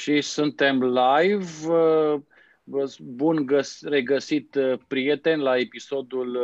Și 0.00 0.20
suntem 0.20 0.82
live. 0.82 1.46
Bun 3.00 3.46
găs- 3.46 3.82
regăsit, 3.82 4.56
prieteni, 4.86 5.42
la 5.42 5.58
episodul 5.58 6.38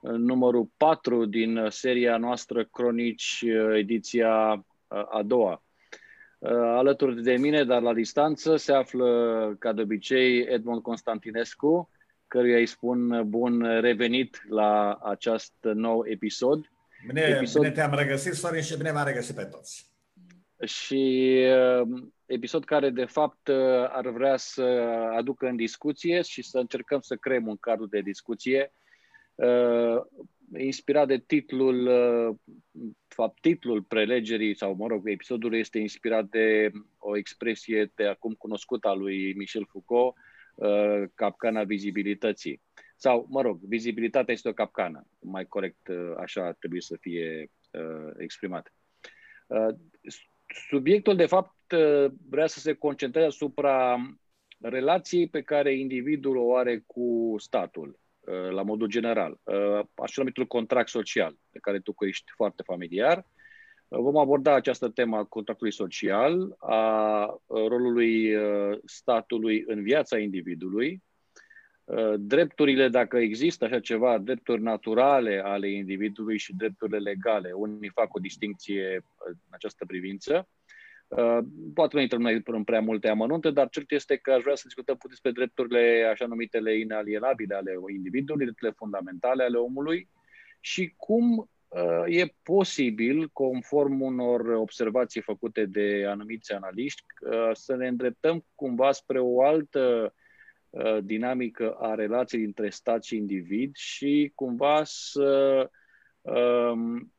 numărul 0.00 0.70
4 0.76 1.24
din 1.24 1.66
seria 1.68 2.16
noastră 2.16 2.64
Cronici, 2.64 3.44
ediția 3.74 4.64
a 4.88 5.22
doua. 5.24 5.62
Alături 6.76 7.22
de 7.22 7.36
mine, 7.36 7.64
dar 7.64 7.82
la 7.82 7.94
distanță, 7.94 8.56
se 8.56 8.72
află, 8.72 9.56
ca 9.58 9.72
de 9.72 9.82
obicei, 9.82 10.40
Edmond 10.40 10.82
Constantinescu, 10.82 11.90
căruia 12.26 12.56
îi 12.56 12.66
spun 12.66 13.22
bun 13.28 13.80
revenit 13.80 14.42
la 14.48 14.98
acest 15.02 15.54
nou 15.60 16.04
episod. 16.06 16.70
Bine, 17.06 17.20
episod... 17.20 17.62
bine 17.62 17.74
te-am 17.74 17.94
regăsit, 17.94 18.32
Sorin, 18.32 18.62
și 18.62 18.76
bine 18.76 18.92
v-am 18.92 19.06
regăsit 19.06 19.34
pe 19.34 19.44
toți. 19.44 19.90
Și 20.64 21.42
uh, 21.82 22.02
episod 22.26 22.64
care, 22.64 22.90
de 22.90 23.04
fapt, 23.04 23.48
uh, 23.48 23.56
ar 23.88 24.08
vrea 24.08 24.36
să 24.36 24.62
aducă 25.16 25.46
în 25.46 25.56
discuție 25.56 26.22
și 26.22 26.42
să 26.42 26.58
încercăm 26.58 27.00
să 27.00 27.16
creăm 27.16 27.46
un 27.46 27.56
cadru 27.56 27.86
de 27.86 28.00
discuție 28.00 28.72
uh, 29.34 29.96
inspirat 30.56 31.06
de 31.06 31.18
titlul, 31.18 31.88
fapt, 33.08 33.40
titlul 33.40 33.82
prelegerii, 33.82 34.56
sau, 34.56 34.74
mă 34.74 34.86
rog, 34.86 35.08
episodul 35.08 35.54
este 35.54 35.78
inspirat 35.78 36.24
de 36.24 36.70
o 36.98 37.16
expresie 37.16 37.92
de 37.94 38.06
acum 38.06 38.34
cunoscută 38.34 38.88
a 38.88 38.94
lui 38.94 39.34
Michel 39.34 39.66
Foucault, 39.68 40.14
capcana 41.14 41.64
vizibilității. 41.64 42.60
Sau, 42.96 43.26
mă 43.30 43.42
rog, 43.42 43.60
vizibilitatea 43.60 44.34
este 44.34 44.48
o 44.48 44.52
capcană, 44.52 45.06
mai 45.20 45.46
corect 45.46 45.88
așa 46.16 46.52
trebuie 46.52 46.80
să 46.80 46.96
fie 47.00 47.50
exprimat. 48.16 48.72
Subiectul, 50.68 51.16
de 51.16 51.26
fapt, 51.26 51.55
vrea 52.28 52.46
să 52.46 52.58
se 52.58 52.72
concentreze 52.72 53.26
asupra 53.26 53.96
relației 54.60 55.28
pe 55.28 55.42
care 55.42 55.74
individul 55.74 56.36
o 56.36 56.56
are 56.56 56.82
cu 56.86 57.34
statul, 57.38 57.98
la 58.50 58.62
modul 58.62 58.88
general, 58.88 59.40
așa 59.94 60.12
numitul 60.16 60.46
contract 60.46 60.88
social, 60.88 61.36
de 61.50 61.58
care 61.58 61.78
tu 61.80 61.94
ești 61.98 62.32
foarte 62.34 62.62
familiar. 62.66 63.26
Vom 63.88 64.16
aborda 64.16 64.54
această 64.54 64.88
temă 64.88 65.16
a 65.16 65.24
contractului 65.24 65.72
social, 65.72 66.56
a 66.58 67.40
rolului 67.46 68.36
statului 68.84 69.64
în 69.66 69.82
viața 69.82 70.18
individului, 70.18 71.02
drepturile, 72.16 72.88
dacă 72.88 73.16
există 73.16 73.64
așa 73.64 73.80
ceva, 73.80 74.18
drepturi 74.18 74.62
naturale 74.62 75.42
ale 75.44 75.70
individului 75.70 76.38
și 76.38 76.54
drepturile 76.54 76.98
legale. 76.98 77.52
Unii 77.52 77.90
fac 77.94 78.14
o 78.14 78.18
distinție 78.18 79.04
în 79.26 79.34
această 79.50 79.84
privință. 79.84 80.48
Poate 81.74 81.96
nu 81.96 82.00
intrăm 82.00 82.20
noi 82.20 82.42
în 82.44 82.64
prea 82.64 82.80
multe 82.80 83.08
amănunte, 83.08 83.50
dar 83.50 83.68
cert 83.68 83.90
este 83.90 84.16
că 84.16 84.32
aș 84.32 84.42
vrea 84.42 84.54
să 84.54 84.62
discutăm 84.64 84.94
puțin 84.94 85.10
despre 85.10 85.30
drepturile 85.30 86.08
așa 86.10 86.26
numitele 86.26 86.78
inalienabile 86.78 87.54
ale 87.54 87.72
individului, 87.94 88.44
drepturile 88.44 88.76
fundamentale 88.78 89.42
ale 89.42 89.56
omului 89.56 90.08
și 90.60 90.94
cum 90.96 91.50
e 92.06 92.26
posibil, 92.42 93.28
conform 93.32 94.00
unor 94.00 94.48
observații 94.48 95.20
făcute 95.20 95.64
de 95.64 96.04
anumiți 96.08 96.52
analiști, 96.52 97.02
să 97.52 97.76
ne 97.76 97.86
îndreptăm 97.88 98.44
cumva 98.54 98.92
spre 98.92 99.18
o 99.18 99.42
altă 99.42 100.14
Uh, 100.76 100.98
dinamică 101.02 101.72
a 101.72 101.94
relației 101.94 102.42
dintre 102.42 102.70
stat 102.70 103.04
și 103.04 103.16
individ 103.16 103.74
și 103.74 104.32
cumva 104.34 104.80
să 104.84 105.70
um, 106.20 107.12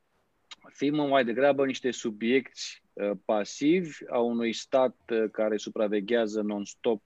fim 0.69 0.95
mai 0.95 1.25
degrabă 1.25 1.65
niște 1.65 1.91
subiecti 1.91 2.81
uh, 2.81 2.86
pasivi 3.25 3.97
a 4.09 4.19
unui 4.19 4.53
stat 4.53 4.95
uh, 5.09 5.29
care 5.31 5.57
supraveghează 5.57 6.41
non-stop 6.41 7.03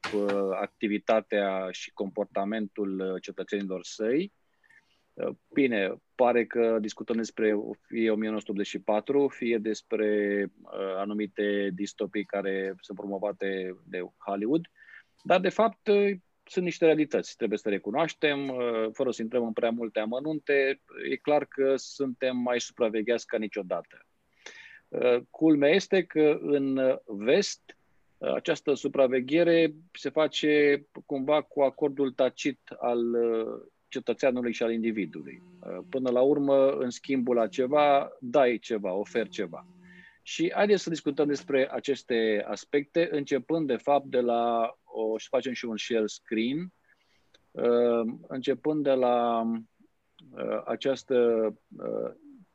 activitatea 0.62 1.68
și 1.72 1.92
comportamentul 1.92 3.18
cetățenilor 3.22 3.84
săi. 3.84 4.32
Bine, 5.54 5.94
pare 6.16 6.46
că 6.46 6.78
discutăm 6.82 7.16
despre 7.16 7.56
fie 7.88 8.12
1984, 8.12 9.28
fie 9.28 9.58
despre 9.58 10.46
anumite 10.98 11.70
distopii 11.74 12.26
care 12.26 12.76
sunt 12.80 12.98
promovate 12.98 13.78
de 13.86 14.02
Hollywood, 14.18 14.66
dar 15.24 15.40
de 15.40 15.50
fapt 15.50 15.90
sunt 16.52 16.66
niște 16.66 16.86
realități, 16.86 17.36
trebuie 17.36 17.58
să 17.58 17.70
recunoaștem, 17.70 18.50
uh, 18.50 18.88
fără 18.94 19.12
să 19.12 19.22
intrăm 19.22 19.46
în 19.46 19.54
prea 19.54 19.70
multe 19.70 20.00
amănunte, 20.00 20.82
e 21.10 21.16
clar 21.16 21.46
că 21.46 21.74
suntem 21.76 22.38
mai 22.38 22.60
supravegheați 22.60 23.26
ca 23.26 23.38
niciodată. 23.38 24.06
Uh, 24.92 25.18
culmea 25.30 25.70
este 25.70 26.04
că 26.04 26.40
în 26.42 26.80
vest 27.06 27.78
uh, 28.18 28.34
această 28.34 28.74
supraveghere 28.74 29.74
se 29.92 30.10
face 30.10 30.86
cumva 31.06 31.42
cu 31.42 31.62
acordul 31.62 32.12
tacit 32.12 32.60
al 32.80 33.00
cetățeanului 33.88 34.54
și 34.54 34.64
al 34.64 34.72
individului. 34.72 35.42
Până 35.90 36.10
la 36.10 36.22
urmă, 36.22 36.72
în 36.72 36.90
schimbul 36.90 37.36
la 37.36 37.48
ceva, 37.48 38.12
dai 38.20 38.58
ceva, 38.58 38.94
oferi 38.94 39.30
ceva. 39.30 39.66
Și 40.22 40.52
haideți 40.54 40.84
să 40.84 40.90
discutăm 40.90 41.28
despre 41.28 41.70
aceste 41.72 42.46
aspecte, 42.48 43.08
începând 43.12 43.68
de 43.68 43.76
fapt 43.76 44.06
de 44.06 44.20
la, 44.20 44.76
o, 44.84 45.18
și 45.18 45.28
facem 45.28 45.54
și 45.54 45.66
un 45.66 45.78
share 45.78 46.06
screen, 46.06 46.72
uh, 47.52 48.14
începând 48.28 48.84
de 48.84 48.92
la 48.92 49.42
uh, 49.42 50.62
această 50.66 51.16
uh, 51.78 52.12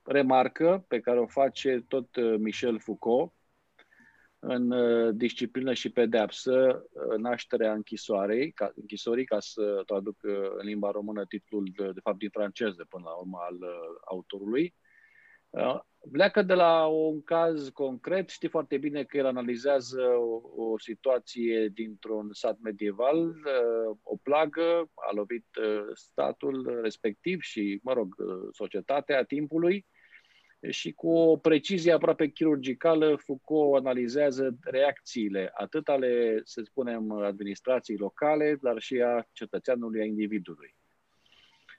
remarcă 0.07 0.85
pe 0.89 1.01
care 1.01 1.21
o 1.21 1.27
face 1.27 1.85
tot 1.89 2.39
Michel 2.39 2.79
Foucault 2.79 3.33
în 4.39 4.73
disciplină 5.17 5.73
și 5.73 5.91
pedeapsă, 5.91 6.85
nașterea 7.17 7.73
închisoarei, 7.73 8.53
ca, 8.53 8.73
închisorii, 8.75 9.25
ca 9.25 9.41
să 9.41 9.83
traduc 9.87 10.17
în 10.59 10.67
limba 10.67 10.91
română 10.91 11.25
titlul, 11.25 11.73
de, 11.77 11.93
de 11.93 12.01
fapt, 12.03 12.19
din 12.19 12.31
franceză 12.31 12.87
până 12.89 13.05
la 13.07 13.15
urmă 13.15 13.39
al 13.41 13.59
autorului. 14.05 14.75
Pleacă 16.13 16.43
de 16.43 16.55
la 16.55 16.87
un 16.87 17.23
caz 17.23 17.69
concret, 17.69 18.29
știi 18.29 18.49
foarte 18.49 18.79
bine 18.79 19.05
că 19.05 19.17
el 19.17 19.27
analizează 19.27 20.03
o, 20.03 20.65
o 20.65 20.79
situație 20.79 21.69
dintr-un 21.69 22.29
sat 22.33 22.59
medieval, 22.61 23.29
uh, 23.29 23.97
o 24.03 24.17
plagă, 24.17 24.91
a 24.95 25.13
lovit 25.15 25.47
uh, 25.57 25.85
statul 25.95 26.81
respectiv 26.83 27.41
și, 27.41 27.81
mă 27.83 27.93
rog, 27.93 28.15
uh, 28.19 28.49
societatea 28.53 29.23
timpului 29.25 29.87
și 30.71 30.93
cu 30.93 31.09
o 31.09 31.37
precizie 31.37 31.93
aproape 31.93 32.29
chirurgicală, 32.29 33.17
Foucault 33.17 33.85
analizează 33.85 34.57
reacțiile 34.61 35.51
atât 35.55 35.89
ale, 35.89 36.41
să 36.45 36.63
spunem, 36.65 37.11
administrației 37.11 37.97
locale, 37.97 38.59
dar 38.63 38.79
și 38.79 39.01
a 39.01 39.29
cetățeanului, 39.33 40.01
a 40.01 40.05
individului. 40.05 40.75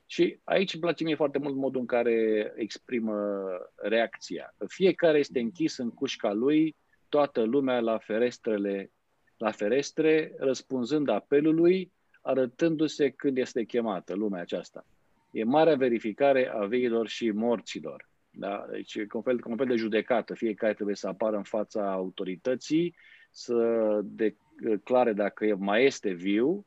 Și 0.05 0.39
aici 0.43 0.73
îmi 0.73 0.81
place 0.81 1.03
mie 1.03 1.15
foarte 1.15 1.37
mult 1.37 1.55
modul 1.55 1.79
în 1.81 1.87
care 1.87 2.51
exprimă 2.55 3.45
reacția. 3.75 4.55
Fiecare 4.67 5.17
este 5.17 5.39
închis 5.39 5.77
în 5.77 5.89
cușca 5.89 6.33
lui, 6.33 6.75
toată 7.09 7.41
lumea 7.43 7.79
la 7.79 7.97
ferestrele, 7.97 8.91
la 9.37 9.51
ferestre, 9.51 10.35
răspunzând 10.37 11.09
apelului, 11.09 11.93
arătându-se 12.21 13.09
când 13.09 13.37
este 13.37 13.63
chemată 13.63 14.15
lumea 14.15 14.41
aceasta. 14.41 14.85
E 15.31 15.43
marea 15.43 15.75
verificare 15.75 16.47
a 16.47 16.65
veilor 16.65 17.07
și 17.07 17.31
morților. 17.31 18.09
Da? 18.39 18.65
Deci, 18.71 18.95
e 18.95 19.07
un 19.13 19.21
fel, 19.21 19.39
un 19.45 19.57
fel 19.57 19.65
de 19.65 19.75
judecată. 19.75 20.33
Fiecare 20.33 20.73
trebuie 20.73 20.95
să 20.95 21.07
apară 21.07 21.35
în 21.35 21.43
fața 21.43 21.91
autorității, 21.91 22.95
să 23.31 23.99
declare 24.03 25.13
dacă 25.13 25.55
mai 25.59 25.85
este 25.85 26.11
viu 26.11 26.65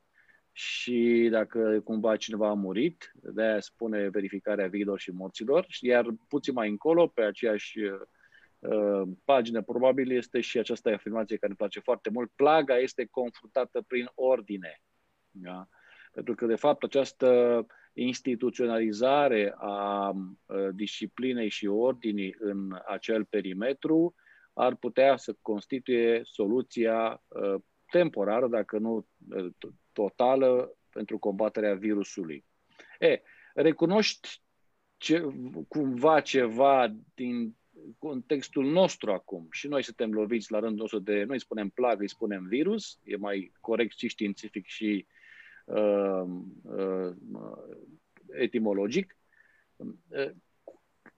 și 0.52 1.28
dacă 1.30 1.80
cumva 1.84 2.16
cineva 2.16 2.48
a 2.48 2.54
murit, 2.54 3.12
de-aia 3.14 3.60
spune 3.60 4.08
verificarea 4.08 4.68
viilor 4.68 4.98
și 4.98 5.10
morților, 5.10 5.66
iar 5.80 6.06
puțin 6.28 6.54
mai 6.54 6.68
încolo, 6.68 7.06
pe 7.06 7.22
aceeași 7.22 7.78
uh, 8.58 9.02
pagină, 9.24 9.62
probabil 9.62 10.10
este 10.12 10.40
și 10.40 10.58
această 10.58 10.92
afirmație 10.92 11.36
care 11.36 11.48
îmi 11.48 11.56
place 11.56 11.80
foarte 11.80 12.10
mult, 12.10 12.30
plaga 12.34 12.78
este 12.78 13.08
confruntată 13.10 13.84
prin 13.86 14.10
ordine. 14.14 14.82
Da? 15.30 15.68
Pentru 16.12 16.34
că, 16.34 16.46
de 16.46 16.54
fapt, 16.54 16.82
această 16.82 17.66
instituționalizare 18.02 19.54
a 19.56 20.08
uh, 20.10 20.68
disciplinei 20.74 21.48
și 21.48 21.66
ordinii 21.66 22.34
în 22.38 22.80
acel 22.86 23.24
perimetru 23.24 24.14
ar 24.52 24.74
putea 24.74 25.16
să 25.16 25.36
constituie 25.42 26.20
soluția 26.24 27.22
uh, 27.28 27.54
temporară, 27.90 28.48
dacă 28.48 28.78
nu 28.78 29.06
uh, 29.28 29.46
totală 29.92 30.76
pentru 30.90 31.18
combaterea 31.18 31.74
virusului. 31.74 32.44
E, 32.98 33.22
recunoști 33.54 34.42
ce, 34.96 35.26
cumva 35.68 36.20
ceva 36.20 36.94
din 37.14 37.56
contextul 37.98 38.64
nostru 38.64 39.12
acum 39.12 39.46
și 39.50 39.68
noi 39.68 39.82
suntem 39.82 40.12
loviți 40.12 40.52
la 40.52 40.58
rândul 40.58 40.78
nostru 40.78 40.98
de, 40.98 41.24
noi 41.24 41.40
spunem 41.40 41.68
plagă, 41.68 42.00
îi 42.00 42.08
spunem 42.08 42.46
virus, 42.46 42.98
e 43.02 43.16
mai 43.16 43.52
corect 43.60 43.98
și 43.98 44.08
științific 44.08 44.66
și 44.66 45.06
uh, 45.08 45.19
uh, 45.70 47.12
etimologic. 48.32 49.16
Uh, 49.76 50.30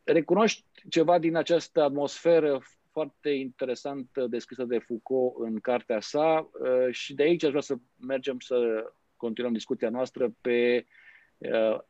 recunoști 0.04 0.64
ceva 0.88 1.18
din 1.18 1.36
această 1.36 1.82
atmosferă 1.82 2.62
foarte 2.90 3.30
interesant 3.30 4.08
descrisă 4.28 4.64
de 4.64 4.78
Foucault 4.78 5.34
în 5.38 5.60
cartea 5.60 6.00
sa 6.00 6.50
și 6.90 7.14
de 7.14 7.22
aici 7.22 7.42
aș 7.42 7.48
vrea 7.48 7.60
să 7.60 7.76
mergem 8.00 8.38
să 8.38 8.84
continuăm 9.16 9.52
discuția 9.52 9.90
noastră 9.90 10.34
pe 10.40 10.86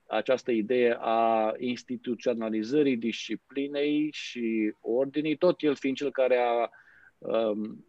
această 0.06 0.50
idee 0.50 0.96
a 1.00 1.52
instituționalizării 1.58 2.96
disciplinei 2.96 4.08
și 4.12 4.74
ordinii, 4.80 5.36
tot 5.36 5.62
el 5.62 5.74
fiind 5.74 5.96
cel 5.96 6.10
care 6.10 6.36
a 6.36 6.70
um, 7.18 7.86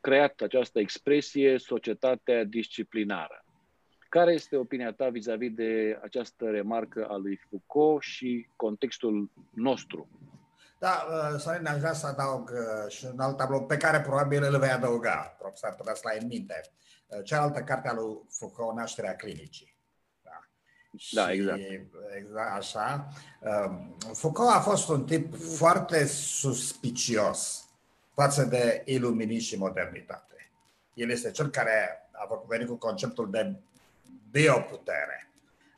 creat 0.00 0.40
această 0.40 0.80
expresie 0.80 1.58
societatea 1.58 2.44
disciplinară. 2.44 3.47
Care 4.08 4.32
este 4.32 4.56
opinia 4.56 4.92
ta 4.92 5.08
vis-a-vis 5.08 5.50
de 5.54 6.00
această 6.02 6.50
remarcă 6.50 7.06
a 7.10 7.16
lui 7.16 7.40
Foucault 7.48 8.02
și 8.02 8.48
contextul 8.56 9.30
nostru? 9.54 10.08
Da, 10.78 11.06
uh, 11.10 11.38
Sorin, 11.38 11.66
aș 11.66 11.78
vrea 11.78 11.92
să 11.92 12.06
adaug 12.06 12.50
uh, 12.50 12.90
și 12.90 13.04
un 13.04 13.20
alt 13.20 13.36
tablou 13.36 13.66
pe 13.66 13.76
care 13.76 14.00
probabil 14.00 14.42
îl 14.42 14.58
vei 14.58 14.70
adăuga, 14.70 15.36
s-ar 15.54 15.74
putea 15.74 15.94
să 15.94 16.02
ai 16.04 16.18
în 16.20 16.26
minte. 16.26 16.60
Uh, 17.06 17.24
cealaltă 17.24 17.60
carte 17.60 17.88
a 17.88 17.92
lui 17.92 18.18
Foucault, 18.28 18.76
Nașterea 18.76 19.16
clinicii. 19.16 19.76
Da, 20.22 20.40
da 21.10 21.32
exact. 21.32 21.60
Exact 22.16 22.56
așa. 22.56 23.08
Foucault 24.12 24.50
a 24.50 24.60
fost 24.60 24.88
un 24.88 25.04
tip 25.04 25.34
foarte 25.36 26.06
suspicios 26.06 27.68
față 28.14 28.44
de 28.44 28.82
iluminism 28.84 29.46
și 29.46 29.58
modernitate. 29.58 30.50
El 30.94 31.10
este 31.10 31.30
cel 31.30 31.48
care 31.48 32.08
a 32.12 32.44
venit 32.48 32.66
cu 32.66 32.74
conceptul 32.74 33.30
de 33.30 33.54
bioputere. 34.30 35.32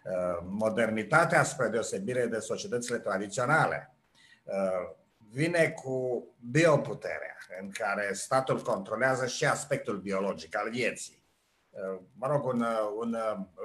Uh, 0.04 0.46
modernitatea, 0.48 1.42
spre 1.42 1.68
deosebire 1.68 2.26
de 2.26 2.38
societățile 2.38 2.98
tradiționale, 2.98 3.94
uh, 4.42 4.96
vine 5.30 5.70
cu 5.70 6.26
bioputerea, 6.50 7.36
în 7.60 7.70
care 7.70 8.12
statul 8.12 8.62
controlează 8.62 9.26
și 9.26 9.46
aspectul 9.46 9.98
biologic 9.98 10.56
al 10.56 10.70
vieții. 10.70 11.24
Uh, 11.70 12.00
mă 12.14 12.26
rog, 12.26 12.44
un, 12.44 12.64
un 12.96 13.16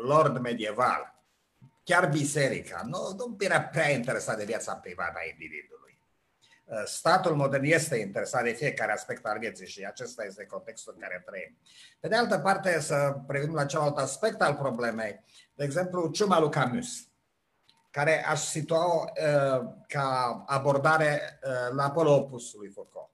lord 0.07 0.37
medieval, 0.37 1.23
chiar 1.83 2.09
biserica, 2.09 2.81
nu, 2.85 3.13
nu 3.17 3.35
era 3.39 3.61
prea 3.61 3.89
interesat 3.89 4.37
de 4.37 4.45
viața 4.45 4.75
privată 4.75 5.17
a 5.17 5.29
individului 5.31 5.84
Uh, 5.84 5.84
statul 6.85 7.35
modern 7.35 7.63
este 7.63 7.95
interesat 7.95 8.43
de 8.43 8.51
fiecare 8.51 8.91
aspect 8.91 9.25
al 9.25 9.39
vieții 9.39 9.67
și 9.67 9.83
acesta 9.83 10.23
este 10.23 10.45
contextul 10.45 10.93
în 10.95 11.01
care 11.01 11.23
trăim. 11.25 11.57
Pe 11.99 12.07
de 12.07 12.15
altă 12.15 12.39
parte, 12.39 12.79
să 12.79 13.15
privim 13.27 13.53
la 13.53 13.65
celălalt 13.65 13.97
aspect 13.97 14.41
al 14.41 14.55
problemei, 14.55 15.23
de 15.53 15.63
exemplu, 15.63 16.09
ciuma 16.09 16.39
lui 16.39 16.49
Camus, 16.49 17.09
care 17.91 18.25
aș 18.25 18.39
situa 18.39 18.85
uh, 18.85 19.67
ca 19.87 20.43
abordare 20.45 21.39
uh, 21.43 21.75
la 21.75 21.91
polul 21.91 22.13
opus 22.13 22.53
lui 22.53 22.69
Foucault. 22.69 23.09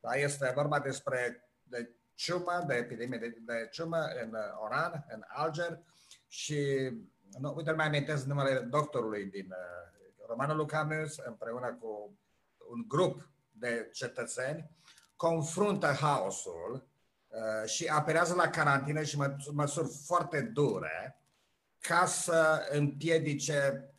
Da? 0.00 0.14
Este 0.14 0.52
vorba 0.54 0.80
despre 0.80 1.48
de 1.62 1.90
ciumă, 2.14 2.64
de 2.66 2.74
epidemie 2.74 3.18
de, 3.18 3.36
de 3.40 3.68
ciumă 3.70 3.98
în 4.22 4.34
uh, 4.34 4.64
Oran, 4.64 5.06
în 5.08 5.22
Alger 5.26 5.80
și, 6.28 6.90
nu, 7.38 7.52
uite, 7.56 7.72
mai 7.72 7.86
amintesc 7.86 8.24
numele 8.24 8.58
doctorului 8.58 9.24
din 9.24 9.46
uh, 9.50 10.26
romanul 10.28 10.56
lui 10.56 10.66
Camus 10.66 11.16
împreună 11.16 11.76
cu 11.80 12.18
un 12.68 12.84
grup 12.88 13.28
de 13.50 13.88
cetățeni 13.92 14.70
confruntă 15.16 15.86
haosul 15.86 16.88
uh, 17.28 17.68
și 17.68 17.86
apelează 17.86 18.34
la 18.34 18.48
carantină 18.48 19.02
și 19.02 19.18
măsuri 19.52 19.88
foarte 20.04 20.40
dure 20.40 21.20
ca 21.80 22.06
să 22.06 22.68
împiedice 22.70 23.90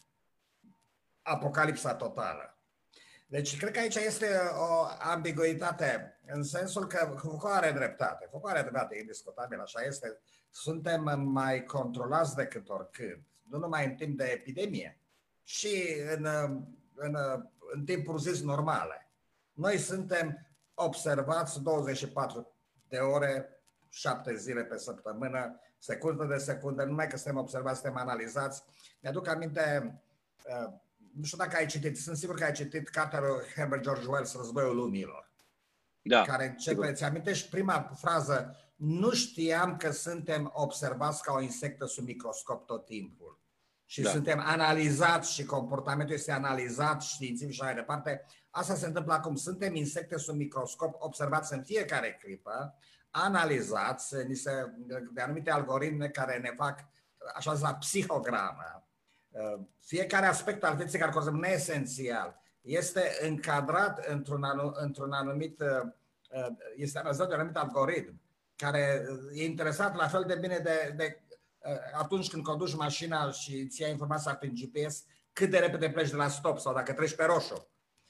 apocalipsa 1.22 1.96
totală. 1.96 2.58
Deci, 3.30 3.58
cred 3.58 3.72
că 3.72 3.80
aici 3.80 3.96
este 3.96 4.28
o 4.58 4.88
ambiguitate, 5.00 6.20
în 6.26 6.44
sensul 6.44 6.88
că 6.88 7.16
Foucault 7.18 7.56
are 7.56 7.72
dreptate. 7.72 8.28
Foucault 8.30 8.54
are 8.54 8.62
dreptate, 8.62 8.98
indiscutabil, 8.98 9.60
așa 9.60 9.82
este. 9.82 10.20
Suntem 10.50 11.22
mai 11.22 11.64
controlați 11.64 12.36
decât 12.36 12.70
oricând, 12.70 13.22
nu 13.44 13.58
numai 13.58 13.86
în 13.86 13.96
timp 13.96 14.18
de 14.18 14.24
epidemie, 14.24 15.00
și 15.44 15.96
în, 16.16 16.26
în 16.96 17.18
în 17.74 17.86
timpuri 17.86 18.22
zis 18.22 18.42
normale. 18.42 19.12
Noi 19.54 19.78
suntem 19.78 20.48
observați 20.74 21.62
24 21.62 22.52
de 22.88 22.98
ore, 22.98 23.50
7 23.90 24.36
zile 24.36 24.64
pe 24.64 24.78
săptămână, 24.78 25.60
secundă 25.78 26.26
de 26.26 26.38
secundă, 26.38 26.84
numai 26.84 27.08
că 27.08 27.18
suntem 27.18 27.42
observați, 27.42 27.80
suntem 27.80 28.00
analizați. 28.00 28.64
Mi-aduc 29.00 29.28
aminte, 29.28 29.96
uh, 30.46 30.74
nu 31.14 31.24
știu 31.24 31.38
dacă 31.38 31.56
ai 31.56 31.66
citit, 31.66 31.98
sunt 31.98 32.18
sigur 32.18 32.36
că 32.36 32.44
ai 32.44 32.52
citit 32.52 32.90
cartea 32.90 33.20
lui 33.20 33.46
Herbert 33.56 33.82
George 33.82 34.08
Wells, 34.08 34.36
Războiul 34.36 34.76
Lumilor, 34.76 35.32
da, 36.02 36.22
care 36.22 36.48
începe, 36.48 36.94
ți 36.94 37.04
amintești 37.04 37.50
prima 37.50 37.92
frază, 37.96 38.56
nu 38.76 39.14
știam 39.14 39.78
că 39.78 39.92
suntem 39.92 40.52
observați 40.54 41.24
ca 41.24 41.34
o 41.34 41.42
insectă 41.42 41.86
sub 41.86 42.06
microscop 42.06 42.66
tot 42.66 42.86
timpul 42.86 43.40
și 43.90 44.02
da. 44.02 44.10
suntem 44.10 44.40
analizați 44.46 45.34
și 45.34 45.46
comportamentul 45.46 46.16
este 46.16 46.32
analizat 46.32 47.02
științific 47.02 47.54
și 47.54 47.62
așa 47.62 47.72
mai 47.72 47.82
departe. 47.82 48.26
Asta 48.50 48.76
se 48.76 48.86
întâmplă 48.86 49.14
acum. 49.14 49.36
Suntem 49.36 49.76
insecte 49.76 50.18
sub 50.18 50.36
microscop, 50.36 50.96
observați 51.00 51.54
în 51.54 51.64
fiecare 51.64 52.20
clipă, 52.22 52.76
analizați 53.10 54.16
de 55.14 55.22
anumite 55.22 55.52
algoritme 55.52 56.08
care 56.08 56.38
ne 56.38 56.52
fac 56.56 56.80
așa 57.36 57.58
la 57.62 57.76
psihogramă. 57.76 58.88
Fiecare 59.80 60.26
aspect 60.26 60.64
al 60.64 60.76
vieții 60.76 61.00
care 61.00 61.12
corespund 61.12 61.44
esențial 61.44 62.42
este 62.62 63.18
încadrat 63.22 64.06
într-un, 64.06 64.46
într-un 64.74 65.12
anumit, 65.12 65.64
este 66.76 67.00
analizat 67.00 67.28
de 67.28 67.34
un 67.34 67.40
anumit 67.40 67.58
algoritm 67.58 68.22
care 68.56 69.06
e 69.34 69.46
interesat 69.46 69.96
la 69.96 70.08
fel 70.08 70.24
de 70.28 70.36
bine 70.36 70.58
de, 70.58 70.94
de 70.96 71.22
Uh, 71.27 71.27
atunci 71.98 72.30
când 72.30 72.44
conduci 72.44 72.76
mașina 72.76 73.32
și 73.32 73.58
îți 73.58 73.82
ia 73.82 73.88
informația 73.88 74.36
prin 74.36 74.54
GPS, 74.54 75.04
cât 75.34 75.50
de 75.50 75.58
repede 75.58 75.90
pleci 75.90 76.10
de 76.10 76.16
la 76.16 76.28
stop 76.28 76.60
sau 76.60 76.74
dacă 76.74 76.94
treci 76.94 77.16
pe 77.16 77.24
roșu. 77.24 77.68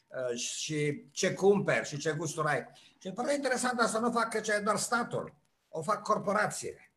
Uh, 0.08 0.38
și 0.38 1.10
ce 1.12 1.34
cumperi 1.34 1.88
și 1.88 1.98
ce 1.98 2.14
gusturi 2.14 2.48
ai. 2.48 2.68
Și 2.98 3.12
pare 3.12 3.34
interesant 3.34 3.80
asta 3.80 4.00
nu 4.00 4.12
fac 4.12 4.42
ce 4.42 4.60
doar 4.60 4.78
statul, 4.78 5.36
o 5.70 5.82
fac 5.82 6.02
corporațiile, 6.02 6.92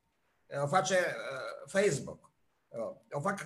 o 0.62 0.66
face 0.66 0.94
uh, 0.94 1.70
Facebook, 1.70 2.30
o 3.10 3.20
fac 3.20 3.44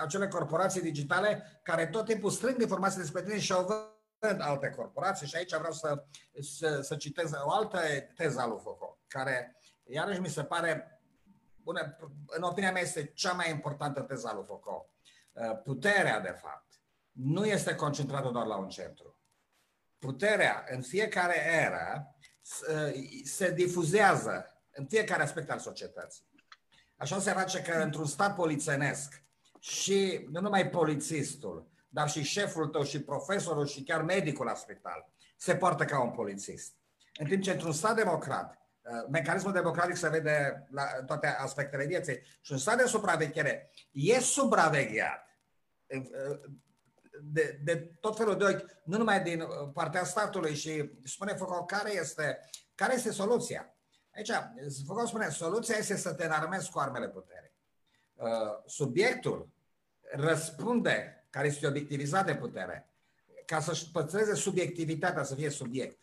acele 0.00 0.28
corporații 0.28 0.80
digitale 0.80 1.60
care 1.62 1.86
tot 1.86 2.04
timpul 2.04 2.30
strâng 2.30 2.60
informații 2.60 3.00
despre 3.00 3.22
tine 3.22 3.38
și 3.38 3.52
o 3.52 3.64
văd 3.64 4.40
alte 4.40 4.70
corporații. 4.70 5.26
Și 5.26 5.36
aici 5.36 5.56
vreau 5.56 5.72
să, 5.72 6.04
să, 6.40 6.80
să 6.80 6.96
citez 6.96 7.30
o 7.44 7.50
altă 7.50 7.78
teză 8.16 8.40
a 8.40 8.46
lui 8.46 8.60
Foucault, 8.62 8.98
care 9.06 9.56
iarăși 9.84 10.20
mi 10.20 10.28
se 10.28 10.44
pare 10.44 10.91
bună, 11.62 11.96
în 12.26 12.42
opinia 12.42 12.72
mea 12.72 12.82
este 12.82 13.04
cea 13.14 13.32
mai 13.32 13.50
importantă 13.50 14.00
teza 14.00 14.34
lui 14.34 14.44
Foucault. 14.46 14.86
Uh, 15.32 15.60
puterea, 15.64 16.20
de 16.20 16.36
fapt, 16.42 16.66
nu 17.12 17.46
este 17.46 17.74
concentrată 17.74 18.28
doar 18.28 18.46
la 18.46 18.56
un 18.56 18.68
centru. 18.68 19.16
Puterea, 19.98 20.64
în 20.68 20.82
fiecare 20.82 21.36
era, 21.64 22.16
uh, 22.68 22.92
se 23.24 23.50
difuzează 23.50 24.62
în 24.70 24.86
fiecare 24.86 25.22
aspect 25.22 25.50
al 25.50 25.58
societății. 25.58 26.30
Așa 26.96 27.20
se 27.20 27.32
face 27.32 27.62
că 27.62 27.72
într-un 27.72 28.06
stat 28.06 28.34
polițenesc 28.34 29.24
și 29.58 30.26
nu 30.30 30.40
numai 30.40 30.70
polițistul, 30.70 31.70
dar 31.88 32.10
și 32.10 32.22
șeful 32.22 32.66
tău 32.66 32.82
și 32.82 33.02
profesorul 33.02 33.66
și 33.66 33.82
chiar 33.82 34.02
medicul 34.02 34.46
la 34.46 34.54
spital 34.54 35.12
se 35.36 35.56
poartă 35.56 35.84
ca 35.84 36.02
un 36.02 36.10
polițist. 36.10 36.72
În 37.18 37.26
timp 37.26 37.42
ce 37.42 37.50
într-un 37.50 37.72
stat 37.72 37.96
democrat 37.96 38.61
Uh, 38.61 38.61
mecanismul 39.10 39.52
democratic 39.52 39.96
se 39.96 40.08
vede 40.08 40.66
la 40.70 40.84
toate 41.06 41.26
aspectele 41.26 41.86
vieții. 41.86 42.22
Și 42.40 42.52
un 42.52 42.58
stat 42.58 42.76
de 42.76 42.84
supraveghere 42.84 43.70
e 43.90 44.20
supravegheat 44.20 45.26
uh, 45.86 46.40
de, 47.24 47.60
de 47.64 47.76
tot 48.00 48.16
felul 48.16 48.36
de 48.36 48.44
ochi, 48.44 48.64
nu 48.84 48.96
numai 48.96 49.22
din 49.22 49.44
partea 49.72 50.04
statului 50.04 50.54
și 50.54 50.90
spune 51.04 51.34
Foucault 51.34 51.66
care 51.66 51.94
este, 51.94 52.40
care 52.74 52.94
este 52.94 53.10
soluția. 53.10 53.74
Aici, 54.14 54.30
Foucault 54.86 55.08
spune, 55.08 55.28
soluția 55.28 55.76
este 55.76 55.96
să 55.96 56.12
te 56.14 56.24
înarmezi 56.24 56.70
cu 56.70 56.78
armele 56.78 57.08
puterii. 57.08 57.52
Uh, 58.14 58.28
subiectul 58.66 59.48
răspunde, 60.12 61.26
care 61.30 61.46
este 61.46 61.66
obiectivizat 61.66 62.26
de 62.26 62.34
putere, 62.34 62.86
ca 63.46 63.60
să-și 63.60 63.90
păstreze 63.90 64.34
subiectivitatea, 64.34 65.22
să 65.22 65.34
fie 65.34 65.50
subiect, 65.50 65.98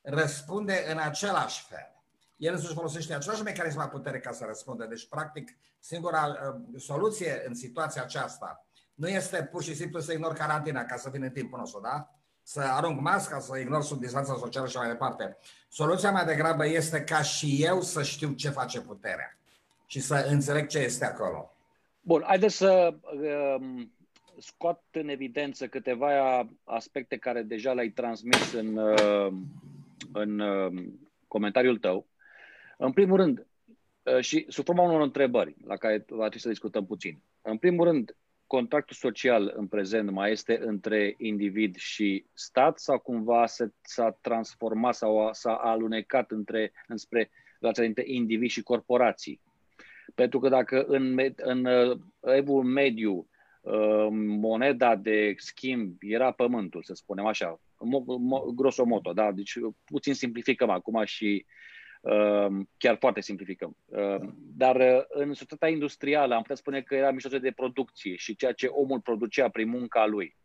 răspunde 0.00 0.84
în 0.88 0.98
același 0.98 1.64
fel 1.68 1.99
el 2.40 2.52
însuși 2.52 2.74
folosește 2.74 3.14
același 3.14 3.42
mecanism 3.42 3.78
a 3.78 3.88
putere 3.88 4.18
ca 4.18 4.32
să 4.32 4.44
răspundă. 4.46 4.84
Deci, 4.84 5.08
practic, 5.08 5.56
singura 5.78 6.26
uh, 6.26 6.80
soluție 6.80 7.42
în 7.46 7.54
situația 7.54 8.02
aceasta 8.02 8.66
nu 8.94 9.08
este 9.08 9.48
pur 9.50 9.62
și 9.62 9.74
simplu 9.74 10.00
să 10.00 10.12
ignor 10.12 10.32
carantina 10.32 10.84
ca 10.84 10.96
să 10.96 11.10
vin 11.10 11.22
în 11.22 11.30
timpul 11.30 11.58
nostru, 11.58 11.80
da? 11.80 12.10
Să 12.42 12.60
arunc 12.60 13.00
masca, 13.00 13.38
să 13.38 13.58
ignor 13.58 13.82
sub 13.82 14.00
distanța 14.00 14.34
socială 14.34 14.66
și 14.66 14.76
mai 14.76 14.88
departe. 14.88 15.36
Soluția 15.68 16.10
mai 16.10 16.24
degrabă 16.24 16.66
este 16.66 17.04
ca 17.04 17.22
și 17.22 17.64
eu 17.64 17.80
să 17.80 18.02
știu 18.02 18.32
ce 18.32 18.50
face 18.50 18.80
puterea 18.80 19.38
și 19.86 20.00
să 20.00 20.26
înțeleg 20.28 20.66
ce 20.66 20.78
este 20.78 21.04
acolo. 21.04 21.54
Bun, 22.00 22.22
haideți 22.26 22.56
să 22.56 22.94
um, 23.58 23.92
scot 24.38 24.80
în 24.90 25.08
evidență 25.08 25.66
câteva 25.66 26.48
aspecte 26.64 27.16
care 27.16 27.42
deja 27.42 27.72
le-ai 27.72 27.88
transmis 27.88 28.52
în, 28.52 28.78
în 30.12 30.42
comentariul 31.28 31.78
tău. 31.78 32.09
În 32.82 32.92
primul 32.92 33.16
rând, 33.16 33.46
și 34.20 34.44
sub 34.48 34.64
forma 34.64 34.82
unor 34.82 35.00
întrebări 35.00 35.54
la 35.64 35.76
care 35.76 36.04
va 36.08 36.20
trebui 36.22 36.40
să 36.40 36.48
discutăm 36.48 36.86
puțin. 36.86 37.22
În 37.42 37.56
primul 37.56 37.84
rând, 37.84 38.16
contractul 38.46 38.96
social 38.96 39.52
în 39.56 39.66
prezent 39.66 40.10
mai 40.10 40.30
este 40.30 40.58
între 40.62 41.14
individ 41.18 41.76
și 41.76 42.24
stat 42.32 42.78
sau 42.78 42.98
cumva 42.98 43.44
s-a 43.80 44.18
transformat 44.20 44.94
sau 44.94 45.28
s-a 45.32 45.54
alunecat 45.54 46.30
între, 46.30 46.72
înspre 46.86 47.30
relația 47.60 47.84
dintre 47.84 48.04
individ 48.06 48.50
și 48.50 48.62
corporații? 48.62 49.40
Pentru 50.14 50.38
că 50.38 50.48
dacă 50.48 50.84
în, 50.86 51.18
în 51.36 51.64
uh, 51.64 51.98
evul 52.20 52.64
mediu 52.64 53.28
uh, 53.60 54.08
moneda 54.10 54.96
de 54.96 55.34
schimb 55.36 55.96
era 56.00 56.30
pământul, 56.30 56.82
să 56.82 56.94
spunem 56.94 57.26
așa, 57.26 57.60
grosomodo, 58.54 59.12
da? 59.12 59.32
deci 59.32 59.52
puțin 59.84 60.14
simplificăm 60.14 60.70
acum 60.70 61.04
și 61.04 61.44
Ehm, 61.44 61.48
chiar 62.76 62.96
foarte 62.98 63.20
simplificăm. 63.20 63.76
Ehm, 63.92 64.34
dar 64.56 64.76
uh, 64.76 65.04
în 65.08 65.32
societatea 65.32 65.68
industrială 65.68 66.34
am 66.34 66.40
putea 66.40 66.56
spune 66.56 66.82
că 66.82 66.94
era 66.94 67.10
mijloace 67.10 67.38
de 67.38 67.50
producție 67.50 68.16
și 68.16 68.36
ceea 68.36 68.52
ce 68.52 68.66
omul 68.66 69.00
producea 69.00 69.48
prin 69.48 69.68
munca 69.68 70.06
lui. 70.06 70.36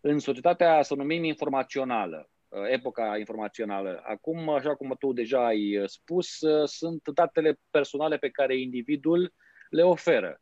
În 0.00 0.18
societatea, 0.18 0.82
să 0.82 0.92
o 0.92 0.96
numim 0.96 1.24
informațională, 1.24 2.30
uh, 2.48 2.60
epoca 2.70 3.18
informațională, 3.18 4.02
acum, 4.04 4.48
așa 4.48 4.74
cum 4.74 4.96
tu 4.98 5.12
deja 5.12 5.46
ai 5.46 5.76
uh, 5.76 5.88
spus, 5.88 6.38
sunt 6.64 7.08
datele 7.14 7.58
personale 7.70 8.16
pe 8.16 8.30
care 8.30 8.60
individul 8.60 9.32
le 9.70 9.82
oferă 9.82 10.40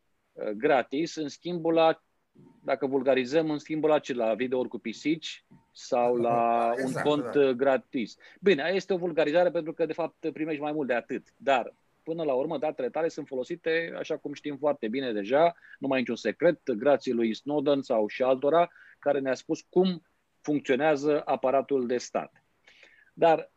gratis 0.57 1.15
în 1.15 1.29
schimbul 1.29 1.73
la 1.73 2.03
dacă 2.65 2.87
vulgarizăm, 2.87 3.51
în 3.51 3.59
schimbul 3.59 3.93
acela, 3.93 4.27
la 4.27 4.35
videouri 4.35 4.69
cu 4.69 4.79
pisici 4.79 5.45
sau 5.73 6.17
la 6.17 6.71
exact, 6.77 7.07
un 7.07 7.11
cont 7.11 7.33
da. 7.33 7.53
gratis. 7.53 8.17
Bine, 8.41 8.71
este 8.75 8.93
o 8.93 8.97
vulgarizare 8.97 9.51
pentru 9.51 9.73
că, 9.73 9.87
de 9.87 9.93
fapt, 9.93 10.31
primești 10.33 10.63
mai 10.63 10.73
mult 10.73 10.87
de 10.87 10.95
atât. 10.95 11.27
Dar, 11.37 11.75
până 12.03 12.23
la 12.23 12.35
urmă, 12.35 12.59
datele 12.59 12.91
tale 12.91 13.09
sunt 13.09 13.27
folosite, 13.27 13.93
așa 13.99 14.17
cum 14.17 14.33
știm 14.33 14.57
foarte 14.57 14.89
bine 14.89 15.13
deja, 15.13 15.55
nu 15.79 15.89
mai 15.89 15.97
e 15.97 16.01
niciun 16.01 16.17
secret, 16.17 16.71
grație 16.71 17.13
lui 17.13 17.35
Snowden 17.35 17.83
sau 17.83 18.07
și 18.07 18.23
altora, 18.23 18.71
care 18.99 19.19
ne-a 19.19 19.35
spus 19.35 19.61
cum 19.69 20.03
funcționează 20.41 21.23
aparatul 21.25 21.87
de 21.87 21.99
stat. 21.99 22.45
Dar 23.13 23.51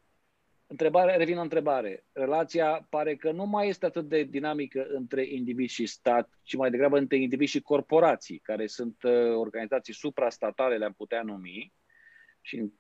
întrebare, 0.68 1.18
revin 1.18 1.36
la 1.36 1.42
întrebare. 1.42 2.06
Relația 2.12 2.88
pare 2.90 3.16
că 3.16 3.32
nu 3.32 3.46
mai 3.46 3.68
este 3.68 3.86
atât 3.86 4.08
de 4.10 4.24
dinamică 4.24 4.86
între 4.90 5.26
indivizi 5.26 5.74
și 5.74 5.86
stat, 5.86 6.30
ci 6.44 6.56
mai 6.56 6.70
degrabă 6.70 6.98
între 6.98 7.18
indivizi 7.18 7.52
și 7.52 7.62
corporații, 7.62 8.38
care 8.38 8.68
sunt 8.68 9.04
uh, 9.04 9.12
organizații 9.36 9.94
suprastatale, 9.94 10.78
le-am 10.78 10.94
putea 10.94 11.22
numi, 11.22 11.74
și 12.44 12.56
în, 12.58 12.72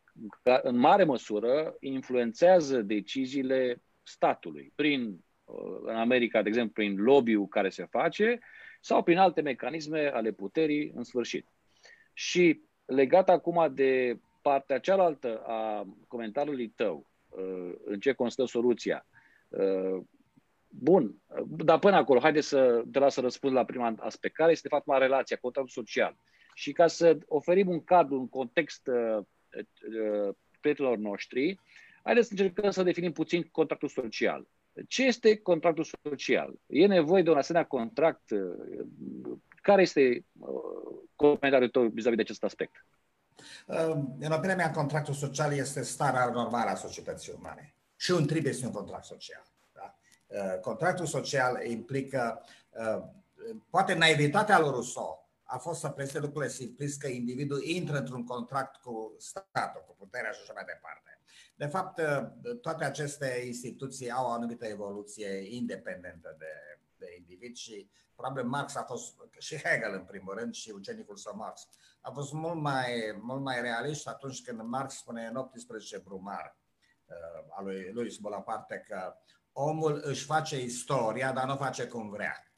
în 0.62 0.78
mare 0.78 1.04
măsură 1.04 1.76
influențează 1.80 2.82
deciziile 2.82 3.84
statului, 4.04 4.72
prin, 4.76 5.26
uh, 5.44 5.80
în 5.82 5.96
America, 5.96 6.42
de 6.42 6.48
exemplu, 6.50 6.74
prin 6.74 7.02
lobby-ul 7.02 7.48
care 7.48 7.70
se 7.70 7.86
face, 7.86 8.40
sau 8.82 9.04
prin 9.04 9.18
alte 9.18 9.42
mecanisme 9.42 10.08
ale 10.08 10.32
puterii, 10.32 10.92
în 10.96 11.04
sfârșit. 11.04 11.48
Și 12.14 12.62
legat 12.86 13.30
acum 13.30 13.74
de 13.74 14.20
partea 14.42 14.80
cealaltă 14.80 15.44
a 15.46 15.88
comentariului 16.08 16.70
tău, 16.70 17.08
Uh, 17.38 17.74
în 17.86 18.00
ce 18.00 18.14
constă 18.14 18.46
soluția. 18.46 19.06
Uh, 19.48 20.02
bun, 20.68 21.16
dar 21.46 21.80
până 21.80 21.96
acolo, 21.96 22.20
haideți 22.20 22.48
să 22.48 22.84
te 22.92 23.00
las 23.00 23.14
să 23.14 23.22
răspund 23.22 23.54
la 23.54 23.66
prima 23.66 23.94
aspect. 24.00 24.36
Care 24.36 24.52
este, 24.52 24.68
de 24.68 24.76
fapt, 24.76 25.00
relația, 25.00 25.38
contractul 25.42 25.84
social? 25.84 26.16
Și 26.54 26.72
ca 26.72 26.88
să 26.88 27.18
oferim 27.28 27.70
un 27.70 27.84
cadru, 27.84 28.20
un 28.20 28.30
context 28.30 28.88
uh, 28.88 29.26
prietenilor 30.60 30.98
noștri, 30.98 31.60
haideți 32.04 32.28
să 32.28 32.34
încercăm 32.38 32.72
să 32.72 32.84
definim 32.84 33.12
puțin 33.12 33.50
contractul 33.52 33.90
social. 33.90 34.48
Ce 34.88 35.06
este 35.06 35.38
contractul 35.38 35.88
social? 36.04 36.54
E 36.68 36.88
nevoie 36.88 37.24
de 37.24 37.30
un 37.30 37.38
asemenea 37.38 37.68
contract? 37.68 38.24
Care 39.62 39.82
este 39.82 40.26
comentariul 41.16 41.70
tău 41.70 41.88
vis-a-vis 41.88 42.16
de 42.16 42.22
acest 42.22 42.44
aspect? 42.44 42.86
În 44.20 44.32
opinia 44.32 44.56
mea, 44.56 44.72
contractul 44.72 45.14
social 45.14 45.54
este 45.54 45.82
starea 45.82 46.30
normală 46.30 46.70
a 46.70 46.76
societății 46.76 47.34
umane. 47.38 47.76
Și 47.96 48.12
un 48.12 48.26
trebuie 48.26 48.52
este 48.52 48.66
un 48.66 48.72
contract 48.72 49.06
social. 49.06 49.44
Da? 49.74 49.96
Uh, 50.28 50.60
contractul 50.60 51.06
social 51.06 51.66
implică, 51.66 52.42
uh, 52.70 53.04
poate 53.70 53.94
naivitatea 53.94 54.60
lui 54.60 54.70
Rousseau 54.70 55.23
a 55.44 55.58
fost 55.58 55.80
să 55.80 55.90
prezinte 55.90 56.20
lucrurile 56.20 56.52
simplist 56.52 57.00
că 57.00 57.08
individul 57.08 57.64
intră 57.64 57.98
într-un 57.98 58.26
contract 58.26 58.76
cu 58.76 59.16
statul, 59.18 59.84
cu 59.88 59.96
puterea 59.96 60.32
și 60.32 60.40
așa 60.42 60.54
mai 60.54 60.64
departe. 60.66 61.20
De 61.56 61.66
fapt, 61.66 62.00
uh, 62.00 62.58
toate 62.62 62.84
aceste 62.84 63.44
instituții 63.46 64.12
au 64.12 64.26
o 64.26 64.32
anumită 64.32 64.66
evoluție 64.66 65.56
independentă 65.56 66.36
de, 66.40 66.80
de 66.98 67.16
individ 67.18 67.56
și 67.56 67.90
probabil 68.16 68.44
Marx 68.44 68.76
a 68.76 68.84
fost, 68.84 69.16
și 69.38 69.56
Hegel 69.56 69.94
în 69.94 70.06
primul 70.06 70.34
rând 70.34 70.54
și 70.54 70.70
ucenicul 70.70 71.16
său 71.16 71.36
Marx, 71.36 71.68
a 72.02 72.12
fost 72.12 72.34
mult 72.34 72.62
mai, 72.62 73.18
mult 73.22 73.42
mai 73.42 73.62
realist 73.62 74.08
atunci 74.08 74.44
când 74.44 74.62
Marx 74.62 74.96
spune 74.96 75.26
în 75.26 75.36
18 75.36 75.98
Brumar 75.98 76.58
uh, 77.06 77.58
a 77.58 77.62
lui 77.62 77.92
Louis 77.94 78.18
Bonaparte 78.18 78.86
că 78.88 79.16
omul 79.52 80.02
își 80.04 80.26
face 80.26 80.62
istoria, 80.62 81.32
dar 81.32 81.46
nu 81.46 81.56
face 81.56 81.88
cum 81.88 82.10
vrea. 82.10 82.53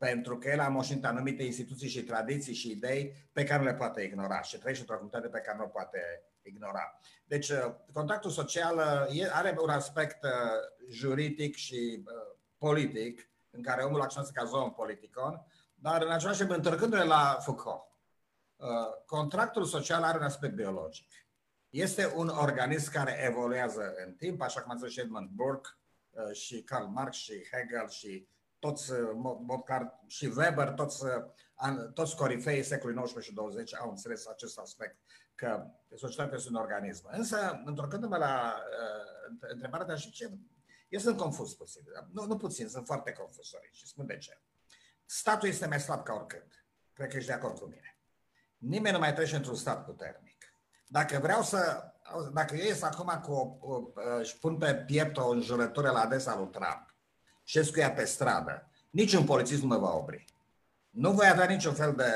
Pentru 0.00 0.38
că 0.38 0.48
el 0.48 0.60
a 0.60 0.68
moștenit 0.68 1.04
anumite 1.04 1.42
instituții 1.42 1.88
și 1.88 2.02
tradiții 2.02 2.54
și 2.54 2.70
idei 2.70 3.28
pe 3.32 3.44
care 3.44 3.62
nu 3.62 3.68
le 3.68 3.74
poate 3.74 4.02
ignora 4.02 4.42
și 4.42 4.58
trăiește 4.58 4.82
într-o 4.82 4.96
comunitate 4.96 5.28
pe 5.28 5.40
care 5.40 5.56
nu 5.58 5.64
o 5.64 5.66
poate 5.66 6.00
ignora. 6.42 6.98
Deci, 7.24 7.48
uh, 7.48 7.74
contactul 7.92 8.30
social 8.30 8.76
uh, 8.76 9.30
are 9.32 9.56
un 9.62 9.68
aspect 9.68 10.26
juridic 10.88 11.54
și 11.54 12.04
politic, 12.58 13.30
în 13.50 13.62
care 13.62 13.82
omul 13.82 14.00
acționează 14.00 14.32
ca 14.34 14.44
zoon 14.44 14.70
politicon, 14.70 15.46
dar 15.74 16.02
în 16.02 16.10
același 16.10 16.38
timp, 16.38 16.50
întorcându-ne 16.50 17.04
la 17.04 17.38
Foucault, 17.40 17.82
uh, 18.56 18.68
contractul 19.06 19.64
social 19.64 20.02
are 20.02 20.18
un 20.18 20.24
aspect 20.24 20.54
biologic. 20.54 21.12
Este 21.68 22.12
un 22.16 22.28
organism 22.28 22.92
care 22.92 23.24
evoluează 23.24 23.94
în 24.06 24.14
timp, 24.14 24.40
așa 24.40 24.60
cum 24.60 24.72
a 24.72 24.76
zis 24.76 24.92
și 24.92 25.00
Edmund 25.00 25.28
Burke 25.28 25.68
uh, 26.10 26.32
și 26.32 26.62
Karl 26.62 26.86
Marx 26.86 27.16
și 27.16 27.32
Hegel 27.52 27.88
și 27.88 28.28
toți, 28.60 28.92
uh, 28.92 29.86
și 30.06 30.32
Weber, 30.36 30.70
toți, 30.70 31.04
toți 31.94 32.16
corifeii 32.16 32.62
secolului 32.62 33.02
XIX 33.02 33.24
și 33.24 33.34
20 33.34 33.74
au 33.74 33.90
înțeles 33.90 34.26
acest 34.26 34.58
aspect, 34.58 34.96
că 35.34 35.66
societatea 35.96 36.36
este 36.36 36.48
un 36.48 36.54
organism. 36.54 37.08
Însă, 37.10 37.62
întorcându-mă 37.64 38.16
la 38.16 38.56
uh, 38.56 39.38
întrebarea 39.52 39.86
de 39.86 39.94
și 39.94 40.10
ce 40.10 40.30
eu 40.90 41.00
sunt 41.00 41.16
confuz 41.16 41.52
puțin. 41.52 41.82
Nu, 42.12 42.24
nu 42.24 42.36
puțin, 42.36 42.68
sunt 42.68 42.86
foarte 42.86 43.12
confuz 43.12 43.46
și 43.70 43.86
spun 43.86 44.06
de 44.06 44.16
ce. 44.16 44.40
Statul 45.04 45.48
este 45.48 45.66
mai 45.66 45.80
slab 45.80 46.02
ca 46.02 46.12
oricând. 46.12 46.64
Cred 46.92 47.08
că 47.08 47.16
ești 47.16 47.28
de 47.28 47.34
acord 47.34 47.58
cu 47.58 47.64
mine. 47.64 47.98
Nimeni 48.56 48.94
nu 48.94 49.00
mai 49.00 49.14
trece 49.14 49.36
într-un 49.36 49.54
stat 49.54 49.84
puternic. 49.84 50.54
Dacă 50.86 51.18
vreau 51.18 51.42
să, 51.42 51.92
dacă 52.32 52.54
eu 52.54 52.64
ies 52.64 52.82
acum 52.82 53.20
cu 53.22 53.32
o, 53.32 53.58
o, 53.60 53.92
și 54.22 54.38
pun 54.38 54.56
pe 54.56 54.74
piept 54.74 55.16
o 55.16 55.28
înjurătură 55.28 55.90
la 55.90 56.00
adresa 56.00 56.36
lui 56.36 56.50
Trump 56.50 56.89
și 57.50 57.56
ies 57.56 57.70
cu 57.70 57.78
ea 57.78 57.92
pe 57.92 58.04
stradă, 58.04 58.70
niciun 58.90 59.24
polițist 59.24 59.62
nu 59.62 59.66
mă 59.66 59.78
va 59.78 59.94
opri. 59.94 60.24
Nu 60.90 61.12
voi 61.12 61.28
avea 61.28 61.44
niciun 61.44 61.74
fel 61.74 61.94
de, 61.94 62.12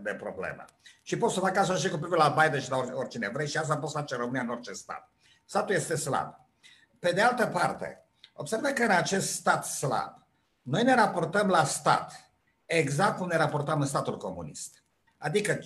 de 0.00 0.14
problemă. 0.14 0.64
Și 1.02 1.16
pot 1.16 1.30
să 1.30 1.40
fac 1.40 1.56
asta 1.56 1.74
și 1.74 1.88
cu 1.88 1.96
privire 1.96 2.18
la 2.18 2.36
Biden 2.42 2.60
și 2.60 2.70
la 2.70 2.76
oricine 2.76 3.28
vrei 3.28 3.48
și 3.48 3.56
asta 3.56 3.78
pot 3.78 3.90
să 3.90 3.98
face 3.98 4.16
România 4.16 4.40
în 4.40 4.48
orice 4.48 4.72
stat. 4.72 5.10
Statul 5.44 5.74
este 5.74 5.96
slab. 5.96 6.34
Pe 6.98 7.12
de 7.12 7.20
altă 7.20 7.46
parte, 7.46 8.08
Observă 8.40 8.68
că 8.68 8.82
în 8.82 8.90
acest 8.90 9.32
stat 9.32 9.64
slab, 9.64 10.26
noi 10.62 10.82
ne 10.82 10.94
raportăm 10.94 11.48
la 11.48 11.64
stat 11.64 12.30
exact 12.66 13.16
cum 13.16 13.26
ne 13.26 13.36
raportam 13.36 13.80
în 13.80 13.86
statul 13.86 14.16
comunist. 14.16 14.82
Adică 15.16 15.58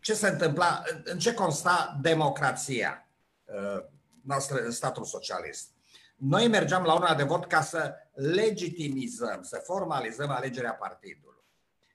ce 0.00 0.14
se 0.14 0.28
întâmpla, 0.28 0.82
în 1.04 1.18
ce 1.18 1.34
consta 1.34 1.98
democrația 2.00 3.08
uh, 3.44 3.84
noastră 4.22 4.58
în 4.58 4.70
statul 4.70 5.04
socialist. 5.04 5.68
Noi 6.16 6.48
mergeam 6.48 6.84
la 6.84 6.94
urna 6.94 7.14
de 7.14 7.22
vot 7.22 7.46
ca 7.46 7.62
să 7.62 7.94
legitimizăm, 8.14 9.42
să 9.42 9.62
formalizăm 9.64 10.30
alegerea 10.30 10.74
partidului, 10.74 11.44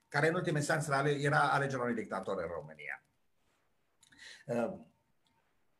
care 0.08 0.28
în 0.28 0.34
ultima 0.34 0.56
instanță 0.56 0.94
era 1.06 1.50
alegerea 1.50 1.84
unui 1.84 1.94
dictator 1.94 2.42
în 2.42 2.48
România. 2.48 3.04
Uh, 4.46 4.78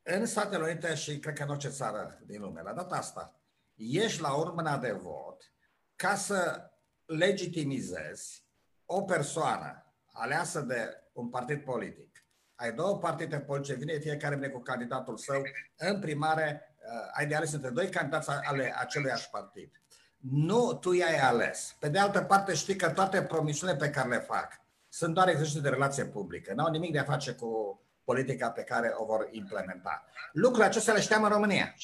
în 0.03 0.27
Statele 0.27 0.63
Unite 0.63 0.95
și 0.95 1.19
cred 1.19 1.35
că 1.35 1.43
în 1.43 1.49
orice 1.49 1.69
țară 1.69 2.21
din 2.27 2.41
lume, 2.41 2.63
la 2.63 2.73
data 2.73 2.97
asta, 2.97 3.41
ieși 3.75 4.21
la 4.21 4.35
urmă 4.35 4.79
de 4.81 4.93
vot 4.93 5.53
ca 5.97 6.15
să 6.15 6.71
legitimizezi 7.05 8.45
o 8.85 9.03
persoană 9.03 9.95
aleasă 10.13 10.61
de 10.61 11.03
un 11.13 11.29
partid 11.29 11.65
politic. 11.65 12.27
Ai 12.55 12.73
două 12.73 12.99
partide 12.99 13.41
politice, 13.41 13.75
vine 13.75 13.99
fiecare 13.99 14.35
vine 14.35 14.49
cu 14.49 14.61
candidatul 14.61 15.17
său, 15.17 15.43
în 15.77 16.01
primare 16.01 16.67
uh, 16.67 16.72
ai 17.13 17.27
de 17.27 17.35
ales 17.35 17.53
între 17.53 17.71
doi 17.71 17.89
candidați 17.89 18.31
ale 18.31 18.75
aceluiași 18.79 19.31
partid. 19.31 19.71
Nu 20.19 20.75
tu 20.75 20.93
i-ai 20.93 21.19
ales. 21.19 21.77
Pe 21.79 21.89
de 21.89 21.99
altă 21.99 22.21
parte 22.21 22.55
știi 22.55 22.77
că 22.77 22.91
toate 22.91 23.23
promisiunile 23.23 23.79
pe 23.79 23.91
care 23.91 24.09
le 24.09 24.19
fac 24.19 24.61
sunt 24.89 25.15
doar 25.15 25.29
exerciții 25.29 25.61
de 25.61 25.69
relație 25.69 26.05
publică. 26.05 26.53
N-au 26.55 26.71
nimic 26.71 26.93
de 26.93 26.99
a 26.99 27.05
face 27.05 27.33
cu 27.33 27.81
politica 28.05 28.51
pe 28.51 28.63
care 28.63 28.93
o 28.97 29.05
vor 29.05 29.29
implementa. 29.31 30.05
Lucrurile 30.33 30.67
acestea 30.67 30.95
le 30.95 31.01
știam 31.01 31.23
în 31.23 31.29
România. 31.29 31.75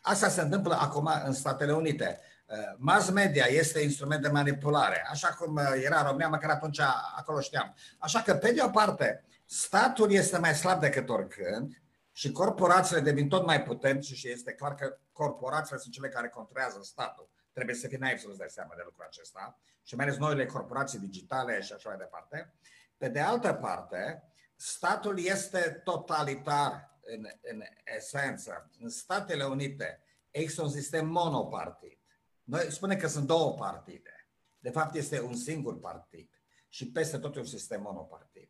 Asta 0.00 0.28
se 0.28 0.40
întâmplă 0.40 0.74
acum 0.74 1.10
în 1.24 1.32
Statele 1.32 1.72
Unite. 1.72 2.20
Uh, 2.46 2.56
mass 2.76 3.10
media 3.10 3.44
este 3.44 3.80
instrument 3.80 4.22
de 4.22 4.28
manipulare, 4.28 5.06
așa 5.10 5.28
cum 5.28 5.54
uh, 5.54 5.62
era 5.84 5.98
în 5.98 6.06
România, 6.06 6.28
măcar 6.28 6.50
atunci 6.50 6.80
acolo 7.16 7.40
știam. 7.40 7.74
Așa 7.98 8.20
că, 8.20 8.34
pe 8.34 8.52
de 8.52 8.62
o 8.62 8.68
parte, 8.68 9.24
statul 9.44 10.12
este 10.12 10.38
mai 10.38 10.54
slab 10.54 10.80
decât 10.80 11.08
oricând 11.08 11.82
și 12.16 12.32
corporațiile 12.32 13.00
devin 13.00 13.28
tot 13.28 13.44
mai 13.46 13.62
puternice 13.62 14.14
și 14.14 14.30
este 14.30 14.52
clar 14.52 14.74
că 14.74 14.98
corporațiile 15.12 15.78
sunt 15.78 15.92
cele 15.92 16.08
care 16.08 16.28
controlează 16.28 16.82
statul. 16.82 17.28
Trebuie 17.52 17.74
să 17.74 17.88
fii 17.88 17.98
naiv 17.98 18.18
să-ți 18.18 18.38
dați 18.38 18.54
seama 18.54 18.74
de 18.76 18.82
lucrul 18.84 19.04
acesta 19.04 19.60
și 19.82 19.94
mai 19.94 20.04
ales 20.04 20.18
noile 20.18 20.46
corporații 20.46 20.98
digitale 20.98 21.60
și 21.60 21.72
așa 21.72 21.88
mai 21.88 21.98
departe. 21.98 22.54
Pe 22.96 23.08
de 23.08 23.20
altă 23.20 23.52
parte, 23.52 24.22
statul 24.56 25.18
este 25.18 25.80
totalitar 25.84 26.98
în, 27.00 27.26
în 27.42 27.62
esență. 27.96 28.70
În 28.78 28.88
Statele 28.88 29.44
Unite 29.44 30.02
există 30.30 30.62
un 30.62 30.70
sistem 30.70 31.06
monopartid. 31.06 31.98
Noi 32.42 32.72
spunem 32.72 32.98
că 32.98 33.06
sunt 33.06 33.26
două 33.26 33.54
partide. 33.54 34.28
De 34.58 34.70
fapt, 34.70 34.94
este 34.94 35.20
un 35.20 35.34
singur 35.34 35.80
partid. 35.80 36.42
Și 36.68 36.90
peste 36.90 37.18
tot 37.18 37.36
e 37.36 37.38
un 37.38 37.46
sistem 37.46 37.82
monopartid. 37.82 38.48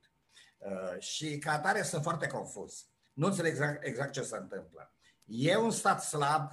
Uh, 0.59 0.99
și 0.99 1.38
ca 1.38 1.52
atare 1.52 1.83
sunt 1.83 2.02
foarte 2.02 2.26
confuz. 2.26 2.88
Nu 3.14 3.26
înțeleg 3.26 3.52
exact, 3.52 3.85
exact 3.85 4.12
ce 4.12 4.23
se 4.23 4.37
întâmplă. 4.37 4.92
E 5.25 5.56
un 5.56 5.71
stat 5.71 6.02
slab 6.02 6.50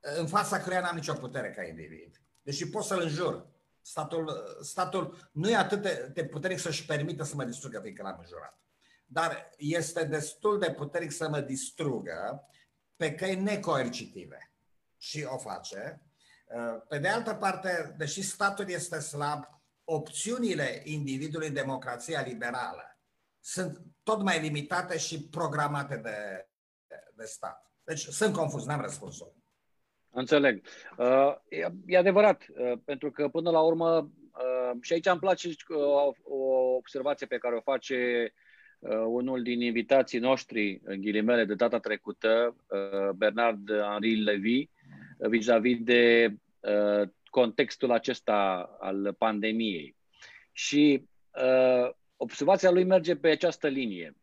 în 0.00 0.26
fața 0.26 0.60
căruia 0.60 0.80
n-am 0.80 0.94
nicio 0.94 1.12
putere 1.12 1.50
ca 1.50 1.62
individ. 1.62 2.20
Deși 2.42 2.68
pot 2.68 2.84
să-l 2.84 3.00
înjur. 3.00 3.46
Statul, 3.80 4.58
statul 4.62 5.30
nu 5.32 5.50
e 5.50 5.56
atât 5.56 6.12
de 6.12 6.24
puternic 6.24 6.58
să-și 6.58 6.86
permită 6.86 7.24
să 7.24 7.34
mă 7.34 7.44
distrugă 7.44 7.80
fiindcă 7.80 8.02
l-am 8.02 8.18
înjurat. 8.20 8.60
Dar 9.06 9.50
este 9.56 10.04
destul 10.04 10.58
de 10.58 10.70
puternic 10.70 11.12
să 11.12 11.28
mă 11.28 11.40
distrugă 11.40 12.48
pe 12.96 13.14
căi 13.14 13.34
necoercitive. 13.34 14.50
Și 14.96 15.26
o 15.28 15.38
face. 15.38 16.00
Pe 16.88 16.98
de 16.98 17.08
altă 17.08 17.34
parte, 17.34 17.94
deși 17.96 18.22
statul 18.22 18.70
este 18.70 18.98
slab, 18.98 19.44
opțiunile 19.84 20.80
individului 20.84 21.48
în 21.48 21.54
democrația 21.54 22.20
liberală 22.20 22.98
sunt 23.40 23.80
tot 24.06 24.22
mai 24.22 24.40
limitate 24.40 24.98
și 24.98 25.28
programate 25.28 25.96
de, 25.96 26.48
de 27.16 27.24
stat. 27.24 27.72
Deci 27.84 27.98
sunt 28.00 28.34
confuz, 28.34 28.66
n-am 28.66 28.80
răspunsul. 28.80 29.34
Înțeleg. 30.10 30.66
Uh, 30.96 31.34
e, 31.48 31.66
e 31.86 31.96
adevărat, 31.96 32.46
uh, 32.48 32.78
pentru 32.84 33.10
că 33.10 33.28
până 33.28 33.50
la 33.50 33.60
urmă, 33.60 33.96
uh, 33.98 34.78
și 34.80 34.92
aici 34.92 35.06
îmi 35.06 35.20
place 35.20 35.48
uh, 35.48 35.76
o 36.22 36.74
observație 36.76 37.26
pe 37.26 37.38
care 37.38 37.56
o 37.56 37.60
face 37.60 38.32
uh, 38.78 39.04
unul 39.06 39.42
din 39.42 39.60
invitații 39.60 40.18
noștri, 40.18 40.80
în 40.84 41.00
ghilimele, 41.00 41.44
de 41.44 41.54
data 41.54 41.78
trecută, 41.78 42.56
uh, 42.68 43.10
Bernard 43.10 43.70
Henri 43.70 44.14
Levy, 44.14 44.70
uh, 45.18 45.28
vis-a-vis 45.28 45.78
de 45.80 46.34
uh, 46.60 47.08
contextul 47.24 47.92
acesta 47.92 48.70
al 48.80 49.14
pandemiei. 49.18 49.96
Și 50.52 51.08
uh, 51.30 51.90
observația 52.16 52.70
lui 52.70 52.84
merge 52.84 53.16
pe 53.16 53.28
această 53.28 53.68
linie. 53.68 54.16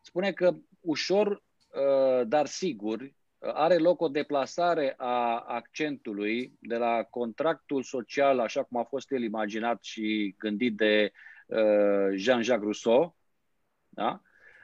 Spune 0.00 0.32
că 0.32 0.54
ușor, 0.80 1.28
uh, 1.28 2.26
dar 2.26 2.46
sigur, 2.46 3.12
are 3.40 3.76
loc 3.76 4.00
o 4.00 4.08
deplasare 4.08 4.94
a 4.96 5.38
accentului 5.38 6.52
de 6.60 6.76
la 6.76 7.02
contractul 7.02 7.82
social, 7.82 8.38
așa 8.38 8.62
cum 8.62 8.78
a 8.78 8.84
fost 8.84 9.12
el 9.12 9.22
imaginat 9.22 9.82
și 9.82 10.34
gândit 10.38 10.76
de 10.76 11.12
uh, 11.46 12.08
Jean-Jacques 12.14 12.62
Rousseau, 12.62 13.16
da? 13.88 14.22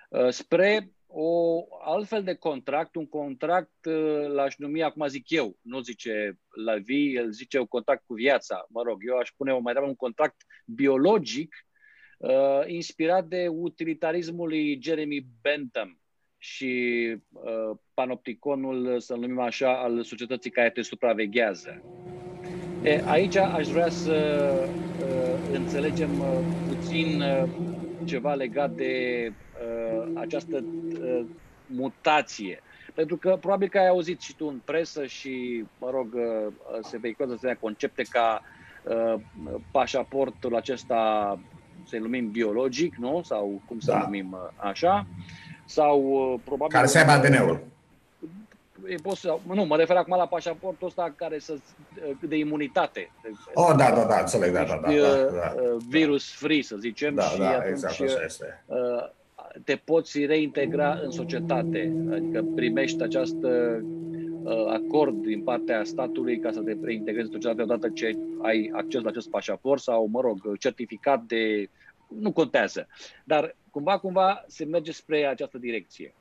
Uh, 0.08 0.28
spre 0.28 0.90
o 1.06 1.64
altfel 1.80 2.22
de 2.22 2.34
contract, 2.34 2.94
un 2.94 3.08
contract, 3.08 3.84
l-aș 4.28 4.56
numi 4.56 4.82
acum 4.82 5.06
zic 5.06 5.30
eu, 5.30 5.56
nu 5.62 5.80
zice 5.80 6.38
la 6.64 6.76
vie, 6.76 7.18
el 7.18 7.30
zice 7.30 7.58
un 7.58 7.66
contract 7.66 8.02
cu 8.06 8.14
viața, 8.14 8.66
mă 8.68 8.82
rog, 8.82 9.02
eu 9.06 9.16
aș 9.16 9.30
pune 9.36 9.52
mai 9.52 9.62
degrabă 9.62 9.86
un 9.86 9.94
contract 9.94 10.36
biologic 10.66 11.54
uh, 12.18 12.60
inspirat 12.66 13.24
de 13.24 13.48
utilitarismul 13.48 14.48
lui 14.48 14.78
Jeremy 14.82 15.26
Bentham 15.42 15.98
și 16.38 16.72
uh, 17.32 17.76
panopticonul, 17.94 19.00
să-l 19.00 19.18
numim 19.18 19.40
așa, 19.40 19.82
al 19.82 20.02
societății 20.02 20.50
care 20.50 20.70
te 20.70 20.82
supraveghează. 20.82 21.82
E, 22.82 23.02
aici 23.06 23.36
aș 23.36 23.66
vrea 23.68 23.88
să 23.88 24.14
uh, 25.00 25.52
înțelegem 25.52 26.20
uh, 26.20 26.38
puțin 26.68 27.20
uh, 27.20 27.48
ceva 28.04 28.34
legat 28.34 28.70
de 28.70 29.32
uh, 29.32 30.10
această 30.14 30.64
uh, 30.64 31.24
mutație. 31.66 32.60
Pentru 32.94 33.16
că 33.16 33.36
probabil 33.40 33.68
că 33.68 33.78
ai 33.78 33.88
auzit 33.88 34.20
și 34.20 34.36
tu 34.36 34.46
în 34.46 34.60
presă 34.64 35.06
și, 35.06 35.64
mă 35.78 35.90
rog, 35.90 36.14
uh, 36.14 36.52
se 36.82 36.98
vehiculează 36.98 37.36
asemenea 37.36 37.60
concepte 37.60 38.02
ca 38.02 38.42
uh, 38.82 39.14
pașaportul 39.70 40.56
acesta 40.56 41.38
să-i 41.88 41.98
numim 41.98 42.30
biologic, 42.30 42.94
nu? 42.96 43.22
Sau 43.24 43.62
cum 43.66 43.78
să 43.78 43.90
da. 43.90 43.98
numim 43.98 44.32
uh, 44.32 44.38
așa. 44.56 45.06
Sau 45.64 46.02
uh, 46.02 46.40
probabil... 46.44 46.74
Care 46.74 46.86
să 46.86 46.98
aibă 46.98 47.10
ADN-ul. 47.10 47.60
E 48.88 48.94
posibil, 48.94 49.40
nu, 49.52 49.64
mă 49.64 49.76
refer 49.76 49.96
acum 49.96 50.16
la 50.16 50.26
pașaportul 50.26 50.86
ăsta 50.86 51.14
care 51.16 51.38
să, 51.38 51.52
uh, 51.52 52.16
de 52.20 52.36
imunitate. 52.36 53.10
Oh, 53.54 53.74
da, 53.76 53.90
da, 53.90 54.04
da, 54.04 54.18
înțeleg, 54.18 54.52
da, 54.52 54.64
da, 54.64 54.80
da, 54.82 54.90
da, 54.90 55.30
da. 55.32 55.54
Virus 55.88 56.34
free, 56.34 56.62
să 56.62 56.76
zicem, 56.76 57.14
da, 57.14 57.22
și 57.22 57.38
da, 57.38 57.48
atunci 57.48 57.70
exact, 57.70 58.00
așa 58.00 58.24
este. 58.24 58.64
te 59.64 59.76
poți 59.76 60.24
reintegra 60.24 60.98
în 61.02 61.10
societate, 61.10 61.92
adică 62.12 62.44
primești 62.54 63.02
această 63.02 63.80
acord 64.68 65.22
din 65.22 65.42
partea 65.42 65.84
statului 65.84 66.38
ca 66.38 66.52
să 66.52 66.60
te 66.60 66.76
reintegrezi 66.82 67.26
în 67.26 67.32
societate 67.32 67.62
odată 67.62 67.88
ce 67.88 68.18
ai 68.42 68.70
acces 68.72 69.02
la 69.02 69.08
acest 69.08 69.30
pașaport 69.30 69.82
sau, 69.82 70.06
mă 70.06 70.20
rog, 70.20 70.58
certificat 70.58 71.22
de... 71.22 71.68
nu 72.20 72.32
contează. 72.32 72.86
Dar 73.24 73.56
cumva, 73.70 73.98
cumva 73.98 74.44
se 74.46 74.64
merge 74.64 74.92
spre 74.92 75.26
această 75.26 75.58
direcție. 75.58 76.14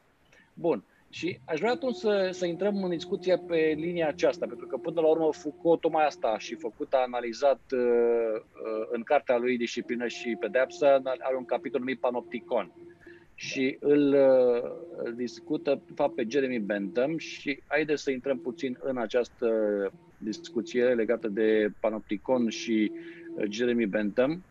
Bun. 0.53 0.83
Și 1.09 1.39
aș 1.45 1.59
vrea 1.59 1.71
atunci 1.71 1.95
să, 1.95 2.29
să 2.31 2.45
intrăm 2.45 2.83
în 2.83 2.89
discuție 2.89 3.37
pe 3.37 3.73
linia 3.77 4.07
aceasta, 4.07 4.45
pentru 4.45 4.67
că 4.67 4.77
până 4.77 5.01
la 5.01 5.07
urmă 5.07 5.33
Foucault 5.33 5.81
tocmai 5.81 6.05
asta 6.05 6.37
și 6.37 6.55
făcut, 6.55 6.93
a 6.93 7.03
analizat 7.05 7.61
uh, 7.71 7.79
uh, 7.79 8.87
în 8.91 9.03
cartea 9.03 9.37
lui 9.37 9.57
Disciplină 9.57 10.07
și 10.07 10.37
Pedeapsă, 10.39 11.01
are 11.03 11.35
un 11.37 11.45
capitol 11.45 11.79
numit 11.79 11.99
Panopticon 11.99 12.71
și 13.35 13.77
îl 13.79 14.13
uh, 14.13 15.13
discută, 15.15 15.81
de 15.85 15.91
fapt, 15.95 16.15
pe 16.15 16.25
Jeremy 16.27 16.59
Bentham 16.59 17.17
și 17.17 17.59
haideți 17.67 18.03
să 18.03 18.11
intrăm 18.11 18.39
puțin 18.39 18.77
în 18.81 18.97
această 18.97 19.47
discuție 20.17 20.85
legată 20.93 21.27
de 21.27 21.71
Panopticon 21.79 22.49
și 22.49 22.91
uh, 23.35 23.45
Jeremy 23.49 23.85
Bentham. 23.85 24.43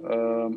Uh, 0.00 0.56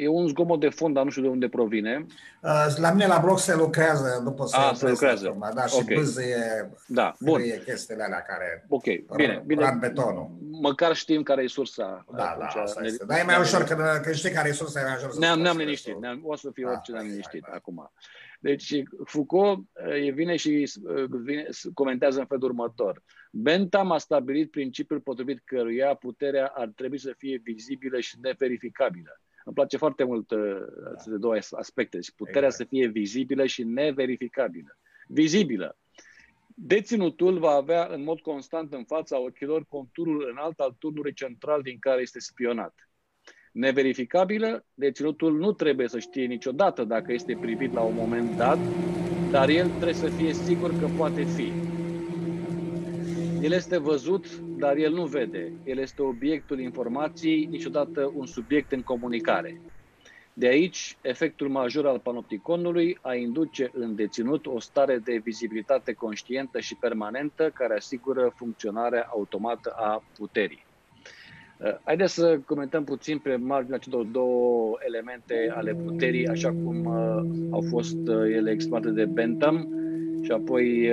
E 0.00 0.08
un 0.08 0.26
zgomot 0.26 0.60
de 0.60 0.68
fond, 0.68 0.94
dar 0.94 1.04
nu 1.04 1.10
știu 1.10 1.22
de 1.22 1.28
unde 1.28 1.48
provine. 1.48 2.06
Uh, 2.42 2.66
la 2.76 2.92
mine 2.92 3.06
la 3.06 3.18
bloc 3.18 3.38
se 3.38 3.54
lucrează 3.54 4.20
după 4.24 4.46
să 4.46 4.56
A, 4.56 4.74
se 4.74 4.88
lucrează. 4.88 5.28
Acum, 5.28 5.50
da, 5.54 5.66
și 5.66 5.74
okay. 5.80 5.96
bâzâie, 5.96 6.70
da, 6.86 7.14
bun. 7.20 7.40
chestiile 7.64 8.02
alea 8.02 8.22
care 8.22 8.64
Ok, 8.68 8.84
bine, 9.16 9.42
bine. 9.46 9.76
betonul. 9.80 10.30
Măcar 10.60 10.94
știm 10.94 11.22
care 11.22 11.42
e 11.42 11.46
sursa. 11.46 12.04
Da, 12.16 12.30
atunci, 12.30 12.54
da, 12.54 12.60
asta 12.60 12.84
este. 12.84 13.04
Dar 13.04 13.18
e 13.18 13.22
mai 13.22 13.40
ușor, 13.40 13.62
când, 13.62 13.80
când 14.02 14.14
știi 14.14 14.30
care 14.30 14.48
e 14.48 14.52
sursa, 14.52 14.80
e 14.80 14.84
mai 14.84 14.94
ușor 14.96 15.10
să 15.10 15.18
Ne-am, 15.18 15.40
ne-am 15.40 15.56
liniștit, 15.56 16.00
ne-am, 16.00 16.20
o 16.24 16.36
să 16.36 16.50
fiu 16.52 16.66
da, 16.66 16.72
orice 16.72 16.92
ne-am 16.92 17.06
liniștit 17.06 17.42
da. 17.48 17.54
acum. 17.54 17.92
Deci 18.40 18.82
Foucault 19.04 19.58
uh, 19.58 20.12
vine 20.12 20.36
și 20.36 20.72
uh, 20.82 21.04
vine, 21.22 21.46
comentează 21.74 22.18
în 22.18 22.26
felul 22.26 22.44
următor. 22.44 23.02
Bentham 23.32 23.90
a 23.90 23.98
stabilit 23.98 24.50
principiul 24.50 25.00
potrivit 25.00 25.42
căruia 25.44 25.94
puterea 25.94 26.52
ar 26.54 26.72
trebui 26.76 26.98
să 26.98 27.14
fie 27.16 27.40
vizibilă 27.44 28.00
și 28.00 28.16
neverificabilă 28.20 29.20
îmi 29.50 29.58
place 29.58 29.76
foarte 29.76 30.04
mult 30.04 30.30
uh, 30.30 30.40
aceste 30.94 31.16
două 31.16 31.34
aspecte. 31.50 31.96
Deci 31.96 32.10
puterea 32.10 32.48
exact. 32.48 32.54
să 32.54 32.64
fie 32.64 32.86
vizibilă 32.86 33.46
și 33.46 33.64
neverificabilă. 33.64 34.78
Vizibilă. 35.08 35.76
Deținutul 36.54 37.38
va 37.38 37.50
avea 37.50 37.88
în 37.90 38.02
mod 38.04 38.20
constant 38.20 38.72
în 38.72 38.84
fața 38.84 39.18
ochilor 39.18 39.64
conturul 39.68 40.28
înalt 40.30 40.60
al 40.60 40.76
turnului 40.78 41.12
central 41.12 41.62
din 41.62 41.78
care 41.78 42.00
este 42.00 42.20
spionat. 42.20 42.74
Neverificabilă, 43.52 44.64
deținutul 44.74 45.38
nu 45.38 45.52
trebuie 45.52 45.88
să 45.88 45.98
știe 45.98 46.24
niciodată 46.24 46.84
dacă 46.84 47.12
este 47.12 47.36
privit 47.40 47.72
la 47.72 47.80
un 47.80 47.94
moment 47.94 48.36
dat, 48.36 48.58
dar 49.30 49.48
el 49.48 49.68
trebuie 49.68 49.94
să 49.94 50.08
fie 50.08 50.32
sigur 50.32 50.70
că 50.78 50.86
poate 50.96 51.22
fi. 51.24 51.69
El 53.40 53.52
este 53.52 53.78
văzut, 53.78 54.38
dar 54.38 54.76
el 54.76 54.92
nu 54.92 55.04
vede. 55.04 55.52
El 55.64 55.78
este 55.78 56.02
obiectul 56.02 56.60
informației, 56.60 57.48
niciodată 57.50 58.12
un 58.14 58.26
subiect 58.26 58.72
în 58.72 58.82
comunicare. 58.82 59.60
De 60.32 60.46
aici, 60.46 60.96
efectul 61.00 61.48
major 61.48 61.86
al 61.86 61.98
panopticonului 61.98 62.98
a 63.00 63.14
induce 63.14 63.70
în 63.74 63.94
deținut 63.94 64.46
o 64.46 64.60
stare 64.60 64.98
de 65.04 65.20
vizibilitate 65.24 65.92
conștientă 65.92 66.60
și 66.60 66.74
permanentă 66.74 67.50
care 67.54 67.74
asigură 67.74 68.32
funcționarea 68.36 69.08
automată 69.10 69.74
a 69.76 70.02
puterii. 70.18 70.64
Uh, 71.56 71.74
haideți 71.84 72.14
să 72.14 72.38
comentăm 72.46 72.84
puțin 72.84 73.18
pe 73.18 73.36
marginea 73.36 73.78
celor 73.78 74.04
două 74.04 74.76
elemente 74.86 75.52
ale 75.54 75.74
puterii, 75.74 76.28
așa 76.28 76.48
cum 76.48 76.84
uh, 76.84 77.50
au 77.50 77.64
fost 77.68 77.96
uh, 78.06 78.34
ele 78.34 78.50
exprimate 78.50 78.90
de 78.90 79.04
Bentham 79.04 79.68
și 80.22 80.30
apoi 80.30 80.92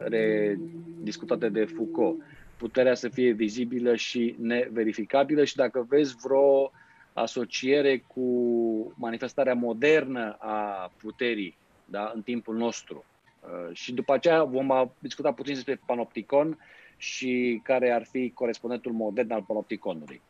uh, 0.00 0.06
rediscutate 0.06 1.48
de 1.48 1.64
Foucault. 1.64 2.22
Puterea 2.56 2.94
să 2.94 3.08
fie 3.08 3.32
vizibilă 3.32 3.94
și 3.94 4.36
neverificabilă 4.38 5.44
și 5.44 5.56
dacă 5.56 5.86
vezi 5.88 6.16
vreo 6.22 6.72
asociere 7.12 8.04
cu 8.06 8.22
manifestarea 8.96 9.54
modernă 9.54 10.36
a 10.38 10.92
puterii 10.96 11.56
da, 11.84 12.12
în 12.14 12.22
timpul 12.22 12.56
nostru. 12.56 13.04
Uh, 13.40 13.76
și 13.76 13.92
după 13.92 14.12
aceea 14.12 14.44
vom 14.44 14.90
discuta 14.98 15.32
puțin 15.32 15.54
despre 15.54 15.80
panopticon 15.86 16.58
și 16.96 17.60
care 17.64 17.90
ar 17.90 18.04
fi 18.10 18.32
corespondentul 18.34 18.92
modern 18.92 19.32
al 19.32 19.44
panopticonului. 19.46 20.22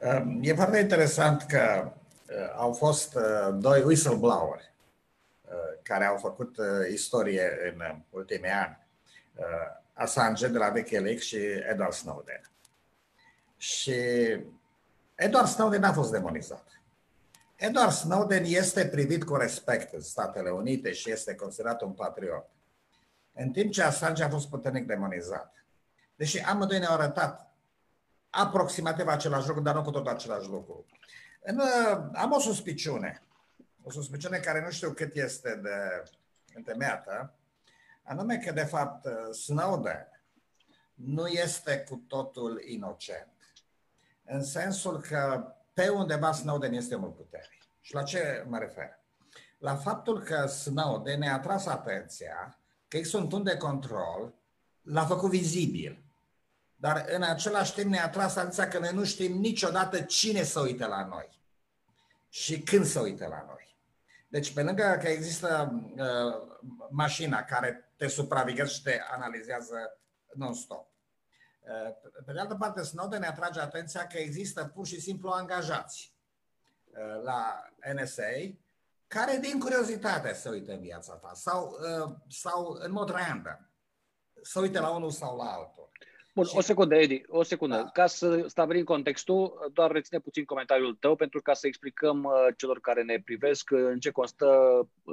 Um, 0.00 0.38
e 0.42 0.52
foarte 0.52 0.78
interesant 0.78 1.42
că 1.42 1.92
uh, 1.92 2.34
au 2.58 2.72
fost 2.72 3.14
uh, 3.14 3.56
doi 3.60 3.82
whistleblower 3.84 4.60
care 5.82 6.04
au 6.04 6.16
făcut 6.16 6.56
istorie 6.90 7.50
în 7.72 8.02
ultimii 8.10 8.50
ani. 8.50 8.86
Assange 9.92 10.48
de 10.48 10.58
la 10.58 10.72
Wikileaks 10.74 11.22
și 11.22 11.36
Edward 11.70 11.92
Snowden. 11.92 12.50
Și 13.56 14.00
Edward 15.14 15.46
Snowden 15.46 15.84
a 15.84 15.92
fost 15.92 16.10
demonizat. 16.10 16.80
Edward 17.56 17.92
Snowden 17.92 18.44
este 18.46 18.86
privit 18.86 19.24
cu 19.24 19.36
respect 19.36 19.92
în 19.92 20.00
Statele 20.00 20.50
Unite 20.50 20.92
și 20.92 21.10
este 21.10 21.34
considerat 21.34 21.80
un 21.80 21.92
patriot. 21.92 22.46
În 23.32 23.50
timp 23.50 23.72
ce 23.72 23.82
Assange 23.82 24.22
a 24.22 24.28
fost 24.28 24.48
puternic 24.48 24.86
demonizat. 24.86 25.64
Deși 26.16 26.38
amândoi 26.38 26.78
ne-au 26.78 26.94
arătat 26.94 27.54
aproximativ 28.30 29.06
același 29.06 29.46
lucru, 29.46 29.62
dar 29.62 29.74
nu 29.74 29.82
cu 29.82 29.90
tot 29.90 30.06
același 30.06 30.48
lucru. 30.48 30.86
În, 31.42 31.60
am 32.12 32.32
o 32.32 32.38
suspiciune, 32.38 33.22
o 33.86 33.90
suspiciune 33.90 34.38
care 34.38 34.62
nu 34.62 34.70
știu 34.70 34.92
cât 34.92 35.14
este 35.14 35.60
de 35.62 36.02
întemeiată, 36.54 37.34
anume 38.02 38.38
că, 38.38 38.52
de 38.52 38.64
fapt, 38.64 39.06
Snowden 39.32 40.08
nu 40.94 41.26
este 41.26 41.78
cu 41.88 42.04
totul 42.08 42.62
inocent. 42.64 43.34
În 44.24 44.44
sensul 44.44 45.00
că 45.00 45.52
pe 45.72 45.88
undeva 45.88 46.32
Snowden 46.32 46.72
este 46.72 46.94
omul 46.94 47.10
puterii. 47.10 47.62
Și 47.80 47.94
la 47.94 48.02
ce 48.02 48.44
mă 48.48 48.58
refer? 48.58 48.98
La 49.58 49.76
faptul 49.76 50.22
că 50.22 50.46
Snowden 50.46 51.18
ne-a 51.18 51.40
tras 51.40 51.66
atenția 51.66 52.58
că 52.88 52.96
există 52.96 53.18
un 53.18 53.28
tun 53.28 53.42
de 53.42 53.56
control, 53.56 54.34
l-a 54.82 55.04
făcut 55.04 55.30
vizibil. 55.30 56.04
Dar 56.76 57.04
în 57.08 57.22
același 57.22 57.74
timp 57.74 57.90
ne-a 57.90 58.08
tras 58.08 58.36
atenția 58.36 58.68
că 58.68 58.78
noi 58.78 58.92
nu 58.92 59.04
știm 59.04 59.32
niciodată 59.32 60.00
cine 60.00 60.42
să 60.42 60.60
uite 60.60 60.86
la 60.86 61.04
noi 61.04 61.40
și 62.28 62.60
când 62.60 62.84
să 62.84 63.00
uite 63.00 63.26
la 63.26 63.44
noi. 63.46 63.65
Deci, 64.28 64.52
pe 64.52 64.62
lângă 64.62 64.98
că 65.00 65.08
există 65.08 65.80
uh, 65.96 66.58
mașina 66.90 67.42
care 67.42 67.92
te 67.96 68.06
supraveghează 68.06 68.72
și 68.72 68.82
te 68.82 69.00
analizează 69.10 70.00
non-stop, 70.34 70.88
uh, 71.60 71.96
pe 72.24 72.32
de 72.32 72.40
altă 72.40 72.54
parte, 72.54 72.82
Snowden 72.82 73.20
ne 73.20 73.26
atrage 73.26 73.60
atenția 73.60 74.06
că 74.06 74.18
există 74.18 74.64
pur 74.74 74.86
și 74.86 75.00
simplu 75.00 75.30
angajați 75.30 76.14
uh, 76.84 77.22
la 77.22 77.70
NSA 77.94 78.56
care 79.06 79.36
din 79.36 79.58
curiozitate 79.58 80.32
se 80.32 80.48
uită 80.48 80.72
în 80.72 80.80
viața 80.80 81.14
ta 81.14 81.32
sau, 81.34 81.78
uh, 81.80 82.14
sau 82.28 82.78
în 82.80 82.92
mod 82.92 83.10
random 83.10 83.66
să 84.42 84.60
uite 84.60 84.78
la 84.78 84.90
unul 84.90 85.10
sau 85.10 85.36
la 85.36 85.52
altul. 85.52 85.90
Bun, 86.36 86.46
o 86.54 86.60
secundă, 86.60 86.94
Edi, 86.94 87.22
o 87.26 87.42
secundă. 87.42 87.74
Da. 87.74 87.90
Ca 87.90 88.06
să 88.06 88.44
stabilim 88.46 88.84
contextul, 88.84 89.70
doar 89.72 89.90
reține 89.90 90.20
puțin 90.20 90.44
comentariul 90.44 90.94
tău 90.94 91.16
pentru 91.16 91.42
ca 91.42 91.52
să 91.52 91.66
explicăm 91.66 92.24
uh, 92.24 92.32
celor 92.56 92.80
care 92.80 93.02
ne 93.02 93.20
privesc 93.24 93.70
uh, 93.72 93.80
în 93.80 93.98
ce 93.98 94.10
constă 94.10 94.46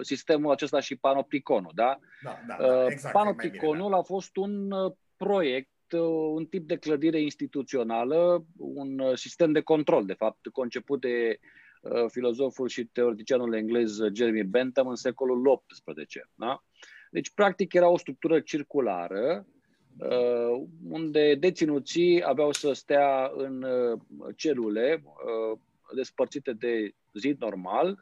sistemul 0.01 0.51
acesta 0.51 0.79
și 0.79 0.95
panopticonul, 0.95 1.71
da? 1.75 1.99
Da, 2.23 2.37
da, 2.47 2.67
da 2.67 2.85
exact. 2.85 3.13
Panopticonul 3.13 3.75
bine, 3.75 3.89
da. 3.89 3.97
a 3.97 4.01
fost 4.01 4.35
un 4.35 4.73
proiect 5.17 5.69
un 6.33 6.45
tip 6.45 6.67
de 6.67 6.77
clădire 6.77 7.21
instituțională, 7.21 8.45
un 8.57 9.15
sistem 9.15 9.51
de 9.51 9.61
control, 9.61 10.05
de 10.05 10.13
fapt, 10.13 10.47
conceput 10.47 11.01
de 11.01 11.39
uh, 11.81 12.05
filozoful 12.07 12.67
și 12.67 12.85
teoreticianul 12.85 13.55
englez 13.55 13.97
Jeremy 14.13 14.43
Bentham 14.43 14.87
în 14.87 14.95
secolul 14.95 15.63
XVIII. 15.67 16.25
Da? 16.35 16.63
Deci, 17.11 17.31
practic, 17.33 17.73
era 17.73 17.87
o 17.87 17.97
structură 17.97 18.39
circulară 18.39 19.45
uh, 19.47 19.52
unde 20.87 21.35
deținuții 21.35 22.23
aveau 22.25 22.51
să 22.51 22.73
stea 22.73 23.31
în 23.35 23.63
uh, 23.63 23.99
celule 24.35 25.03
uh, 25.03 25.59
despărțite 25.95 26.53
de 26.53 26.95
zid 27.13 27.41
normal, 27.41 27.99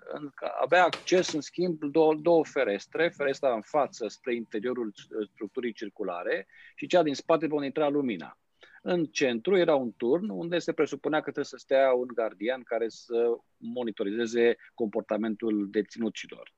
avea 0.61 0.83
acces, 0.83 1.33
în 1.33 1.41
schimb, 1.41 1.83
două, 1.83 2.15
două 2.15 2.45
ferestre, 2.45 3.09
ferestra 3.15 3.53
în 3.53 3.61
față 3.61 4.07
spre 4.07 4.35
interiorul 4.35 4.93
structurii 5.33 5.73
circulare 5.73 6.47
și 6.75 6.87
cea 6.87 7.03
din 7.03 7.13
spate 7.13 7.47
pe 7.47 7.53
unde 7.53 7.65
intra 7.65 7.89
lumina. 7.89 8.37
În 8.81 9.05
centru 9.05 9.57
era 9.57 9.75
un 9.75 9.93
turn 9.97 10.29
unde 10.29 10.59
se 10.59 10.73
presupunea 10.73 11.17
că 11.17 11.23
trebuie 11.23 11.45
să 11.45 11.57
stea 11.57 11.93
un 11.93 12.07
gardian 12.13 12.61
care 12.63 12.85
să 12.89 13.37
monitorizeze 13.57 14.55
comportamentul 14.73 15.67
deținuților. 15.69 16.53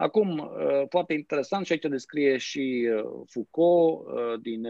Acum, 0.00 0.38
uh, 0.38 0.82
foarte 0.88 1.12
interesant 1.12 1.66
și 1.66 1.72
aici 1.72 1.84
descrie 1.84 2.36
și 2.36 2.90
uh, 2.94 3.22
Foucault 3.26 4.06
uh, 4.06 4.40
din 4.40 4.66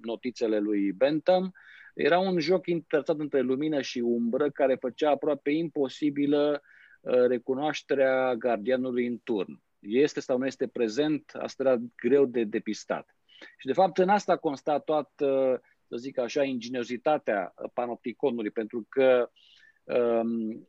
notițele 0.00 0.58
lui 0.58 0.92
Bentham, 0.92 1.52
era 1.94 2.18
un 2.18 2.38
joc 2.38 2.66
interesant 2.66 3.20
între 3.20 3.40
lumină 3.40 3.80
și 3.80 3.98
umbră 3.98 4.50
care 4.50 4.74
făcea 4.74 5.10
aproape 5.10 5.50
imposibilă 5.50 6.62
recunoașterea 7.28 8.34
gardianului 8.34 9.06
în 9.06 9.18
turn. 9.24 9.62
Este 9.78 10.20
sau 10.20 10.38
nu 10.38 10.46
este 10.46 10.66
prezent, 10.66 11.32
asta 11.38 11.62
era 11.62 11.76
greu 11.96 12.24
de 12.26 12.44
depistat. 12.44 13.16
Și 13.58 13.66
de 13.66 13.72
fapt 13.72 13.98
în 13.98 14.08
asta 14.08 14.36
consta 14.36 14.78
toată, 14.78 15.60
să 15.88 15.96
zic 15.96 16.18
așa, 16.18 16.42
ingeniozitatea 16.42 17.54
panopticonului, 17.74 18.50
pentru 18.50 18.86
că 18.88 19.30
um, 19.84 20.68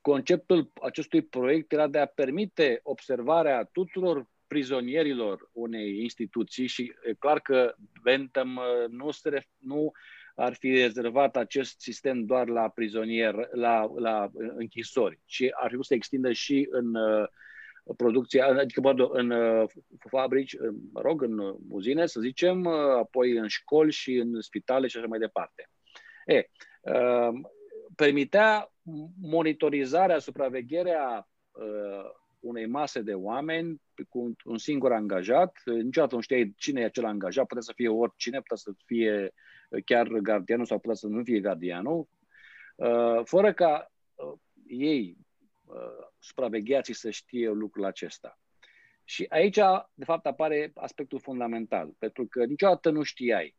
conceptul 0.00 0.72
acestui 0.82 1.22
proiect 1.22 1.72
era 1.72 1.86
de 1.86 1.98
a 1.98 2.06
permite 2.06 2.80
observarea 2.82 3.64
tuturor 3.64 4.26
prizonierilor 4.48 5.50
unei 5.52 6.02
instituții 6.02 6.66
și 6.66 6.92
e 7.04 7.14
clar 7.14 7.40
că 7.40 7.74
Bentham 8.02 8.56
uh, 8.56 8.88
nu, 8.88 9.10
se, 9.10 9.46
nu 9.58 9.92
ar 10.34 10.54
fi 10.54 10.70
rezervat 10.70 11.36
acest 11.36 11.80
sistem 11.80 12.24
doar 12.24 12.48
la 12.48 12.68
prizonier, 12.68 13.48
la, 13.52 13.90
la 13.96 14.30
închisori, 14.56 15.20
ci 15.24 15.44
ar 15.50 15.70
fi 15.70 15.82
să 15.82 15.94
extindă 15.94 16.32
și 16.32 16.68
în 16.70 16.94
uh, 16.94 17.28
producția, 17.96 18.46
adică 18.46 18.80
pardon, 18.80 19.08
în 19.12 19.30
uh, 19.30 19.70
fabrici, 20.10 20.56
mă 20.92 21.00
rog, 21.00 21.22
în 21.22 21.56
uzine, 21.68 22.06
să 22.06 22.20
zicem, 22.20 22.66
apoi 22.66 23.36
în 23.36 23.48
școli 23.48 23.92
și 23.92 24.14
în 24.14 24.40
spitale 24.40 24.86
și 24.86 24.96
așa 24.96 25.06
mai 25.06 25.18
departe. 25.18 25.70
E, 26.26 26.48
permitea 27.96 28.72
monitorizarea, 29.20 30.18
supravegherea 30.18 31.28
uh, 31.50 32.10
unei 32.40 32.66
mase 32.66 33.00
de 33.00 33.14
oameni 33.14 33.80
cu 34.08 34.36
un 34.44 34.58
singur 34.58 34.92
angajat. 34.92 35.62
Niciodată 35.64 36.14
nu 36.14 36.20
știai 36.20 36.52
cine 36.56 36.80
e 36.80 36.84
acel 36.84 37.04
angajat, 37.04 37.46
putea 37.46 37.62
să 37.62 37.72
fie 37.74 37.88
oricine, 37.88 38.38
putea 38.38 38.56
să 38.56 38.72
fie 38.84 39.32
chiar 39.84 40.08
gardianul 40.08 40.66
sau 40.66 40.78
putea 40.78 40.94
să 40.94 41.06
nu 41.06 41.22
fie 41.22 41.40
gardianul, 41.40 42.08
uh, 42.76 43.20
fără 43.24 43.52
ca 43.52 43.92
uh, 44.14 44.38
ei, 44.66 45.16
uh, 45.64 46.06
supravegheații, 46.18 46.94
să 46.94 47.10
știe 47.10 47.50
lucrul 47.50 47.84
acesta. 47.84 48.38
Și 49.04 49.26
aici, 49.28 49.58
de 49.94 50.04
fapt, 50.04 50.26
apare 50.26 50.70
aspectul 50.74 51.18
fundamental, 51.18 51.94
pentru 51.98 52.26
că 52.26 52.44
niciodată 52.44 52.90
nu 52.90 53.02
știai 53.02 53.56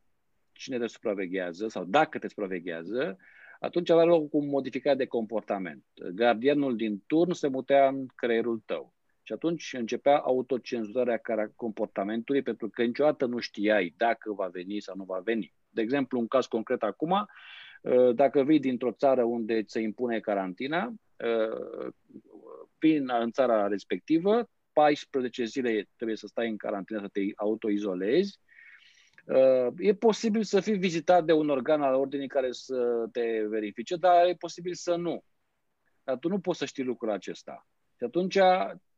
cine 0.51 0.77
te 0.77 0.87
supraveghează 0.87 1.67
sau 1.67 1.83
dacă 1.83 2.19
te 2.19 2.27
supraveghează, 2.27 3.17
atunci 3.59 3.89
avea 3.89 4.03
loc 4.03 4.29
cu 4.29 4.43
modificare 4.45 4.95
de 4.95 5.05
comportament. 5.05 5.83
Gardianul 6.13 6.75
din 6.75 7.03
turn 7.07 7.31
se 7.31 7.47
mutea 7.47 7.87
în 7.87 8.05
creierul 8.15 8.61
tău. 8.65 8.93
Și 9.23 9.33
atunci 9.33 9.73
începea 9.73 10.17
autocenzurarea 10.17 11.21
comportamentului, 11.55 12.41
pentru 12.41 12.69
că 12.69 12.83
niciodată 12.83 13.25
nu 13.25 13.39
știai 13.39 13.93
dacă 13.97 14.33
va 14.33 14.47
veni 14.47 14.79
sau 14.79 14.95
nu 14.95 15.03
va 15.03 15.19
veni. 15.23 15.53
De 15.69 15.81
exemplu, 15.81 16.19
un 16.19 16.27
caz 16.27 16.45
concret 16.45 16.83
acum, 16.83 17.11
uh, 17.81 18.15
dacă 18.15 18.43
vii 18.43 18.59
dintr-o 18.59 18.91
țară 18.91 19.23
unde 19.23 19.63
se 19.65 19.79
impune 19.79 20.19
carantina, 20.19 20.93
vin 22.79 23.09
uh, 23.09 23.19
în 23.19 23.31
țara 23.31 23.67
respectivă, 23.67 24.49
14 24.73 25.43
zile 25.43 25.89
trebuie 25.95 26.17
să 26.17 26.27
stai 26.27 26.49
în 26.49 26.57
carantină, 26.57 26.99
să 26.99 27.07
te 27.07 27.21
autoizolezi, 27.35 28.39
Uh, 28.39 28.48
e 29.77 29.93
posibil 29.93 30.43
să 30.43 30.59
fii 30.59 30.77
vizitat 30.77 31.25
de 31.25 31.33
un 31.33 31.49
organ 31.49 31.81
al 31.81 31.93
ordinii 31.93 32.27
care 32.27 32.51
să 32.51 33.07
te 33.11 33.45
verifice, 33.47 33.95
dar 33.95 34.25
e 34.25 34.35
posibil 34.35 34.73
să 34.73 34.95
nu. 34.95 35.23
Dar 36.03 36.17
tu 36.17 36.27
nu 36.27 36.39
poți 36.39 36.59
să 36.59 36.65
știi 36.65 36.83
lucrul 36.83 37.11
acesta. 37.11 37.67
Și 37.97 38.03
atunci 38.03 38.37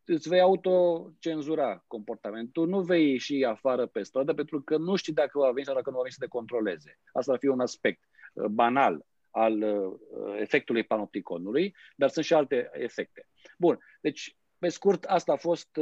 îți 0.06 0.30
vei 0.30 0.39
autocenzura 0.39 1.84
comportamentul, 1.88 2.67
nu 2.67 2.82
vei 2.82 3.12
ieși 3.12 3.44
afară 3.44 3.86
pe 3.86 4.04
stradă 4.04 4.34
pentru 4.34 4.62
că 4.62 4.78
nu 4.78 4.96
știi 4.96 5.13
dacă 5.13 5.39
va 5.39 5.52
veni 5.52 5.65
sau 5.65 5.76
dacă 5.76 5.89
nu 5.89 5.96
va 5.96 6.02
veni 6.02 6.13
să 6.13 6.20
te 6.22 6.28
controleze. 6.28 7.00
Asta 7.13 7.32
ar 7.32 7.38
fi 7.38 7.48
un 7.48 7.60
aspect 7.60 8.02
uh, 8.34 8.46
banal 8.46 9.06
al 9.30 9.62
uh, 9.62 9.98
efectului 10.39 10.84
panopticonului, 10.84 11.76
dar 11.96 12.10
sunt 12.10 12.26
și 12.26 12.34
alte 12.34 12.70
efecte. 12.74 13.28
Bun, 13.58 13.80
deci, 14.02 14.36
pe 14.58 14.70
scurt, 14.70 15.04
asta 15.04 15.32
a 15.32 15.36
fost 15.36 15.80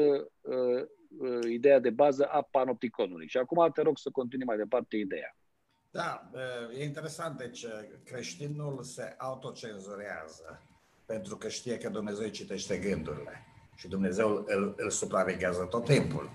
uh, 1.18 1.30
uh, 1.30 1.52
ideea 1.52 1.80
de 1.80 1.90
bază 1.90 2.26
a 2.26 2.42
panopticonului. 2.42 3.28
Și 3.28 3.38
acum 3.38 3.72
te 3.74 3.82
rog 3.82 3.98
să 3.98 4.10
continui 4.10 4.46
mai 4.46 4.58
departe 4.58 4.98
ideea. 4.98 5.36
Da, 5.92 6.30
e 6.78 6.84
interesant. 6.84 7.38
Deci 7.38 7.66
creștinul 8.04 8.84
se 8.84 9.16
autocenzurează 9.18 10.62
pentru 11.06 11.38
că 11.38 11.48
știe 11.48 11.78
că 11.78 11.90
Dumnezeu 11.90 12.28
citește 12.28 12.78
gândurile 12.78 13.46
și 13.76 13.88
Dumnezeu 13.88 14.44
îl, 14.48 14.74
îl 14.78 14.90
supraveghează 14.90 15.64
tot 15.64 15.86
timpul. 15.86 16.30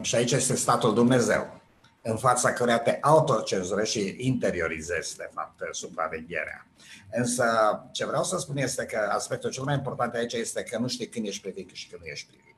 Și 0.00 0.14
aici 0.14 0.32
este 0.32 0.54
statul 0.54 0.94
Dumnezeu 0.94 1.62
în 2.02 2.16
fața 2.16 2.52
căreia 2.52 2.78
te 2.78 2.98
autocenzurești 3.00 3.98
și 3.98 4.16
interiorizezi, 4.18 5.16
de 5.16 5.30
fapt, 5.32 5.62
supravegherea. 5.70 6.66
Însă, 7.10 7.44
ce 7.92 8.06
vreau 8.06 8.24
să 8.24 8.38
spun 8.38 8.56
este 8.56 8.84
că 8.84 9.08
aspectul 9.12 9.50
cel 9.50 9.64
mai 9.64 9.74
important 9.74 10.14
aici 10.14 10.32
este 10.32 10.62
că 10.62 10.78
nu 10.78 10.88
știi 10.88 11.08
când 11.08 11.26
ești 11.26 11.42
privit 11.42 11.70
și 11.72 11.88
când 11.88 12.02
nu 12.02 12.06
ești 12.06 12.26
privit. 12.26 12.56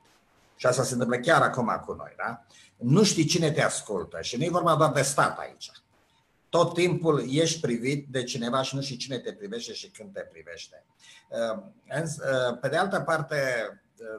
Și 0.55 0.65
asta 0.65 0.83
se 0.83 0.93
întâmplă 0.93 1.17
chiar 1.17 1.41
acum 1.41 1.81
cu 1.85 1.93
noi, 1.93 2.13
da? 2.17 2.45
Nu 2.77 3.03
știi 3.03 3.25
cine 3.25 3.51
te 3.51 3.61
ascultă 3.61 4.21
și 4.21 4.37
nu 4.37 4.43
e 4.43 4.49
vorba 4.49 4.75
doar 4.75 4.91
de 4.91 5.01
stat 5.01 5.39
aici. 5.39 5.71
Tot 6.49 6.73
timpul 6.73 7.25
ești 7.29 7.59
privit 7.59 8.07
de 8.07 8.23
cineva 8.23 8.61
și 8.61 8.75
nu 8.75 8.81
știi 8.81 8.97
cine 8.97 9.19
te 9.19 9.33
privește 9.33 9.73
și 9.73 9.89
când 9.89 10.13
te 10.13 10.21
privește. 10.21 10.85
Pe 12.61 12.67
de 12.67 12.77
altă 12.77 12.99
parte, 12.99 13.37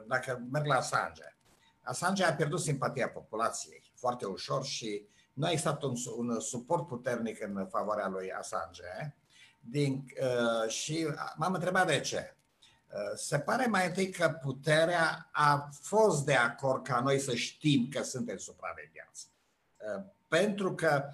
dacă 0.07 0.41
merg 0.51 0.65
la 0.65 0.75
Assange, 0.75 1.35
Assange 1.81 2.23
a 2.23 2.33
pierdut 2.33 2.59
simpatia 2.59 3.09
populației 3.09 3.91
foarte 3.95 4.25
ușor 4.25 4.65
și 4.65 5.07
nu 5.33 5.45
a 5.45 5.49
existat 5.49 5.83
un, 5.83 5.93
un 6.17 6.39
suport 6.39 6.87
puternic 6.87 7.41
în 7.41 7.67
favoarea 7.69 8.07
lui 8.07 8.31
Assange 8.31 9.15
din, 9.59 10.05
uh, 10.21 10.69
și 10.69 11.07
m-am 11.35 11.53
întrebat 11.53 11.87
de 11.87 11.99
ce. 11.99 12.36
Uh, 12.93 13.15
se 13.15 13.39
pare 13.39 13.65
mai 13.65 13.87
întâi 13.87 14.09
că 14.09 14.29
puterea 14.41 15.29
a 15.31 15.69
fost 15.81 16.25
de 16.25 16.35
acord 16.35 16.83
ca 16.83 16.99
noi 16.99 17.19
să 17.19 17.35
știm 17.35 17.87
că 17.89 18.03
suntem 18.03 18.37
supravegheați. 18.37 19.27
Uh, 19.77 20.03
pentru 20.27 20.75
că 20.75 21.09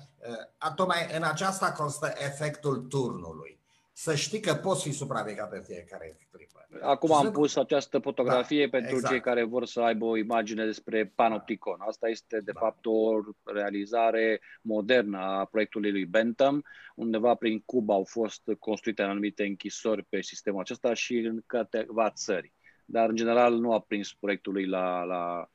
uh, 0.62 0.73
tocmai 0.75 1.15
în 1.15 1.23
aceasta 1.23 1.71
constă 1.71 2.13
efectul 2.17 2.77
turnului 2.77 3.62
să 3.93 4.15
știi 4.15 4.39
că 4.39 4.53
poți 4.53 4.84
fi 4.84 4.91
supravegheat 4.91 5.51
în 5.51 5.62
fiecare 5.62 6.17
clipă. 6.32 6.67
Acum 6.82 7.13
am 7.13 7.32
pus 7.32 7.56
această 7.56 7.99
fotografie 7.99 8.63
da, 8.65 8.77
pentru 8.77 8.95
exact. 8.95 9.13
cei 9.13 9.21
care 9.21 9.43
vor 9.43 9.65
să 9.65 9.82
aibă 9.82 10.06
o 10.06 10.17
imagine 10.17 10.65
despre 10.65 11.12
Panopticon. 11.15 11.79
Asta 11.79 12.10
este, 12.10 12.39
de 12.39 12.51
da. 12.51 12.60
fapt, 12.60 12.86
o 12.86 13.19
realizare 13.43 14.41
modernă 14.62 15.17
a 15.17 15.45
proiectului 15.45 15.91
lui 15.91 16.06
Bentham. 16.06 16.63
Undeva 16.95 17.36
prin 17.36 17.62
Cuba 17.65 17.93
au 17.93 18.03
fost 18.03 18.41
construite 18.60 19.01
anumite 19.01 19.43
închisori 19.43 20.03
pe 20.03 20.21
sistemul 20.21 20.60
acesta 20.60 20.93
și 20.93 21.15
în 21.15 21.41
câteva 21.45 22.10
țări. 22.10 22.53
Dar, 22.86 23.10
în 23.10 23.15
general, 23.15 23.53
nu 23.53 23.73
a 23.73 23.79
prins 23.79 24.13
proiectul 24.13 24.53
lui 24.53 24.65
la, 24.65 25.03
la 25.03 25.39
în 25.39 25.47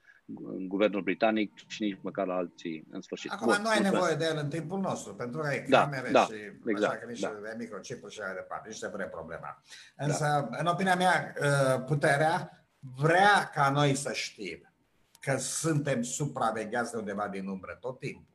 guvernul 0.68 1.02
britanic 1.02 1.52
și 1.66 1.82
nici 1.82 1.98
măcar 2.00 2.26
la 2.26 2.34
alții 2.34 2.86
în 2.90 3.00
sfârșit. 3.00 3.30
Acum 3.30 3.46
Bun, 3.46 3.62
nu 3.62 3.68
ai 3.68 3.80
nevoie 3.80 4.14
de 4.14 4.24
el 4.24 4.36
în 4.36 4.48
timpul 4.48 4.80
nostru, 4.80 5.14
pentru 5.14 5.40
că 5.40 5.46
ai 5.46 5.66
da, 5.68 5.80
camere 5.80 6.10
da, 6.10 6.24
și 6.24 6.34
exact, 6.66 6.92
așa 6.92 7.00
că 7.00 7.10
nici 7.10 7.20
da. 7.20 7.28
de 7.28 7.54
microchipuri 7.58 8.12
și 8.12 8.20
așa 8.20 8.34
departe, 8.34 8.68
nici 8.68 8.78
se 8.78 8.88
pune 8.88 9.04
problema. 9.04 9.62
Însă, 9.96 10.48
da. 10.50 10.58
în 10.58 10.66
opinia 10.66 10.96
mea, 10.96 11.34
uh, 11.40 11.84
puterea 11.84 12.66
vrea 12.96 13.50
ca 13.54 13.70
noi 13.70 13.94
să 13.94 14.12
știm 14.12 14.72
că 15.20 15.36
suntem 15.36 16.02
supravegheați 16.02 16.90
de 16.90 16.98
undeva 16.98 17.28
din 17.28 17.46
umbră 17.46 17.76
tot 17.80 17.98
timpul. 17.98 18.34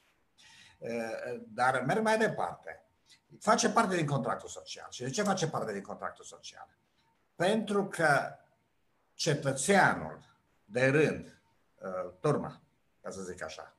Uh, 0.77 1.41
dar 1.47 1.83
merg 1.87 2.03
mai 2.03 2.17
departe. 2.17 2.85
Face 3.39 3.69
parte 3.69 3.95
din 3.95 4.05
contractul 4.05 4.49
social. 4.49 4.87
Și 4.89 5.03
de 5.03 5.09
ce 5.09 5.23
face 5.23 5.47
parte 5.47 5.73
din 5.73 5.81
contractul 5.81 6.25
social? 6.25 6.67
Pentru 7.35 7.87
că 7.87 8.37
cetățeanul 9.13 10.19
de 10.65 10.85
rând 10.85 11.32
Uh, 11.83 12.11
turma, 12.19 12.61
ca 13.01 13.09
să 13.09 13.21
zic 13.21 13.43
așa, 13.43 13.75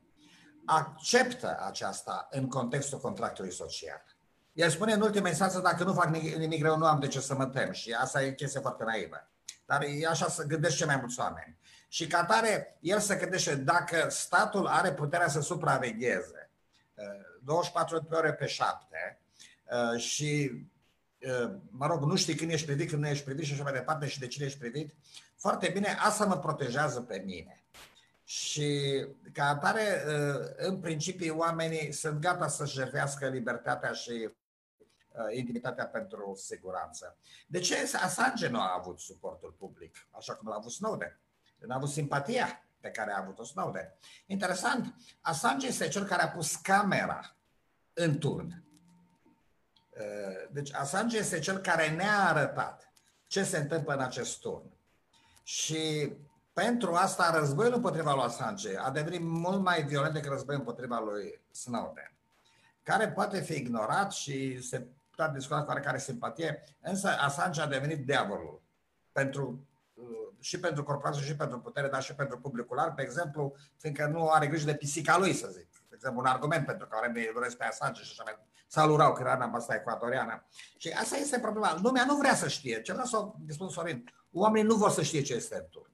acceptă 0.64 1.58
aceasta 1.66 2.26
în 2.30 2.48
contextul 2.48 2.98
contractului 2.98 3.52
social. 3.52 4.04
El 4.52 4.70
spune 4.70 4.92
în 4.92 5.00
ultima 5.00 5.28
instanță, 5.28 5.60
dacă 5.60 5.84
nu 5.84 5.92
fac 5.92 6.16
nimic 6.16 6.62
rău, 6.62 6.76
nu 6.76 6.86
am 6.86 7.00
de 7.00 7.06
ce 7.06 7.20
să 7.20 7.34
mă 7.34 7.46
tem 7.46 7.72
și 7.72 7.92
asta 7.92 8.22
e 8.22 8.32
chestie 8.32 8.60
foarte 8.60 8.84
naivă. 8.84 9.28
Dar 9.66 9.82
e 9.82 10.06
așa 10.06 10.28
să 10.28 10.46
gândește 10.46 10.76
ce 10.76 10.84
mai 10.84 10.96
mulți 10.96 11.20
oameni. 11.20 11.58
Și 11.88 12.06
ca 12.06 12.24
tare, 12.24 12.78
el 12.80 12.98
se 12.98 13.16
gândește 13.16 13.54
dacă 13.54 14.08
statul 14.08 14.66
are 14.66 14.92
puterea 14.92 15.28
să 15.28 15.40
supravegheze 15.40 16.50
24 17.40 17.96
uh, 17.96 18.02
de 18.08 18.14
ore 18.14 18.32
pe 18.32 18.46
7 18.46 19.20
uh, 19.64 20.00
și, 20.00 20.50
mă 21.70 21.86
rog, 21.86 22.02
nu 22.02 22.16
știi 22.16 22.34
când 22.34 22.50
ești 22.50 22.66
privit, 22.66 22.88
când 22.88 23.02
nu 23.02 23.08
ești 23.08 23.24
privit 23.24 23.44
și 23.44 23.52
așa 23.52 23.62
mai 23.62 23.72
departe 23.72 24.06
și 24.06 24.18
de 24.18 24.26
cine 24.26 24.46
ești 24.46 24.58
privit, 24.58 24.94
foarte 25.36 25.68
bine, 25.68 25.96
asta 26.00 26.24
mă 26.24 26.38
protejează 26.38 27.00
pe 27.00 27.22
mine. 27.24 27.63
Și 28.24 29.06
ca 29.32 29.48
atare, 29.48 30.04
uh, 30.06 30.50
în 30.56 30.80
principiu, 30.80 31.36
oamenii 31.38 31.92
sunt 31.92 32.20
gata 32.20 32.48
să 32.48 32.66
jertfească 32.66 33.28
libertatea 33.28 33.92
și 33.92 34.10
uh, 34.10 35.36
intimitatea 35.36 35.86
pentru 35.86 36.34
siguranță. 36.36 37.16
De 37.46 37.58
ce 37.58 37.76
Assange 38.02 38.48
nu 38.48 38.60
a 38.60 38.74
avut 38.78 39.00
suportul 39.00 39.54
public, 39.58 40.08
așa 40.10 40.34
cum 40.34 40.48
l-a 40.48 40.54
avut 40.54 40.72
Snowden? 40.72 41.20
Nu 41.58 41.72
a 41.72 41.76
avut 41.76 41.90
simpatia 41.90 42.68
pe 42.80 42.90
care 42.90 43.12
a 43.12 43.18
avut-o 43.20 43.44
Snowden. 43.44 43.94
Interesant, 44.26 44.94
Assange 45.20 45.66
este 45.66 45.88
cel 45.88 46.04
care 46.04 46.22
a 46.22 46.28
pus 46.28 46.54
camera 46.54 47.36
în 47.92 48.18
turn. 48.18 48.64
Uh, 49.90 50.48
deci 50.50 50.74
Assange 50.74 51.16
este 51.16 51.38
cel 51.38 51.58
care 51.58 51.90
ne-a 51.90 52.28
arătat 52.28 52.92
ce 53.26 53.44
se 53.44 53.58
întâmplă 53.58 53.94
în 53.94 54.00
acest 54.00 54.40
turn. 54.40 54.72
Și 55.42 56.12
pentru 56.54 56.94
asta 56.94 57.38
războiul 57.38 57.74
împotriva 57.74 58.14
lui 58.14 58.22
Assange 58.22 58.76
a 58.78 58.90
devenit 58.90 59.20
mult 59.22 59.62
mai 59.62 59.82
violent 59.82 60.14
decât 60.14 60.30
războiul 60.30 60.60
împotriva 60.60 60.98
lui 60.98 61.40
Snowden, 61.50 62.12
care 62.82 63.08
poate 63.08 63.40
fi 63.40 63.52
ignorat 63.52 64.12
și 64.12 64.62
se 64.62 64.86
poate 65.16 65.32
discuta 65.36 65.62
cu 65.62 65.68
oarecare 65.68 65.98
simpatie, 65.98 66.62
însă 66.80 67.08
Assange 67.08 67.60
a 67.60 67.66
devenit 67.66 68.06
diavolul 68.06 68.62
pentru 69.12 69.66
uh, 69.94 70.04
și 70.40 70.60
pentru 70.60 70.84
corporație 70.84 71.24
și 71.24 71.36
pentru 71.36 71.60
putere, 71.60 71.88
dar 71.88 72.02
și 72.02 72.14
pentru 72.14 72.38
publicul 72.38 72.76
larg, 72.76 72.94
de 72.94 73.02
exemplu, 73.02 73.54
fiindcă 73.76 74.06
nu 74.06 74.28
are 74.28 74.46
grijă 74.46 74.66
de 74.66 74.74
pisica 74.74 75.18
lui, 75.18 75.32
să 75.32 75.48
zic. 75.52 75.68
De 75.88 75.94
exemplu, 75.94 76.20
un 76.20 76.26
argument 76.26 76.66
pentru 76.66 76.86
care 76.86 77.08
ne 77.08 77.30
doresc 77.34 77.56
pe 77.56 77.64
Assange 77.64 78.02
și 78.02 78.10
așa 78.10 78.22
mai 78.24 78.38
Salurau, 78.66 79.12
că 79.12 79.20
era 79.20 79.34
în 79.34 79.40
ambasada 79.40 79.74
ecuatoriană. 79.74 80.46
Și 80.76 80.88
asta 80.88 81.16
este 81.16 81.38
problema. 81.38 81.78
Lumea 81.82 82.04
nu 82.04 82.16
vrea 82.16 82.34
să 82.34 82.48
știe. 82.48 82.82
Ce 82.82 82.92
vreau 82.92 83.06
să 83.06 83.28
spun, 83.48 83.68
Sorin, 83.68 84.12
oamenii 84.32 84.68
nu 84.68 84.74
vor 84.74 84.90
să 84.90 85.02
știe 85.02 85.22
ce 85.22 85.34
este 85.34 85.56
în 85.56 85.66
turn 85.70 85.93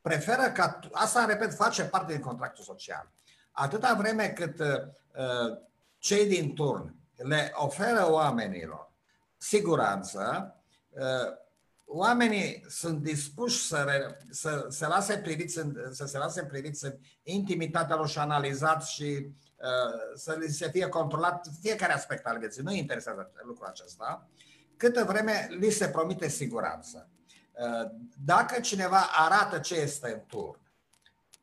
preferă 0.00 0.50
ca, 0.50 0.78
asta, 0.92 1.24
repet, 1.24 1.54
face 1.54 1.84
parte 1.84 2.12
din 2.12 2.22
contractul 2.22 2.64
social. 2.64 3.12
Atâta 3.50 3.94
vreme 3.94 4.28
cât 4.28 4.58
uh, 4.58 5.58
cei 5.98 6.28
din 6.28 6.54
turn 6.54 6.94
le 7.16 7.52
oferă 7.54 8.10
oamenilor 8.10 8.92
siguranță, 9.36 10.54
uh, 10.88 11.38
oamenii 11.84 12.64
sunt 12.68 13.02
dispuși 13.02 13.66
să, 13.66 13.84
re, 13.86 14.16
să, 14.30 14.66
se 14.68 14.86
lase 14.86 15.18
priviți 15.18 15.58
în, 15.58 15.76
să 15.90 16.06
se 16.06 16.18
lase 16.18 16.44
priviți 16.44 16.84
în 16.84 16.98
intimitatea 17.22 17.96
lor 17.96 18.08
și 18.08 18.18
analizați 18.18 18.92
și 18.92 19.26
uh, 19.56 20.14
să 20.14 20.36
li 20.40 20.48
se 20.48 20.68
fie 20.68 20.88
controlat 20.88 21.48
fiecare 21.60 21.92
aspect 21.92 22.26
al 22.26 22.38
vieții. 22.38 22.62
Nu 22.62 22.72
interesează 22.72 23.32
lucrul 23.42 23.66
acesta, 23.66 24.28
câtă 24.76 25.04
vreme 25.04 25.48
li 25.58 25.70
se 25.70 25.88
promite 25.88 26.28
siguranță. 26.28 27.08
Dacă 28.24 28.60
cineva 28.60 29.08
arată 29.12 29.58
ce 29.58 29.74
este 29.74 30.12
în 30.12 30.20
turn, 30.26 30.60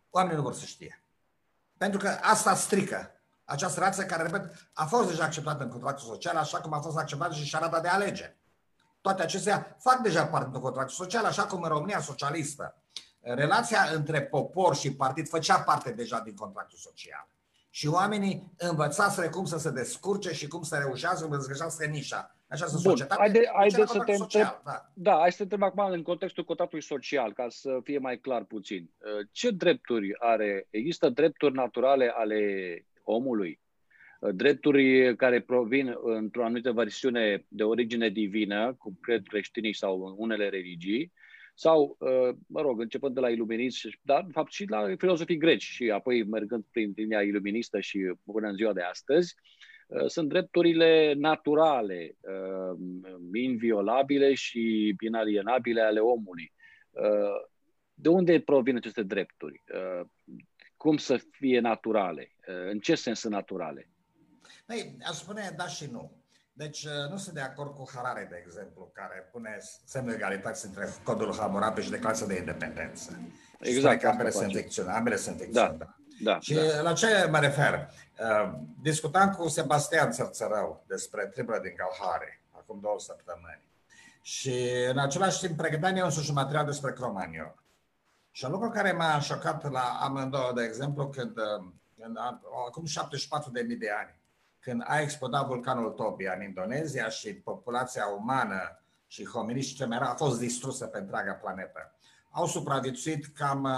oamenii 0.10 0.38
nu 0.38 0.44
vor 0.44 0.54
să 0.54 0.66
știe. 0.66 1.02
Pentru 1.78 2.00
că 2.00 2.18
asta 2.22 2.56
strică 2.56 3.12
această 3.46 3.80
rață 3.80 4.06
care, 4.06 4.24
repet, 4.24 4.70
a 4.74 4.86
fost 4.86 5.10
deja 5.10 5.24
acceptată 5.24 5.64
în 5.64 5.70
contractul 5.70 6.08
social, 6.08 6.36
așa 6.36 6.62
cum 6.62 6.74
a 6.74 6.80
fost 6.80 6.98
acceptată 6.98 7.34
și 7.34 7.44
șarada 7.44 7.80
de 7.80 7.88
alegeri. 7.88 8.36
Toate 9.02 9.22
acestea 9.22 9.78
fac 9.80 9.98
deja 9.98 10.26
parte 10.26 10.50
din 10.52 10.62
contractul 10.62 10.96
social, 10.96 11.26
așa 11.26 11.46
cum 11.46 11.62
în 11.62 11.70
România 11.70 12.02
socialistă. 12.02 12.76
Relația 13.20 13.90
între 13.94 14.22
popor 14.22 14.76
și 14.76 14.94
partid 14.94 15.30
făcea 15.30 15.60
parte 15.60 15.92
deja 15.92 16.20
din 16.20 16.36
contractul 16.36 16.78
social. 16.78 17.28
Și 17.70 17.88
oamenii 17.88 18.54
învățaseră 18.58 19.30
cum 19.30 19.46
să 19.46 19.58
se 19.58 19.70
descurce 19.70 20.34
și 20.34 20.48
cum 20.48 20.64
să 20.64 20.78
reușească 20.78 21.38
să 21.40 21.48
găsească 21.48 21.86
nișa 21.86 22.36
această 22.48 22.80
Bun, 22.84 22.92
societate. 22.92 23.22
Haide, 23.22 23.50
haide 23.54 23.86
să 23.86 24.00
te 24.06 24.12
întreb, 24.12 24.62
da. 24.66 24.92
da, 24.94 25.18
hai 25.20 25.32
să 25.32 25.38
te 25.38 25.44
întreb 25.44 25.62
acum 25.62 25.92
în 25.92 26.02
contextul 26.02 26.44
contractului 26.44 26.84
social, 26.84 27.34
ca 27.34 27.46
să 27.50 27.80
fie 27.84 27.98
mai 27.98 28.18
clar 28.18 28.44
puțin. 28.44 28.90
Uh, 28.98 29.28
ce 29.32 29.50
drepturi 29.52 30.16
are? 30.20 30.68
Există 30.70 31.10
drepturi 31.10 31.54
naturale 31.54 32.14
ale 32.16 32.42
omului? 33.04 33.60
Uh, 34.20 34.30
drepturi 34.34 35.16
care 35.16 35.42
provin 35.42 35.96
într-o 36.04 36.44
anumită 36.44 36.72
versiune 36.72 37.46
de 37.48 37.64
origine 37.64 38.10
divină, 38.10 38.74
cum 38.78 38.98
cred 39.02 39.24
creștinii 39.26 39.74
sau 39.74 40.16
unele 40.18 40.50
religii, 40.50 41.14
sau, 41.56 41.98
uh, 42.00 42.36
mă 42.48 42.62
rog, 42.62 42.80
începând 42.80 43.14
de 43.14 43.20
la 43.20 43.30
iluminism, 43.30 43.90
dar, 44.02 44.24
de 44.24 44.32
fapt, 44.32 44.52
și 44.52 44.66
la 44.70 44.96
filozofii 44.98 45.38
greci 45.38 45.64
și 45.64 45.92
apoi 45.92 46.24
mergând 46.24 46.64
prin 46.72 46.94
linia 46.96 47.22
iluministă 47.22 47.80
și 47.80 48.14
până 48.26 48.48
în 48.48 48.56
ziua 48.56 48.74
de 48.74 48.82
astăzi, 48.82 49.36
uh, 49.36 49.58
sunt 50.08 50.30
drepturile 50.30 51.14
naturale, 51.14 52.16
uh, 52.20 52.80
inviolabile 53.34 54.34
și 54.34 54.96
inalienabile 55.00 55.82
ale 55.82 56.00
omului. 56.00 56.54
De 57.94 58.10
unde 58.10 58.40
provin 58.40 58.76
aceste 58.76 59.04
drepturi? 59.04 59.64
Cum 60.78 60.98
să 60.98 61.22
fie 61.32 61.60
naturale? 61.60 62.32
În 62.70 62.80
ce 62.80 62.96
sens 62.96 63.20
sunt 63.20 63.34
naturale? 63.34 63.90
Păi, 64.66 64.98
aș 65.10 65.16
spune 65.16 65.54
da 65.58 65.68
și 65.68 65.90
nu. 65.92 66.18
Deci 66.58 66.84
uh, 66.84 67.10
nu 67.10 67.18
sunt 67.18 67.36
de 67.36 67.42
acord 67.42 67.76
cu 67.76 67.90
Harare, 67.96 68.28
de 68.30 68.44
exemplu, 68.46 68.92
care 68.94 69.30
pune 69.32 69.58
semnul 69.86 70.14
egalității 70.14 70.68
între 70.68 70.90
codul 71.04 71.36
Hammurabi 71.40 71.82
și 71.82 71.90
declarația 71.90 72.26
de 72.26 72.38
independență. 72.38 73.20
Exact. 73.60 74.02
Că 74.02 74.08
ambele 74.08 74.30
sunt 74.30 74.52
ficțiune, 74.52 74.92
ambele 74.92 75.16
sunt 75.16 75.40
ficțiune, 75.40 75.68
da. 75.68 75.74
da. 75.78 75.96
Da, 76.24 76.40
și 76.40 76.54
da. 76.54 76.82
la 76.82 76.94
ce 76.94 77.28
mă 77.32 77.40
refer? 77.40 77.90
Uh, 78.20 78.54
discutam 78.82 79.32
cu 79.32 79.48
Sebastian 79.48 80.12
Țărțărău 80.12 80.84
despre 80.88 81.26
tribura 81.26 81.60
din 81.60 81.74
Galhare, 81.76 82.42
acum 82.52 82.80
două 82.80 83.00
săptămâni. 83.00 83.68
Și 84.22 84.86
în 84.90 84.98
același 84.98 85.40
timp 85.40 85.58
pregăteam 85.58 85.96
eu 85.96 86.06
însuși 86.06 86.30
un 86.30 86.36
material 86.36 86.66
despre 86.66 86.94
Cromagnon. 86.94 87.56
Și 88.32 88.46
un 88.46 88.52
lucru 88.52 88.70
care 88.70 88.92
m-a 88.92 89.20
șocat 89.20 89.72
la 89.72 89.98
amândouă, 90.02 90.52
de 90.56 90.64
exemplu, 90.64 91.10
când, 91.10 91.38
uh, 91.38 91.66
când 92.00 92.18
acum 92.68 92.86
74.000 92.86 93.78
de 93.78 93.90
ani, 93.90 94.20
când 94.60 94.84
a 94.86 95.00
explodat 95.00 95.48
vulcanul 95.48 95.92
Tobia 95.92 96.34
în 96.34 96.42
Indonezia 96.42 97.10
și 97.10 97.34
populația 97.34 98.06
umană 98.08 98.82
și 99.08 99.26
hominiști 99.26 99.76
ce 99.76 99.88
a 99.94 100.14
fost 100.14 100.40
distrusă 100.40 100.86
pe 100.86 100.98
întreaga 100.98 101.34
planetă. 101.34 101.96
Au 102.30 102.46
supraviețuit 102.46 103.26
cam 103.36 103.64
uh, 103.64 103.72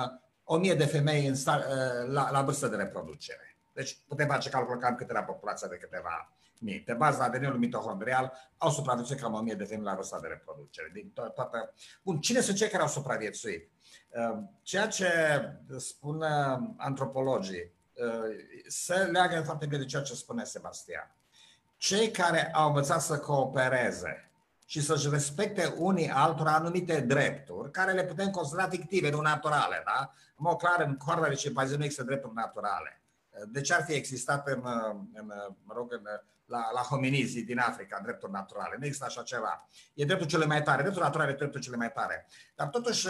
o 0.43 0.57
mie 0.57 0.73
de 0.73 0.85
femei 0.85 1.27
în 1.27 1.35
star, 1.35 1.59
uh, 1.59 2.11
la, 2.11 2.31
la 2.31 2.41
vârstă 2.41 2.67
de 2.67 2.75
reproducere. 2.75 3.48
Deci 3.79 3.97
putem 4.07 4.27
face 4.27 4.49
calcul 4.49 4.77
cam 4.77 4.95
cât 4.95 5.09
era 5.09 5.23
populația 5.23 5.67
de 5.67 5.77
câteva 5.77 6.31
mii. 6.57 6.81
Pe 6.81 6.93
baza 6.93 7.23
ADN-ului 7.23 7.59
mitohondrial 7.59 8.33
au 8.57 8.69
supraviețuit 8.69 9.19
cam 9.19 9.33
o 9.33 9.41
mie 9.41 9.53
de 9.53 9.63
femei 9.63 9.83
la 9.83 9.95
vârsta 9.95 10.19
de 10.19 10.27
reproducere. 10.27 10.89
Din 10.93 11.11
to- 11.11 11.33
toată... 11.33 11.73
Bun, 12.03 12.19
cine 12.19 12.39
sunt 12.39 12.57
cei 12.57 12.69
care 12.69 12.81
au 12.81 12.89
supraviețuit? 12.89 13.69
Uh, 14.09 14.37
ceea 14.61 14.87
ce 14.87 15.07
spun 15.77 16.23
antropologii, 16.77 17.71
se 18.67 18.95
leagă 18.95 19.41
foarte 19.41 19.65
bine 19.65 19.81
de 19.81 19.85
ceea 19.85 20.01
ce 20.01 20.13
spune 20.13 20.43
Sebastian. 20.43 21.15
Cei 21.77 22.11
care 22.11 22.51
au 22.53 22.67
învățat 22.67 23.01
să 23.01 23.19
coopereze 23.19 24.31
și 24.65 24.81
să-și 24.81 25.09
respecte 25.09 25.73
unii 25.77 26.09
altora 26.09 26.53
anumite 26.53 26.99
drepturi, 26.99 27.71
care 27.71 27.91
le 27.91 28.05
putem 28.05 28.29
considera 28.29 28.67
fictive, 28.67 29.09
nu 29.09 29.21
naturale, 29.21 29.81
da? 29.85 30.13
În 30.27 30.45
mod 30.47 30.57
clar, 30.57 30.81
în 30.81 30.97
coarda 30.97 31.27
de 31.27 31.33
cimpanzii 31.33 31.77
nu 31.77 31.83
există 31.83 32.03
drepturi 32.03 32.33
naturale. 32.33 32.98
De 33.47 33.61
ce 33.61 33.73
ar 33.73 33.83
fi 33.83 33.93
existat 33.93 34.47
în, 34.47 34.63
în 35.13 35.25
mă 35.63 35.73
rog, 35.73 35.93
în, 35.93 36.03
la, 36.45 36.71
la 36.71 36.81
hominizii 36.81 37.43
din 37.43 37.59
Africa, 37.59 37.99
drepturi 38.03 38.31
naturale. 38.31 38.75
Nu 38.79 38.85
există 38.85 39.05
așa 39.05 39.23
ceva. 39.23 39.67
E 39.93 40.05
dreptul 40.05 40.27
cele 40.27 40.45
mai 40.45 40.63
tare. 40.63 40.81
Dreptul 40.81 41.03
natural 41.03 41.29
e 41.29 41.33
dreptul 41.33 41.61
cele 41.61 41.75
mai 41.75 41.91
tare. 41.91 42.27
Dar 42.55 42.67
totuși, 42.67 43.07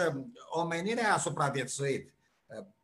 omenirea 0.48 1.14
a 1.14 1.18
supraviețuit 1.18 2.14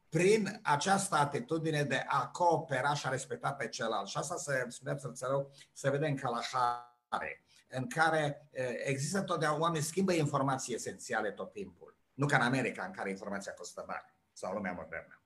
prin 0.09 0.61
această 0.63 1.15
atitudine 1.15 1.83
de 1.83 2.05
a 2.07 2.29
coopera 2.29 2.95
și 2.95 3.07
a 3.07 3.11
respecta 3.11 3.53
pe 3.53 3.69
celălalt. 3.69 4.09
Și 4.09 4.19
asta 4.19 4.37
se 4.37 4.67
spunea 4.69 4.97
să 4.99 5.47
se 5.73 5.91
vede 5.91 6.07
în 6.07 6.17
Kalahari, 6.17 7.45
în 7.69 7.89
care 7.89 8.49
există 8.85 9.23
totdeauna 9.23 9.61
oameni 9.61 9.85
schimbă 9.85 10.13
informații 10.13 10.75
esențiale 10.75 11.31
tot 11.31 11.53
timpul. 11.53 11.97
Nu 12.15 12.27
ca 12.27 12.37
în 12.37 12.43
America, 12.43 12.85
în 12.85 12.93
care 12.93 13.11
informația 13.11 13.53
costă 13.53 13.85
bani, 13.87 14.15
sau 14.33 14.53
lumea 14.53 14.73
modernă. 14.73 15.21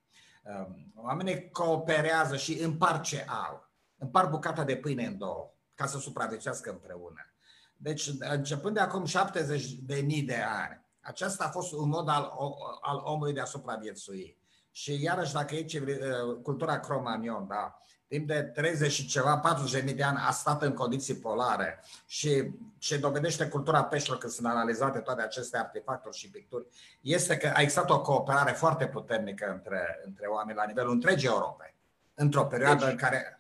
Oamenii 0.95 1.51
cooperează 1.51 2.37
și 2.37 2.63
împar 2.63 3.01
ce 3.01 3.27
au. 3.49 3.69
Împar 3.99 4.27
bucata 4.27 4.65
de 4.65 4.77
pâine 4.77 5.07
în 5.07 5.19
două, 5.19 5.55
ca 5.75 5.87
să 5.87 5.99
supraviețuiască 5.99 6.71
împreună. 6.71 7.35
Deci, 7.77 8.11
începând 8.19 8.75
de 8.75 8.81
acum 8.81 9.05
70 9.05 9.73
de 9.73 10.01
mii 10.01 10.23
de 10.23 10.37
ani, 10.37 10.89
acesta 11.01 11.45
a 11.45 11.51
fost 11.51 11.73
un 11.73 11.89
mod 11.89 12.09
al, 12.09 12.33
al 12.81 13.01
omului 13.05 13.33
de 13.33 13.41
a 13.41 13.45
supraviețui. 13.45 14.39
Și 14.71 15.03
iarăși, 15.03 15.33
dacă 15.33 15.55
e 15.55 15.65
ce, 15.65 15.79
uh, 15.79 16.43
cultura 16.43 16.81
cromanion, 16.81 17.47
da, 17.47 17.79
timp 18.11 18.27
de 18.27 18.43
30 18.43 18.93
și 18.93 19.07
ceva, 19.07 19.39
40 19.39 19.93
de 19.93 20.03
ani 20.03 20.19
a 20.27 20.31
stat 20.31 20.63
în 20.63 20.73
condiții 20.73 21.15
polare 21.15 21.81
și 22.07 22.51
ce 22.79 22.97
dovedește 22.97 23.49
cultura 23.49 23.85
peștilor 23.85 24.19
când 24.19 24.33
sunt 24.33 24.47
analizate 24.47 24.99
toate 24.99 25.23
aceste 25.23 25.59
artefacturi 25.59 26.17
și 26.17 26.31
picturi, 26.31 26.67
este 27.01 27.37
că 27.37 27.53
a 27.55 27.61
existat 27.61 27.91
o 27.91 28.01
cooperare 28.01 28.53
foarte 28.53 28.87
puternică 28.87 29.51
între, 29.53 30.01
între 30.05 30.27
oameni 30.27 30.59
la 30.59 30.65
nivelul 30.65 30.93
întregii 30.93 31.29
Europe, 31.29 31.75
într-o 32.15 32.45
perioadă 32.45 32.85
deci, 32.85 32.93
în 32.93 32.97
care 32.97 33.39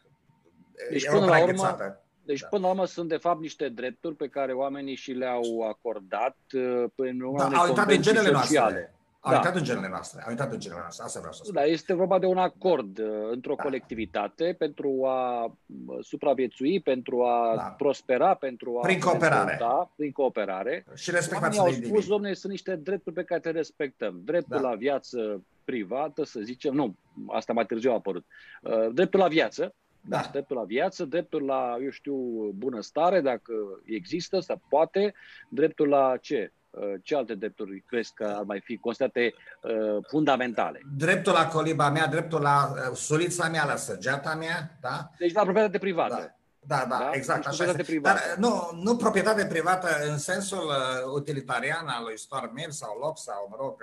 deci 0.91 1.09
până 1.09 1.27
la 1.27 1.43
urmă, 1.43 1.77
deci, 2.25 2.41
da. 2.41 2.47
până 2.47 2.67
la 2.67 2.73
urmă, 2.73 2.85
sunt 2.85 3.09
de 3.09 3.17
fapt 3.17 3.41
niște 3.41 3.69
drepturi 3.69 4.15
pe 4.15 4.29
care 4.29 4.53
oamenii 4.53 4.95
și 4.95 5.13
le-au 5.13 5.69
acordat 5.69 6.37
uh, 6.53 6.85
prin 6.95 7.37
da, 7.37 7.45
au 7.45 7.69
intrat 7.69 7.91
în 7.91 8.03
genele 8.03 8.33
sociale. 8.33 8.73
Noastre. 8.73 8.95
Au 9.21 9.31
da. 9.31 9.37
intrat 9.37 9.57
în 9.57 9.65
genele 9.65 9.89
noastre. 9.89 10.23
Au 10.25 10.31
intrat 10.31 10.53
în 10.53 10.59
genele 10.59 10.81
noastre. 10.81 11.05
Asta 11.05 11.19
vreau 11.19 11.35
să 11.35 11.41
spun. 11.43 11.55
Da, 11.55 11.65
este 11.65 11.95
vorba 11.95 12.19
de 12.19 12.27
un 12.27 12.39
acord 12.39 12.99
uh, 12.99 13.07
într-o 13.31 13.55
da. 13.55 13.63
colectivitate 13.63 14.55
pentru 14.59 15.05
a 15.07 15.45
uh, 15.45 15.99
supraviețui, 16.01 16.81
pentru 16.81 17.23
a 17.23 17.53
da. 17.57 17.63
prospera, 17.63 18.35
pentru 18.35 18.79
a... 18.79 18.81
Prin 18.81 19.01
cooperare. 19.01 19.57
Da, 19.61 19.91
prin 19.97 20.13
cooperare. 20.13 20.85
Și 20.95 21.11
respect 21.11 21.41
față 21.41 21.61
au 21.61 21.71
spus, 21.71 22.07
domnule, 22.07 22.35
sunt 22.35 22.53
niște 22.53 22.77
drepturi 22.77 23.15
pe 23.15 23.25
care 23.25 23.41
te 23.41 23.51
respectăm. 23.51 24.21
Dreptul 24.25 24.61
da. 24.61 24.69
la 24.69 24.75
viață 24.75 25.43
privată, 25.65 26.25
să 26.25 26.41
zicem, 26.41 26.75
nu, 26.75 26.97
asta 27.29 27.53
mai 27.53 27.67
târziu 27.67 27.91
a 27.91 27.95
apărut. 27.95 28.27
Uh, 28.63 28.89
dreptul 28.93 29.21
la 29.21 29.29
viață, 29.29 29.75
da. 30.01 30.29
dreptul 30.33 30.57
la 30.57 30.65
viață, 30.65 31.05
dreptul 31.05 31.45
la, 31.45 31.77
eu 31.83 31.91
știu, 31.91 32.15
bunăstare, 32.55 33.21
dacă 33.21 33.53
există, 33.85 34.41
sau 34.41 34.61
poate, 34.69 35.15
dreptul 35.49 35.89
la 35.89 36.17
ce? 36.21 36.53
Uh, 36.71 36.95
ce 37.03 37.17
alte 37.17 37.35
drepturi 37.35 37.85
crezi 37.87 38.13
că 38.15 38.35
ar 38.37 38.43
mai 38.43 38.61
fi 38.61 38.77
considerate 38.77 39.35
uh, 39.63 40.05
fundamentale? 40.09 40.81
Dreptul 40.97 41.33
la 41.33 41.47
coliba 41.47 41.91
mea, 41.91 42.07
dreptul 42.07 42.41
la 42.41 42.73
uh, 42.73 42.97
sulița 42.97 43.49
mea, 43.49 43.65
la 43.65 43.77
săgeata 43.77 44.35
mea, 44.35 44.79
da? 44.81 45.11
Deci 45.19 45.33
la 45.33 45.43
proprietate 45.43 45.79
privată. 45.79 46.15
Da. 46.15 46.35
Da, 46.67 46.87
da, 46.89 46.99
da? 46.99 47.11
exact. 47.13 47.45
Deci 47.45 47.61
așa 47.61 47.65
este. 47.79 47.99
Dar 47.99 48.19
nu, 48.37 48.71
nu 48.83 48.97
proprietate 48.97 49.47
privată 49.47 49.89
în 50.11 50.19
sensul 50.19 50.67
uh, 50.67 51.13
utilitarian 51.15 51.89
al 51.89 52.05
lui 52.05 52.19
Stuart 52.19 52.53
Mill 52.53 52.71
sau 52.71 52.99
Locke 52.99 53.21
sau, 53.21 53.47
mă 53.51 53.57
rog, 53.59 53.77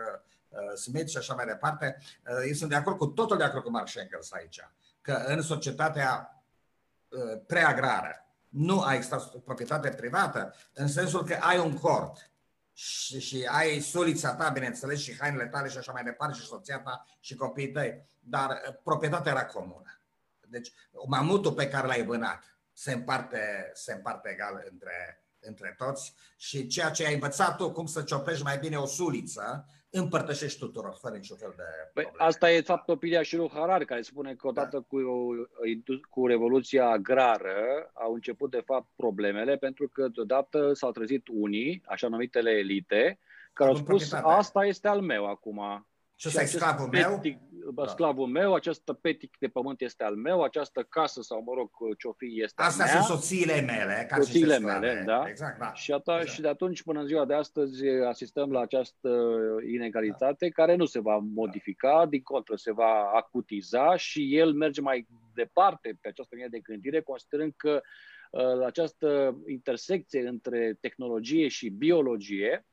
uh, 0.50 0.60
Smith 0.76 1.10
și 1.10 1.17
așa 1.17 1.34
mai 1.34 1.45
departe. 1.45 1.97
Uh, 2.00 2.45
eu 2.47 2.54
sunt 2.54 2.69
de 2.69 2.76
acord 2.76 2.97
cu 2.97 3.06
totul 3.06 3.38
de 3.38 3.43
acord 3.43 3.63
cu 3.63 3.69
Mark 3.69 3.88
Schenkels 3.88 4.32
aici. 4.32 4.60
Că 5.02 5.23
în 5.26 5.41
societatea 5.41 6.43
uh, 7.08 7.41
preagrară 7.47 8.26
nu 8.50 8.82
a 8.82 8.93
existat 8.93 9.36
proprietate 9.36 9.89
privată 9.89 10.54
în 10.73 10.88
sensul 10.88 11.23
că 11.23 11.38
ai 11.41 11.60
un 11.60 11.73
cort 11.73 12.32
și, 12.80 13.20
și 13.20 13.48
ai 13.52 13.80
solița 13.80 14.36
ta, 14.36 14.50
bineînțeles, 14.50 15.00
și 15.00 15.18
hainele 15.20 15.48
tale 15.48 15.70
și 15.70 15.78
așa 15.78 15.92
mai 15.92 16.04
departe, 16.04 16.38
și 16.38 16.46
soția 16.46 16.80
ta 16.80 17.06
și 17.20 17.36
copiii 17.36 17.72
tăi, 17.72 18.06
dar 18.20 18.50
uh, 18.50 18.76
proprietatea 18.84 19.32
era 19.32 19.46
comună. 19.46 20.02
Deci 20.48 20.72
mamutul 21.08 21.54
pe 21.54 21.68
care 21.68 21.88
l-ai 21.88 22.06
vânat 22.06 22.58
se 22.74 22.94
împarte, 22.94 23.72
se 23.74 23.94
împarte 23.94 24.30
egal 24.30 24.68
între, 24.72 25.24
între 25.40 25.74
toți 25.78 26.13
și 26.36 26.68
ceea 26.68 26.90
ce 26.90 27.06
ai 27.06 27.13
învățat 27.13 27.58
tu, 27.58 27.72
cum 27.72 27.86
să 27.86 28.02
ciopești 28.02 28.44
mai 28.44 28.58
bine 28.58 28.78
o 28.78 28.86
suliță, 28.86 29.66
împărtășești 29.89 30.60
tuturor, 30.60 30.97
fără 31.00 31.15
niciun 31.15 31.38
fel 31.38 31.54
de 31.56 31.63
păi, 31.93 32.12
Asta 32.17 32.52
e, 32.52 32.56
de 32.56 32.65
fapt, 32.65 32.89
opinia 32.89 33.21
și 33.21 33.36
lui 33.36 33.50
Harari, 33.54 33.86
care 33.86 34.02
spune 34.02 34.34
că 34.34 34.47
odată 34.47 34.78
da. 34.78 34.86
cu, 34.88 35.00
cu 36.10 36.28
Revoluția 36.28 36.89
Agrară 36.89 37.91
au 37.93 38.13
început, 38.13 38.52
de 38.52 38.62
fapt, 38.65 38.88
problemele, 38.95 39.58
pentru 39.58 39.88
că 39.88 40.08
deodată 40.08 40.74
s-au 40.74 40.91
trezit 40.91 41.28
unii, 41.32 41.84
așa 41.86 42.07
numitele 42.07 42.51
elite, 42.51 43.20
care 43.53 43.70
au 43.70 43.76
spus, 43.76 44.12
asta 44.12 44.66
este 44.66 44.88
al 44.88 45.01
meu 45.01 45.26
acum. 45.26 45.88
Ce 46.18 46.30
să 46.30 46.45
sclavul 46.45 46.88
meu? 46.88 47.22
Da. 47.74 47.88
Sclavul 47.88 48.28
meu, 48.28 48.53
această 48.53 48.93
petic 48.93 49.38
de 49.39 49.47
pământ 49.47 49.82
este 49.82 50.03
al 50.03 50.15
meu, 50.15 50.43
această 50.43 50.84
casă 50.89 51.22
sau, 51.22 51.43
mă 51.43 51.53
rog, 51.53 51.70
ce-o 51.97 52.11
fi 52.11 52.41
este 52.41 52.61
Astea 52.61 52.86
mea. 52.86 53.01
sunt 53.01 53.20
soțiile 53.20 53.61
mele. 53.61 54.05
Ca 54.09 54.15
soțiile 54.15 54.59
mele, 54.59 55.03
da. 55.05 55.24
Exact, 55.28 55.59
da. 55.59 55.74
Și, 55.74 55.91
ata, 55.91 56.13
exact. 56.15 56.34
și 56.34 56.41
de 56.41 56.47
atunci 56.47 56.84
până 56.84 56.99
în 56.99 57.05
ziua 57.05 57.26
de 57.26 57.34
astăzi 57.34 57.88
asistăm 58.07 58.51
la 58.51 58.59
această 58.59 59.09
inegalitate 59.72 60.45
da. 60.45 60.63
care 60.63 60.76
nu 60.76 60.86
se 60.86 60.99
va 60.99 61.18
modifica, 61.18 62.05
din 62.09 62.22
contră 62.22 62.55
se 62.55 62.72
va 62.72 63.11
acutiza 63.15 63.95
și 63.95 64.38
el 64.38 64.53
merge 64.53 64.82
mai 64.82 65.07
departe 65.34 65.97
pe 66.01 66.07
această 66.07 66.36
linie 66.36 66.49
de 66.51 66.59
gândire, 66.59 67.01
considerând 67.01 67.53
că 67.57 67.82
uh, 68.32 68.65
această 68.65 69.38
intersecție 69.47 70.28
între 70.28 70.78
tehnologie 70.80 71.47
și 71.47 71.70
biologie, 71.70 72.65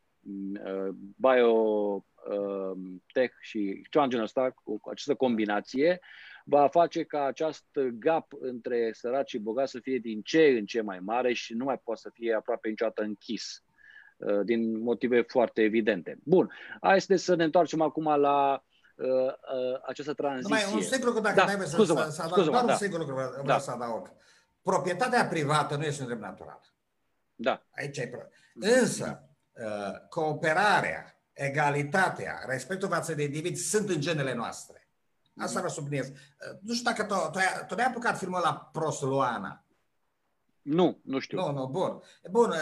uh, 0.65 0.89
bio 1.17 1.53
Um, 1.95 2.05
tech 3.13 3.35
și 3.41 3.87
ceva 3.91 4.05
în 4.05 4.11
genul 4.11 4.25
ăsta, 4.25 4.55
cu 4.63 4.81
această 4.91 5.15
combinație, 5.15 6.01
va 6.45 6.69
face 6.69 7.03
ca 7.05 7.25
acest 7.25 7.65
gap 7.93 8.33
între 8.41 8.93
săraci 8.93 9.29
și 9.29 9.39
bogați 9.39 9.71
să 9.71 9.79
fie 9.83 9.99
din 9.99 10.23
ce 10.23 10.47
în 10.47 10.67
ce 10.67 10.81
mai 10.81 10.99
mare 10.99 11.33
și 11.33 11.55
nu 11.55 11.65
mai 11.65 11.81
poate 11.85 12.01
să 12.01 12.11
fie 12.13 12.35
aproape 12.35 12.69
niciodată 12.69 13.03
închis. 13.03 13.65
din 14.45 14.79
motive 14.79 15.21
foarte 15.21 15.63
evidente. 15.63 16.19
Bun, 16.25 16.51
hai 16.81 17.01
să 17.01 17.35
ne 17.35 17.45
întoarcem 17.45 17.81
acum 17.81 18.05
la 18.05 18.65
uh, 18.95 19.07
uh, 19.07 19.81
această 19.87 20.15
tranziție. 20.15 20.55
Numai 20.55 20.75
un 20.75 20.83
singur 20.83 21.07
lucru, 21.07 21.23
dacă 21.23 21.35
da, 21.35 21.45
trebuie 21.45 21.67
să, 21.67 21.85
să, 21.85 22.09
să 22.11 22.23
adaug, 22.23 22.47
doar 22.47 22.65
da. 22.65 22.73
un 22.73 22.79
singur 22.79 22.99
lucru 22.99 23.15
vreau 23.15 23.45
da. 23.45 23.59
să 23.59 23.71
adaug. 23.71 24.13
Proprietatea 24.63 25.27
privată 25.27 25.77
nu 25.77 25.83
este 25.83 26.03
un 26.03 26.07
drept 26.07 26.23
natural. 26.23 26.61
Da. 27.35 27.63
Aici 27.71 27.99
e 27.99 28.09
problema. 28.09 28.33
Însă, 28.55 29.29
uh, 29.53 30.09
cooperarea, 30.09 31.14
egalitatea, 31.35 32.43
respectul 32.47 32.89
față 32.89 33.15
de 33.15 33.23
indivizi 33.23 33.69
sunt 33.69 33.89
în 33.89 34.01
genele 34.01 34.35
noastre. 34.35 34.89
Asta 35.37 35.61
vă 35.61 35.69
subliniez. 35.69 36.09
Uh, 36.09 36.15
nu 36.61 36.75
știu 36.75 36.91
dacă 36.91 37.05
tu, 37.05 37.31
tu, 37.31 37.39
ai, 37.39 37.67
tu 37.67 37.75
ai 37.79 37.85
apucat 37.85 38.19
filmul 38.19 38.41
la 38.41 38.71
Prost 38.73 39.03
Luana. 39.03 39.65
Nu, 40.63 41.01
nu 41.05 41.19
știu. 41.19 41.39
Nu, 41.39 41.53
nu, 41.53 41.67
bun. 41.67 42.03
Bun, 42.31 42.53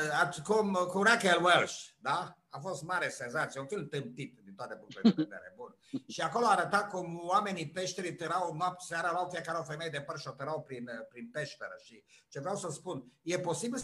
cum 0.44 0.72
cu 0.72 1.02
Raquel 1.02 1.44
Welsh, 1.44 1.84
da? 1.98 2.36
A 2.48 2.58
fost 2.58 2.82
mare 2.82 3.08
senzație, 3.08 3.60
un 3.60 3.66
film 3.66 3.88
tâmpit 3.88 4.38
din 4.44 4.54
toate 4.54 4.74
punctele 4.74 5.10
de 5.10 5.22
vedere. 5.22 5.52
Bun. 5.56 5.76
Și 6.08 6.20
acolo 6.20 6.46
arăta 6.46 6.84
cum 6.84 7.20
oamenii 7.24 7.70
peșterii 7.70 8.14
tărau 8.14 8.54
noapte, 8.54 8.84
seara, 8.86 9.10
luau 9.12 9.28
fiecare 9.30 9.58
o 9.58 9.62
femeie 9.62 9.90
de 9.90 10.00
părș 10.00 10.20
și 10.20 10.28
o 10.28 10.30
tărau 10.30 10.62
prin, 10.62 10.90
prin 11.08 11.30
peșteră. 11.30 11.74
Și 11.84 12.04
ce 12.28 12.40
vreau 12.40 12.56
să 12.56 12.68
spun, 12.70 13.12
e 13.22 13.38
posibil 13.38 13.78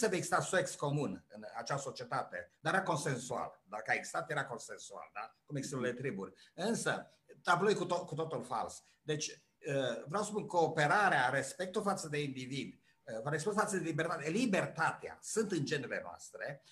să 0.00 0.14
exista 0.14 0.40
sex 0.40 0.74
comun 0.74 1.24
în 1.28 1.44
acea 1.56 1.76
societate, 1.76 2.52
dar 2.60 2.74
era 2.74 2.82
consensual. 2.82 3.60
Dacă 3.64 3.90
a 3.90 3.94
existat, 3.94 4.30
era 4.30 4.46
consensual, 4.46 5.10
da? 5.14 5.36
Cum 5.46 5.56
există 5.56 5.92
triburi. 5.92 6.32
Însă, 6.54 7.10
tabloul 7.42 7.70
e 7.70 7.74
cu, 7.74 7.84
tot, 7.84 8.06
cu 8.06 8.14
totul 8.14 8.44
fals. 8.44 8.84
Deci, 9.02 9.28
uh, 9.28 10.04
vreau 10.06 10.22
să 10.22 10.28
spun, 10.28 10.46
cooperarea, 10.46 11.28
respectul 11.28 11.82
față 11.82 12.08
de 12.08 12.22
individ, 12.22 12.80
uh, 13.04 13.30
respectul 13.30 13.62
față 13.62 13.76
de 13.76 13.82
libertate, 13.82 14.30
libertatea 14.30 15.18
sunt 15.22 15.52
în 15.52 15.64
genele 15.64 16.00
noastre, 16.02 16.62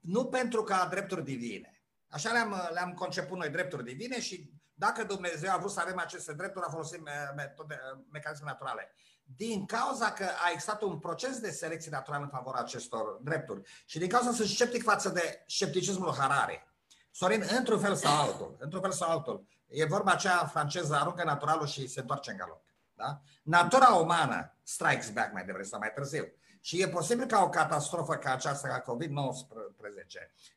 nu 0.00 0.26
pentru 0.26 0.62
că 0.62 0.72
a 0.72 0.88
drepturi 0.88 1.24
divine. 1.24 1.80
Așa 2.08 2.32
le-am, 2.32 2.70
le-am 2.72 2.94
conceput 2.94 3.38
noi 3.38 3.48
drepturi 3.48 3.84
divine 3.84 4.20
și 4.20 4.50
dacă 4.74 5.04
Dumnezeu 5.04 5.52
a 5.52 5.56
vrut 5.56 5.70
să 5.70 5.80
avem 5.80 5.98
aceste 5.98 6.32
drepturi, 6.32 6.64
a 6.64 6.70
folosit 6.70 7.00
metode, 7.36 7.78
mecanisme 8.10 8.46
naturale. 8.46 8.94
Din 9.36 9.66
cauza 9.66 10.12
că 10.12 10.24
a 10.24 10.50
existat 10.50 10.82
un 10.82 10.98
proces 10.98 11.38
de 11.38 11.50
selecție 11.50 11.90
naturală 11.90 12.22
în 12.22 12.30
favoarea 12.30 12.62
acestor 12.62 13.18
drepturi 13.22 13.68
și 13.84 13.98
din 13.98 14.08
cauza 14.08 14.32
sunt 14.32 14.48
sceptic 14.48 14.82
față 14.82 15.08
de 15.08 15.44
scepticismul 15.46 16.14
Harare. 16.18 16.66
Sorin, 17.10 17.44
într-un 17.58 17.80
fel 17.80 17.94
sau 17.94 18.20
altul, 18.20 18.56
într-un 18.58 18.80
fel 18.80 18.92
sau 18.92 19.10
altul, 19.10 19.46
e 19.66 19.84
vorba 19.84 20.12
aceea 20.12 20.46
franceză, 20.46 20.94
aruncă 20.94 21.24
naturalul 21.24 21.66
și 21.66 21.86
se 21.86 22.00
întoarce 22.00 22.30
în 22.30 22.36
galop. 22.36 22.62
Da? 22.94 23.20
Natura 23.42 23.88
umană 23.88 24.56
strikes 24.62 25.10
back 25.10 25.32
mai 25.32 25.44
devreme 25.44 25.66
sau 25.66 25.78
mai 25.78 25.92
târziu. 25.94 26.32
Și 26.60 26.82
e 26.82 26.88
posibil 26.88 27.26
ca 27.26 27.42
o 27.42 27.48
catastrofă 27.48 28.14
ca 28.14 28.32
aceasta, 28.32 28.68
ca 28.68 28.82
COVID-19, 28.92 29.06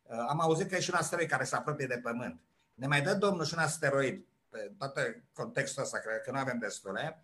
uh, 0.04 0.26
am 0.30 0.40
auzit 0.40 0.70
că 0.70 0.76
e 0.76 0.80
și 0.80 0.90
un 0.94 1.00
asteroid 1.00 1.30
care 1.30 1.44
se 1.44 1.56
apropie 1.56 1.88
de 1.88 2.00
Pământ. 2.04 2.42
Ne 2.74 2.88
mai 2.88 3.02
dă 3.02 3.14
Domnul 3.14 3.46
și 3.46 3.54
un 3.54 3.60
asteroid, 3.60 4.26
pe 4.50 4.72
tot 4.78 4.94
contextul 5.34 5.84
ăsta, 5.84 5.98
cred 5.98 6.22
că 6.22 6.32
nu 6.32 6.38
avem 6.38 6.58
destule, 6.58 7.22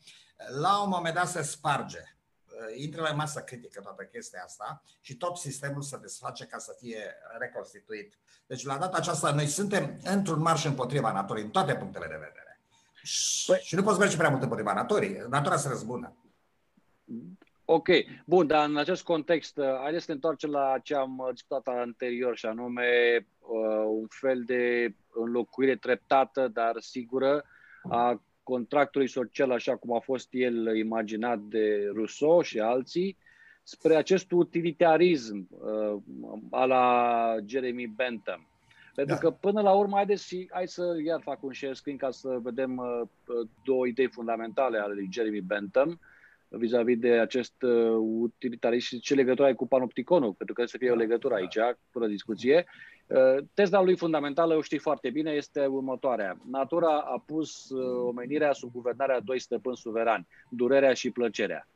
la 0.59 0.81
un 0.81 0.89
moment 0.89 1.15
dat 1.15 1.27
se 1.27 1.41
sparge. 1.41 1.99
Uh, 1.99 2.81
intră 2.81 3.01
la 3.01 3.11
masă 3.11 3.39
critică 3.39 3.81
toată 3.81 4.03
chestia 4.03 4.43
asta 4.43 4.83
și 5.01 5.17
tot 5.17 5.37
sistemul 5.37 5.81
se 5.81 5.97
desface 5.97 6.45
ca 6.45 6.57
să 6.57 6.75
fie 6.79 7.15
reconstituit. 7.37 8.17
Deci 8.47 8.65
la 8.65 8.77
data 8.77 8.97
aceasta 8.97 9.31
noi 9.31 9.47
suntem 9.47 9.99
într-un 10.03 10.39
marș 10.39 10.63
împotriva 10.63 11.11
naturii, 11.11 11.43
în 11.43 11.49
toate 11.49 11.75
punctele 11.75 12.07
de 12.07 12.13
vedere. 12.13 12.59
Păi... 13.45 13.59
Și 13.61 13.75
nu 13.75 13.83
poți 13.83 13.99
merge 13.99 14.17
prea 14.17 14.29
mult 14.29 14.41
împotriva 14.41 14.73
naturii. 14.73 15.25
Natura 15.29 15.57
se 15.57 15.67
răzbună. 15.67 16.15
Ok, 17.67 17.87
bun, 18.25 18.47
dar 18.47 18.69
în 18.69 18.77
acest 18.77 19.03
context, 19.03 19.57
uh, 19.57 19.65
haideți 19.81 20.05
să 20.05 20.11
ne 20.11 20.15
întoarcem 20.15 20.49
la 20.49 20.79
ce 20.83 20.95
am 20.95 21.17
uh, 21.17 21.29
discutat 21.31 21.67
anterior 21.67 22.37
și 22.37 22.45
anume 22.45 22.87
uh, 23.39 23.85
un 23.87 24.07
fel 24.09 24.43
de 24.43 24.93
înlocuire 25.13 25.75
treptată, 25.75 26.47
dar 26.47 26.75
sigură 26.79 27.45
a 27.89 28.21
contractului 28.43 29.07
social 29.07 29.51
așa 29.51 29.75
cum 29.75 29.93
a 29.93 29.99
fost 29.99 30.27
el 30.31 30.75
imaginat 30.75 31.39
de 31.39 31.91
Rousseau 31.93 32.41
și 32.41 32.59
alții, 32.59 33.17
spre 33.63 33.95
acest 33.95 34.31
utilitarism 34.31 35.47
uh, 35.49 36.01
a 36.51 36.65
la 36.65 37.35
Jeremy 37.45 37.87
Bentham. 37.87 38.47
Pentru 38.95 39.13
da. 39.13 39.19
că 39.19 39.31
până 39.31 39.61
la 39.61 39.71
urmă, 39.71 39.95
haideți, 39.95 40.47
hai 40.51 40.67
să 40.67 40.95
iar 41.05 41.21
fac 41.21 41.43
un 41.43 41.53
share 41.53 41.73
screen 41.73 41.97
ca 41.97 42.11
să 42.11 42.37
vedem 42.41 42.77
uh, 42.77 43.01
două 43.63 43.87
idei 43.87 44.07
fundamentale 44.07 44.77
ale 44.77 44.93
lui 44.93 45.09
Jeremy 45.11 45.41
Bentham. 45.41 45.89
Uh, 45.89 46.13
vis-a-vis 46.57 46.97
de 46.97 47.11
acest 47.11 47.61
uh, 47.61 47.95
utilitarism 47.99 48.85
și 48.85 48.99
ce 48.99 49.13
legătură 49.13 49.47
ai 49.47 49.55
cu 49.55 49.67
panopticonul, 49.67 50.33
pentru 50.33 50.55
că 50.55 50.65
trebuie 50.65 50.67
să 50.67 50.77
fie 50.77 50.91
o 50.91 50.95
legătură 50.95 51.33
aici, 51.33 51.57
fără 51.89 52.07
discuție. 52.07 52.65
Uh, 53.07 53.43
teza 53.53 53.81
lui 53.81 53.95
fundamentală, 53.95 54.55
o 54.55 54.61
știi 54.61 54.77
foarte 54.77 55.09
bine, 55.09 55.31
este 55.31 55.65
următoarea. 55.65 56.37
Natura 56.49 56.99
a 56.99 57.23
pus 57.25 57.69
uh, 57.69 58.05
omenirea 58.07 58.51
sub 58.51 58.71
guvernarea 58.71 59.19
doi 59.19 59.39
stăpâni 59.39 59.77
suverani, 59.77 60.27
durerea 60.49 60.93
și 60.93 61.11
plăcerea. 61.11 61.67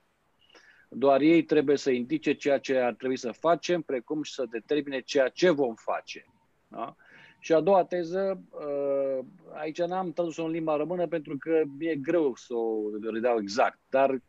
Doar 0.90 1.22
ei 1.22 1.44
trebuie 1.44 1.78
să 1.78 1.92
indice 1.92 2.34
ceea 2.34 2.58
ce 2.58 2.78
ar 2.78 2.94
trebui 2.94 3.18
să 3.18 3.32
facem, 3.32 3.82
precum 3.82 4.24
și 4.24 4.34
să 4.34 4.46
determine 4.50 5.00
ceea 5.00 5.28
ce 5.28 5.50
vom 5.50 5.76
face. 5.76 6.26
Da? 6.68 6.96
Și 7.40 7.54
a 7.54 7.60
doua 7.60 7.86
teză, 7.86 8.44
aici 9.54 9.82
n-am 9.82 10.12
tradus-o 10.12 10.44
în 10.44 10.52
limba 10.52 10.76
română 10.76 11.08
pentru 11.08 11.38
că 11.38 11.62
mi-e 11.78 11.96
greu 11.96 12.36
să 12.36 12.54
o 12.54 12.82
redau 13.12 13.40
exact, 13.40 13.80
dar 13.90 14.22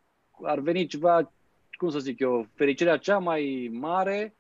ar 0.43 0.59
veni 0.59 0.87
ceva, 0.87 1.33
cum 1.71 1.91
să 1.91 1.99
zic 1.99 2.19
eu, 2.19 2.47
fericirea 2.55 2.97
cea 2.97 3.19
mai 3.19 3.71
mare 3.73 4.35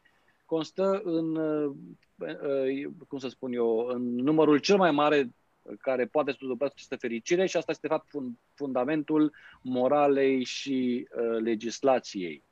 constă 0.44 1.00
în, 1.04 1.36
uh, 1.36 1.72
uh, 2.16 2.90
cum 3.08 3.18
să 3.18 3.28
spun 3.28 3.52
eu, 3.52 3.86
în 3.86 4.14
numărul 4.14 4.58
cel 4.58 4.76
mai 4.76 4.90
mare 4.90 5.34
care 5.78 6.06
poate 6.06 6.30
să 6.30 6.38
dobrească 6.40 6.74
această 6.76 6.96
fericire 6.96 7.46
și 7.46 7.56
asta 7.56 7.70
este 7.70 7.86
de 7.86 7.92
fapt 7.94 8.08
fundamentul 8.54 9.32
moralei 9.62 10.44
și 10.44 11.08
uh, 11.16 11.40
legislației. 11.42 12.44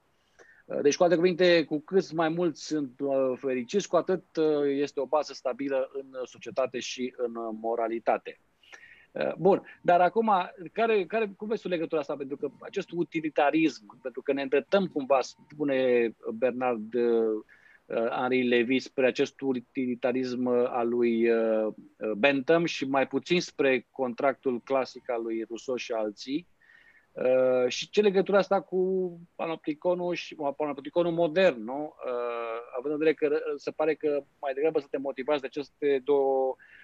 Deci, 0.83 0.97
cu 0.97 1.03
alte 1.03 1.15
cuvinte, 1.15 1.65
cu 1.65 1.81
cât 1.81 2.13
mai 2.13 2.29
mulți 2.29 2.67
sunt 2.67 3.01
fericiți, 3.37 3.89
cu 3.89 3.97
atât 3.97 4.25
este 4.67 5.01
o 5.01 5.07
bază 5.07 5.33
stabilă 5.33 5.91
în 5.93 6.07
societate 6.25 6.79
și 6.79 7.15
în 7.17 7.33
moralitate. 7.61 8.41
Uh, 9.13 9.35
bun, 9.39 9.63
dar 9.81 10.01
acum, 10.01 10.33
care, 10.73 11.05
care, 11.05 11.33
cum 11.37 11.49
vezi 11.49 11.63
tu 11.63 11.69
legătura 11.69 12.01
asta? 12.01 12.17
Pentru 12.17 12.37
că 12.37 12.51
acest 12.61 12.91
utilitarism, 12.91 14.01
pentru 14.03 14.23
că 14.23 14.33
ne 14.33 14.43
îndreptăm 14.43 14.87
cumva, 14.87 15.21
spune 15.21 16.11
Bernard 16.35 16.95
uh, 16.95 17.45
Henri 18.11 18.43
Levy, 18.43 18.79
spre 18.79 19.07
acest 19.07 19.41
utilitarism 19.41 20.47
al 20.47 20.89
lui 20.89 21.31
uh, 21.31 21.75
Bentham 22.17 22.65
și 22.65 22.85
mai 22.85 23.07
puțin 23.07 23.41
spre 23.41 23.87
contractul 23.91 24.61
clasic 24.61 25.11
al 25.11 25.23
lui 25.23 25.45
Rousseau 25.49 25.77
și 25.77 25.93
alții. 25.93 26.47
Uh, 27.13 27.69
și 27.69 27.91
ce 27.91 28.01
legătură 28.01 28.37
asta 28.37 28.61
cu 28.61 29.13
panopticonul 29.35 30.15
și 30.15 30.37
panopticonul 30.57 31.13
modern, 31.13 31.65
nu? 31.65 31.95
Uh, 32.07 32.77
având 32.79 32.93
în 32.93 32.99
vedere 32.99 33.15
că 33.15 33.39
se 33.57 33.71
pare 33.71 33.95
că 33.95 34.23
mai 34.41 34.53
degrabă 34.55 34.79
să 34.81 34.87
te 34.91 34.99
motivați 34.99 35.41
de 35.41 35.47
aceste 35.47 36.01
două 36.05 36.57
Uh, 36.57 36.78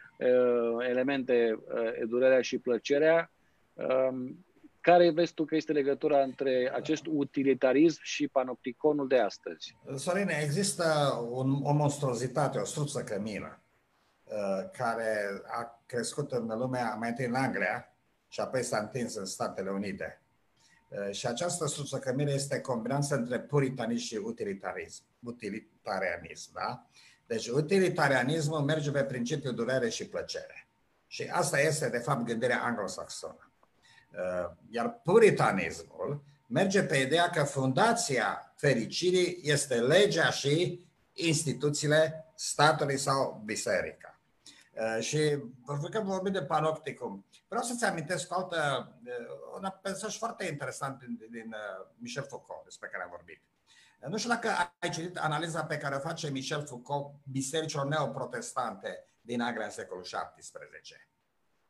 elemente, 0.89 1.59
uh, 1.75 2.09
durerea 2.09 2.41
și 2.41 2.59
plăcerea. 2.59 3.31
Um, 3.73 4.45
care 4.81 5.11
vezi 5.11 5.35
tu 5.35 5.45
că 5.45 5.57
este 5.57 5.73
legătura 5.73 6.23
între 6.23 6.73
acest 6.75 7.03
utilitarism 7.07 8.01
și 8.03 8.29
panopticonul 8.29 9.09
de 9.09 9.19
astăzi? 9.19 9.77
Sorine, 9.97 10.41
există 10.43 10.85
un, 11.31 11.61
o 11.63 11.73
monstruozitate, 11.73 12.59
o 12.59 12.65
struță 12.65 13.03
cămină, 13.03 13.63
uh, 14.25 14.71
care 14.73 15.43
a 15.47 15.83
crescut 15.87 16.33
în 16.33 16.47
lumea, 16.47 16.95
mai 16.99 17.09
întâi 17.09 17.27
în 17.27 17.35
Anglia 17.35 17.95
și 18.29 18.41
apoi 18.41 18.63
s-a 18.63 18.79
întins 18.79 19.15
în 19.15 19.25
Statele 19.25 19.71
Unite. 19.71 20.19
Și 21.11 21.27
această 21.27 21.67
struță 21.67 21.99
cămină 21.99 22.31
este 22.31 22.61
combinația 22.61 23.17
între 23.17 23.41
puritanism 23.41 24.05
și 24.05 24.17
utilitarism, 24.17 25.03
utilitarianism. 25.21 26.51
Da? 26.53 26.87
Deci 27.27 27.49
utilitarianismul 27.49 28.61
merge 28.61 28.91
pe 28.91 29.05
principiul 29.05 29.55
durere 29.55 29.89
și 29.89 30.09
plăcere. 30.09 30.69
Și 31.07 31.23
asta 31.33 31.61
este, 31.61 31.89
de 31.89 31.99
fapt, 31.99 32.25
gândirea 32.25 32.63
anglosaxonă. 32.63 33.53
Uh, 34.11 34.51
iar 34.71 35.01
puritanismul 35.03 36.23
merge 36.47 36.83
pe 36.83 36.97
ideea 36.97 37.31
că 37.31 37.43
fundația 37.43 38.55
fericirii 38.57 39.41
este 39.43 39.81
legea 39.81 40.31
și 40.31 40.85
instituțiile 41.13 42.33
statului 42.35 42.97
sau 42.99 43.43
biserica. 43.45 44.21
Uh, 44.73 45.03
și 45.03 45.39
că 45.91 46.01
vorbim 46.01 46.33
de 46.33 46.43
panopticum. 46.43 47.25
Vreau 47.49 47.65
să-ți 47.65 47.85
amintesc 47.85 48.33
o 48.33 48.35
altă, 48.39 48.93
uh, 49.05 49.61
un 49.61 49.73
mesaj 49.83 50.19
foarte 50.19 50.45
interesant 50.47 50.99
din, 50.99 51.19
din 51.31 51.55
Michel 51.97 52.27
Foucault, 52.29 52.65
despre 52.65 52.89
care 52.89 53.03
am 53.03 53.11
vorbit. 53.11 53.41
Nu 54.09 54.17
știu 54.17 54.31
dacă 54.31 54.49
ai 54.79 54.91
citit 54.91 55.17
analiza 55.17 55.65
pe 55.65 55.77
care 55.77 55.95
o 55.95 55.99
face 55.99 56.31
Michel 56.31 56.67
Foucault 56.67 57.15
bisericilor 57.25 57.87
neoprotestante 57.87 59.09
din 59.21 59.41
Anglia 59.41 59.65
în 59.65 59.71
secolul 59.71 60.03
XVII. 60.03 61.13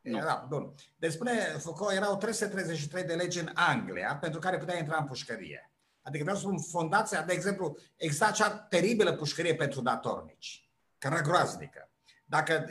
Nu. 0.01 0.19
Da, 0.19 0.45
bun. 0.49 0.73
Deci 0.95 1.11
spune 1.11 1.31
Foucault, 1.41 1.95
erau 1.95 2.17
333 2.17 3.03
de 3.03 3.13
legi 3.13 3.39
în 3.39 3.51
Anglia 3.53 4.17
pentru 4.21 4.39
care 4.39 4.57
putea 4.57 4.77
intra 4.77 4.97
în 4.97 5.05
pușcărie. 5.05 5.71
Adică 6.01 6.23
vreau 6.23 6.37
să 6.37 6.43
spun, 6.43 6.59
fondația, 6.59 7.21
de 7.21 7.33
exemplu, 7.33 7.77
exact 7.95 8.31
acea 8.31 8.49
teribilă 8.57 9.13
pușcărie 9.13 9.55
pentru 9.55 9.81
datornici, 9.81 10.69
care 10.97 11.15
era 11.15 11.23
groaznică. 11.23 11.89
Dacă, 12.25 12.65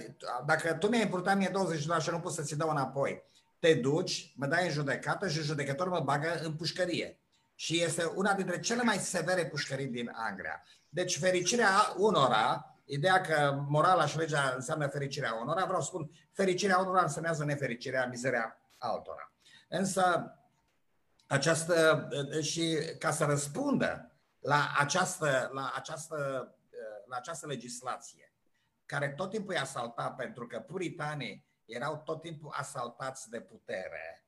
dacă 0.47 0.75
tu 0.75 0.89
mi-ai 0.89 1.03
împrumutat 1.03 1.37
mie 1.37 1.49
20 1.53 1.79
de 1.79 1.85
dolari 1.85 2.05
și 2.05 2.11
nu 2.11 2.21
pot 2.21 2.33
să-ți 2.33 2.57
dau 2.57 2.71
înapoi, 2.71 3.25
te 3.59 3.75
duci, 3.75 4.33
mă 4.37 4.47
dai 4.47 4.65
în 4.65 4.71
judecată 4.71 5.29
și 5.29 5.43
judecătorul 5.43 5.93
mă 5.93 6.01
bagă 6.01 6.41
în 6.43 6.55
pușcărie. 6.55 7.19
Și 7.55 7.83
este 7.83 8.05
una 8.05 8.35
dintre 8.35 8.61
cele 8.61 8.83
mai 8.83 8.99
severe 8.99 9.47
pușcării 9.47 9.87
din 9.87 10.11
Anglia. 10.15 10.63
Deci 10.89 11.19
fericirea 11.19 11.95
unora, 11.97 12.77
ideea 12.85 13.21
că 13.21 13.65
morala 13.69 14.07
și 14.07 14.17
legea 14.17 14.53
înseamnă 14.55 14.87
fericirea 14.87 15.35
unora, 15.35 15.65
vreau 15.65 15.81
să 15.81 15.87
spun, 15.87 16.11
fericirea 16.33 16.79
unora 16.79 17.03
însemnează 17.03 17.45
nefericirea, 17.45 18.07
mizeria 18.07 18.59
altora. 18.79 19.33
Însă, 19.69 20.35
această, 21.27 22.09
și 22.41 22.79
ca 22.99 23.11
să 23.11 23.25
răspundă 23.25 24.13
la 24.39 24.73
această, 24.79 25.51
la 25.53 25.73
această, 25.75 26.17
la 27.07 27.17
această 27.17 27.47
legislație, 27.47 28.33
care 28.87 29.09
tot 29.09 29.31
timpul 29.31 29.55
i 29.55 29.59
asalta 29.59 30.11
pentru 30.11 30.47
că 30.47 30.61
puritanii 30.61 31.47
erau 31.65 32.03
tot 32.05 32.21
timpul 32.21 32.53
asaltați 32.57 33.31
de 33.31 33.41
putere, 33.41 34.27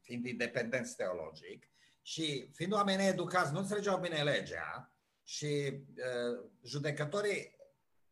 fiind 0.00 0.26
independenți 0.26 0.96
teologic, 0.96 1.68
și 2.06 2.50
fiind 2.52 2.72
oameni 2.72 3.06
educați, 3.06 3.52
nu 3.52 3.58
înțelegeau 3.58 3.98
bine 3.98 4.22
legea 4.22 4.92
și 5.22 5.46
uh, 5.46 6.50
judecătorii 6.62 7.56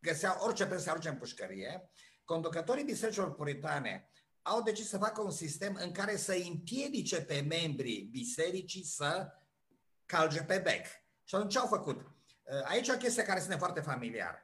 găseau 0.01 0.36
orice 0.40 0.66
pe 0.66 0.78
să 0.78 0.90
arunce 0.90 1.09
în 1.09 1.16
pușcărie, 1.16 1.90
conducătorii 2.24 2.84
bisericilor 2.84 3.34
puritane 3.34 4.11
au 4.42 4.62
decis 4.62 4.88
să 4.88 4.99
facă 4.99 5.22
un 5.22 5.30
sistem 5.30 5.78
în 5.80 5.92
care 5.92 6.16
să 6.16 6.42
împiedice 6.49 7.20
pe 7.20 7.40
membrii 7.49 8.03
bisericii 8.03 8.84
să 8.84 9.32
calge 10.07 10.42
pe 10.42 10.59
bec. 10.59 10.86
Și 11.24 11.34
atunci 11.34 11.53
ce 11.53 11.59
au 11.59 11.66
făcut? 11.66 12.01
Uh, 12.01 12.62
aici 12.64 12.88
o 12.88 12.97
chestie 12.97 13.22
care 13.22 13.38
este 13.38 13.55
foarte 13.55 13.80
familiară. 13.80 14.38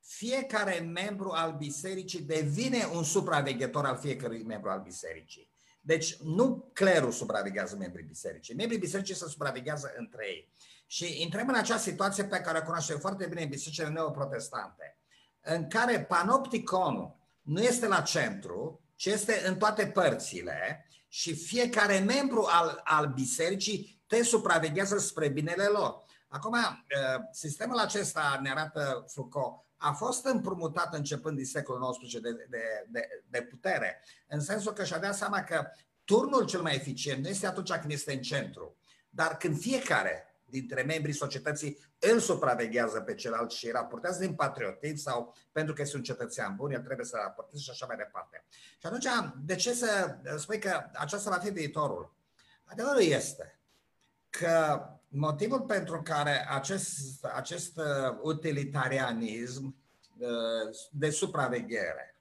Fiecare 0.00 0.78
membru 0.78 1.30
al 1.30 1.56
bisericii 1.56 2.22
devine 2.22 2.84
un 2.84 3.04
supraveghetor 3.04 3.86
al 3.86 3.98
fiecărui 3.98 4.42
membru 4.42 4.70
al 4.70 4.80
bisericii. 4.80 5.56
Deci 5.88 6.16
nu 6.16 6.70
clerul 6.72 7.10
supraveghează 7.10 7.76
membrii 7.76 8.04
bisericii. 8.04 8.54
Membrii 8.54 8.78
bisericii 8.78 9.14
se 9.14 9.28
supraveghează 9.28 9.92
între 9.96 10.26
ei. 10.26 10.52
Și 10.86 11.22
intrăm 11.22 11.48
în 11.48 11.54
acea 11.54 11.76
situație 11.76 12.24
pe 12.24 12.40
care 12.40 12.58
o 12.58 12.62
cunoaștem 12.62 12.98
foarte 12.98 13.26
bine 13.26 13.42
în 13.42 13.48
bisericile 13.48 13.88
neoprotestante, 13.88 14.98
în 15.40 15.68
care 15.68 16.00
panopticonul 16.00 17.16
nu 17.42 17.62
este 17.62 17.86
la 17.86 18.00
centru, 18.00 18.80
ci 18.94 19.06
este 19.06 19.42
în 19.46 19.56
toate 19.56 19.86
părțile 19.86 20.86
și 21.08 21.34
fiecare 21.34 21.98
membru 21.98 22.46
al, 22.50 22.80
al 22.84 23.06
bisericii 23.06 24.02
te 24.06 24.22
supraveghează 24.22 24.98
spre 24.98 25.28
binele 25.28 25.64
lor. 25.64 26.04
Acum, 26.28 26.52
uh, 26.52 27.20
sistemul 27.30 27.78
acesta, 27.78 28.38
ne 28.42 28.50
arată 28.50 29.04
Foucault, 29.06 29.64
a 29.78 29.92
fost 29.92 30.24
împrumutat 30.24 30.94
începând 30.94 31.36
din 31.36 31.46
secolul 31.46 31.98
XIX 32.02 32.20
de, 32.20 32.30
de, 32.48 32.86
de, 32.88 33.08
de 33.28 33.42
putere, 33.42 34.02
în 34.28 34.40
sensul 34.40 34.72
că 34.72 34.84
și-a 34.84 34.98
dat 34.98 35.16
seama 35.16 35.42
că 35.42 35.66
turnul 36.04 36.44
cel 36.44 36.60
mai 36.60 36.74
eficient 36.74 37.22
nu 37.22 37.28
este 37.28 37.46
atunci 37.46 37.72
când 37.72 37.92
este 37.92 38.12
în 38.12 38.20
centru, 38.20 38.76
dar 39.10 39.36
când 39.36 39.58
fiecare 39.60 40.22
dintre 40.44 40.82
membrii 40.82 41.14
societății 41.14 41.78
îl 41.98 42.18
supraveghează 42.18 43.00
pe 43.00 43.14
celălalt 43.14 43.50
și 43.50 43.70
raportează 43.70 44.20
din 44.20 44.34
patriotism 44.34 44.96
sau 44.96 45.34
pentru 45.52 45.74
că 45.74 45.82
este 45.82 45.96
un 45.96 46.02
cetățean 46.02 46.56
bun, 46.56 46.70
el 46.70 46.82
trebuie 46.82 47.06
să 47.06 47.18
raporteze 47.22 47.62
și 47.62 47.70
așa 47.70 47.86
mai 47.86 47.96
departe. 47.96 48.44
Și 48.78 48.86
atunci, 48.86 49.06
de 49.44 49.54
ce 49.54 49.72
să 49.72 50.16
spui 50.36 50.58
că 50.58 50.90
aceasta 50.94 51.30
va 51.30 51.36
fi 51.36 51.50
viitorul? 51.50 52.16
Adevărul 52.64 53.02
este 53.02 53.60
că 54.30 54.82
motivul 55.08 55.60
pentru 55.60 56.02
care 56.02 56.46
acest, 56.48 57.24
acest 57.24 57.76
uh, 57.76 58.18
utilitarianism 58.22 59.76
uh, 60.18 60.28
de 60.90 61.10
supraveghere 61.10 62.20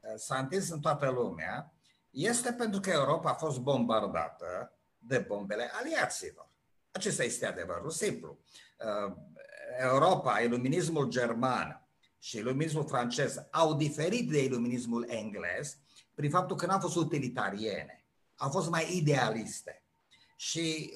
uh, 0.00 0.12
s-a 0.16 0.38
întins 0.38 0.70
în 0.70 0.80
toată 0.80 1.10
lumea 1.10 1.72
este 2.10 2.52
pentru 2.52 2.80
că 2.80 2.90
Europa 2.90 3.30
a 3.30 3.34
fost 3.34 3.58
bombardată 3.58 4.72
de 4.98 5.18
bombele 5.18 5.70
aliaților. 5.72 6.48
Acesta 6.90 7.24
este 7.24 7.46
adevărul 7.46 7.90
simplu. 7.90 8.38
Europa, 9.80 10.40
iluminismul 10.40 11.08
german 11.08 11.88
și 12.18 12.36
iluminismul 12.36 12.86
francez 12.86 13.36
au 13.50 13.74
diferit 13.74 14.30
de 14.30 14.44
iluminismul 14.44 15.04
englez 15.08 15.76
prin 16.14 16.30
faptul 16.30 16.56
că 16.56 16.66
n-au 16.66 16.78
fost 16.78 16.96
utilitariene, 16.96 18.04
au 18.36 18.50
fost 18.50 18.68
mai 18.68 18.96
idealiste. 18.96 19.82
Și 20.40 20.94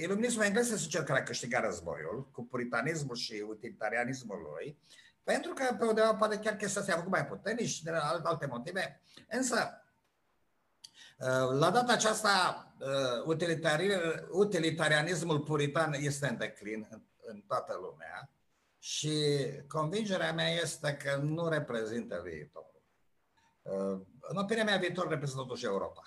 iluminismul 0.00 0.44
englez 0.44 0.70
este 0.70 0.88
cel 0.88 1.02
care 1.02 1.20
a 1.20 1.22
câștigat 1.22 1.62
războiul 1.62 2.28
cu 2.32 2.44
puritanismul 2.44 3.16
și 3.16 3.44
utilitarianismul 3.48 4.38
lui, 4.38 4.78
pentru 5.22 5.52
că 5.52 5.74
pe 5.78 5.84
undeva 5.84 6.14
poate 6.14 6.38
chiar 6.38 6.56
chestia 6.56 6.82
s-a 6.82 6.94
făcut 6.94 7.10
mai 7.10 7.26
puternic 7.26 7.66
și 7.66 7.84
de 7.84 7.90
alte 8.22 8.46
motive. 8.46 9.00
Însă, 9.28 9.82
uh, 11.18 11.58
la 11.58 11.70
data 11.70 11.92
aceasta, 11.92 12.66
uh, 12.80 13.36
utilitarianismul 14.30 15.40
puritan 15.40 15.92
este 15.92 16.28
în 16.28 16.36
declin 16.36 16.86
în, 16.90 17.02
în 17.24 17.40
toată 17.46 17.78
lumea 17.80 18.30
și 18.78 19.12
convingerea 19.68 20.32
mea 20.32 20.48
este 20.48 20.96
că 20.96 21.16
nu 21.16 21.48
reprezintă 21.48 22.20
viitorul. 22.24 22.82
Uh, 23.62 24.00
în 24.20 24.36
opinia 24.36 24.64
mea, 24.64 24.76
viitorul 24.76 25.10
reprezintă 25.10 25.42
totuși 25.42 25.64
Europa. 25.64 26.02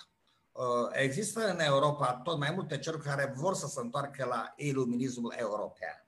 Uh, 0.52 0.88
există 0.92 1.50
în 1.50 1.60
Europa 1.60 2.20
tot 2.24 2.38
mai 2.38 2.50
multe 2.50 2.78
ceruri 2.78 3.02
care 3.02 3.32
vor 3.36 3.54
să 3.54 3.66
se 3.66 3.80
întoarcă 3.80 4.24
la 4.24 4.52
iluminismul 4.56 5.34
european, 5.36 6.06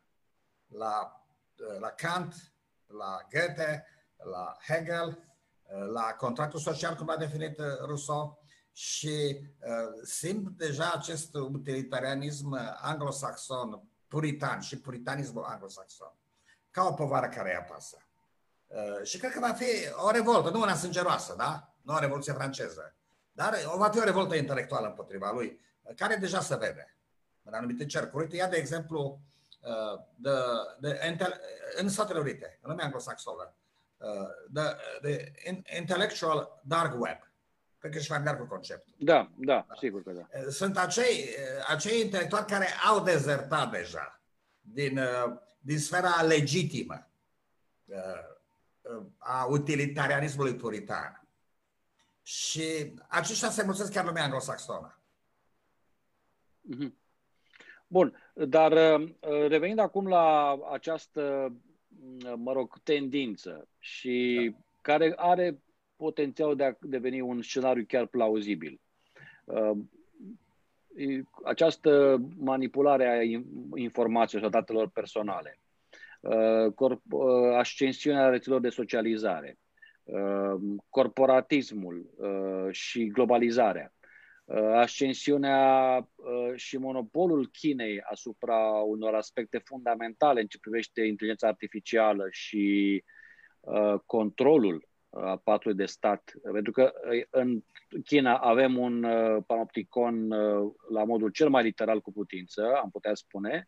la, 0.67 1.25
uh, 1.59 1.79
la 1.81 1.89
Kant, 1.89 2.53
la 2.87 3.19
Goethe, 3.31 3.87
la 4.17 4.57
Hegel, 4.67 5.07
uh, 5.07 5.87
la 5.93 6.03
contractul 6.03 6.61
social, 6.61 6.95
cum 6.95 7.09
a 7.09 7.17
definit 7.17 7.61
Rousseau, 7.87 8.45
și 8.73 9.41
uh, 9.41 10.03
simt 10.03 10.49
deja 10.49 10.93
acest 10.93 11.35
utilitarianism 11.35 12.59
anglosaxon, 12.81 13.83
puritan 14.09 14.61
și 14.61 14.81
puritanismul 14.81 15.45
anglosaxon, 15.45 16.13
ca 16.71 16.87
o 16.87 16.93
povară 16.93 17.29
care 17.29 17.49
îi 17.49 17.57
apasă. 17.57 17.97
Uh, 18.67 19.03
și 19.03 19.19
cred 19.19 19.33
că 19.33 19.41
va 19.41 19.53
fi 19.53 19.67
o 20.07 20.11
revoltă, 20.11 20.51
nu 20.51 20.61
una 20.61 20.75
sângeroasă, 20.75 21.35
da? 21.37 21.75
Nu 21.83 21.95
o 21.95 21.99
revoluție 21.99 22.33
franceză, 22.33 22.95
dar 23.35 23.55
o 23.75 23.79
va 23.79 23.91
fi 23.91 23.99
o 23.99 24.05
revoltă 24.05 24.35
intelectuală 24.35 24.87
împotriva 24.87 25.33
lui, 25.33 25.61
care 25.97 26.17
deja 26.17 26.41
se 26.41 26.57
vede 26.57 26.97
în 27.43 27.55
anumite 27.55 27.87
cercuri. 27.87 28.23
Uite, 28.23 28.37
ia 28.37 28.49
de 28.49 28.57
exemplu 28.57 29.21
uh, 29.61 30.01
de, 30.15 30.31
de, 30.81 31.01
în 31.77 31.89
Statele 31.89 32.19
Unite, 32.19 32.59
în 32.63 32.71
lumea 32.71 32.85
anglosaxonă, 32.85 33.55
uh, 33.97 34.07
the, 34.53 34.77
the 35.03 35.33
intellectual 35.79 36.61
dark 36.63 37.01
web. 37.01 37.19
Cred 37.79 37.93
că 37.93 37.99
și 37.99 38.09
familiar 38.09 38.39
cu 38.39 38.47
conceptul. 38.47 38.95
Da, 38.99 39.31
da, 39.37 39.65
da, 39.69 39.75
sigur 39.79 40.03
că 40.03 40.11
da. 40.11 40.27
Uh, 40.39 40.47
sunt 40.49 40.79
acei, 40.79 41.29
acei 41.69 42.01
intelectuali 42.01 42.47
care 42.47 42.69
au 42.89 43.03
dezertat 43.03 43.71
deja 43.71 44.21
din, 44.61 45.01
din 45.61 45.79
sfera 45.79 46.23
legitimă 46.23 47.09
a 49.19 49.45
utilitarianismului 49.45 50.55
puritan 50.55 51.24
și 52.27 52.93
aceștia 53.09 53.51
se 53.51 53.65
mulțesc 53.65 53.93
chiar 53.93 54.05
lumea 54.05 54.23
anglosaxonă. 54.23 54.99
Mhm. 56.61 56.97
Bun, 57.87 58.17
dar 58.35 58.73
uh, 58.73 59.13
revenind 59.49 59.79
acum 59.79 60.09
la 60.09 60.59
această, 60.73 61.53
mă 62.37 62.53
rog, 62.53 62.79
tendință 62.83 63.69
și 63.79 64.49
da. 64.53 64.59
care 64.81 65.13
are 65.17 65.59
potențial 65.97 66.57
de 66.57 66.65
a 66.65 66.77
deveni 66.81 67.21
un 67.21 67.43
scenariu 67.43 67.85
chiar 67.89 68.07
plauzibil. 68.07 68.81
Uh, 69.45 69.79
această 71.45 72.23
manipulare 72.37 73.07
a 73.07 73.23
informației 73.79 74.41
și 74.41 74.47
a 74.47 74.51
datelor 74.51 74.89
personale, 74.89 75.59
uh, 76.21 77.55
ascensiunea 77.57 78.29
rețelor 78.29 78.61
de 78.61 78.69
socializare, 78.69 79.59
Uh, 79.59 79.64
corporatismul 80.89 82.11
uh, 82.17 82.73
și 82.73 83.07
globalizarea, 83.07 83.93
uh, 84.45 84.73
ascensiunea 84.75 86.09
și 86.55 86.77
monopolul 86.77 87.49
Chinei 87.53 88.01
asupra 88.01 88.59
unor 88.69 89.15
aspecte 89.15 89.59
fundamentale 89.59 90.41
în 90.41 90.47
ce 90.47 90.59
privește 90.59 91.03
inteligența 91.03 91.49
artificială 91.49 92.27
și 92.31 93.05
controlul 94.07 94.89
apatului 95.11 95.77
de 95.77 95.85
stat. 95.85 96.33
Pentru 96.53 96.73
că 96.73 96.93
în 97.31 97.61
China 98.05 98.37
avem 98.37 98.79
un 98.79 99.07
panopticon 99.47 100.29
la 100.91 101.05
modul 101.05 101.31
cel 101.31 101.49
mai 101.49 101.63
literal 101.63 102.01
cu 102.01 102.13
putință, 102.13 102.73
am 102.83 102.91
putea 102.91 103.15
spune, 103.15 103.67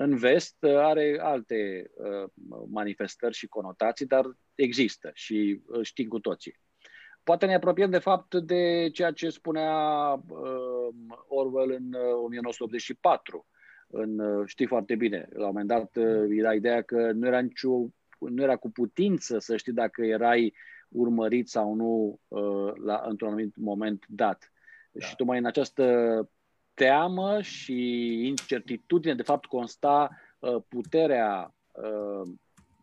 în 0.00 0.16
vest 0.16 0.56
uh, 0.60 0.76
are 0.76 1.18
alte 1.20 1.90
uh, 1.94 2.30
manifestări 2.70 3.34
și 3.34 3.46
conotații, 3.46 4.06
dar 4.06 4.24
există 4.54 5.10
și 5.14 5.60
uh, 5.66 5.80
știm 5.82 6.08
cu 6.08 6.18
toții. 6.18 6.60
Poate 7.22 7.46
ne 7.46 7.54
apropiem 7.54 7.90
de 7.90 7.98
fapt 7.98 8.34
de 8.34 8.88
ceea 8.92 9.10
ce 9.10 9.28
spunea 9.28 9.72
Orwell 11.28 11.70
în 11.70 11.94
1984, 12.24 13.46
în, 13.88 14.42
știi 14.46 14.66
foarte 14.66 14.94
bine, 14.94 15.28
la 15.30 15.46
un 15.46 15.46
moment 15.46 15.68
dat 15.68 15.96
era 16.28 16.54
ideea 16.54 16.82
că 16.82 17.12
nu 17.12 17.26
era 17.26 17.40
nicio, 17.40 17.70
nu 18.18 18.42
era 18.42 18.56
cu 18.56 18.70
putință 18.70 19.38
să 19.38 19.56
știi 19.56 19.72
dacă 19.72 20.04
erai 20.04 20.54
urmărit 20.88 21.48
sau 21.48 21.74
nu 21.74 22.20
la, 22.84 23.02
într-un 23.08 23.28
anumit 23.28 23.56
moment 23.56 24.04
dat. 24.08 24.52
Da. 24.90 25.06
Și 25.06 25.16
tocmai 25.16 25.38
în 25.38 25.44
această 25.44 25.84
teamă 26.78 27.40
și 27.42 28.12
incertitudine, 28.26 29.14
de 29.14 29.22
fapt, 29.22 29.46
consta 29.46 30.10
puterea 30.68 31.54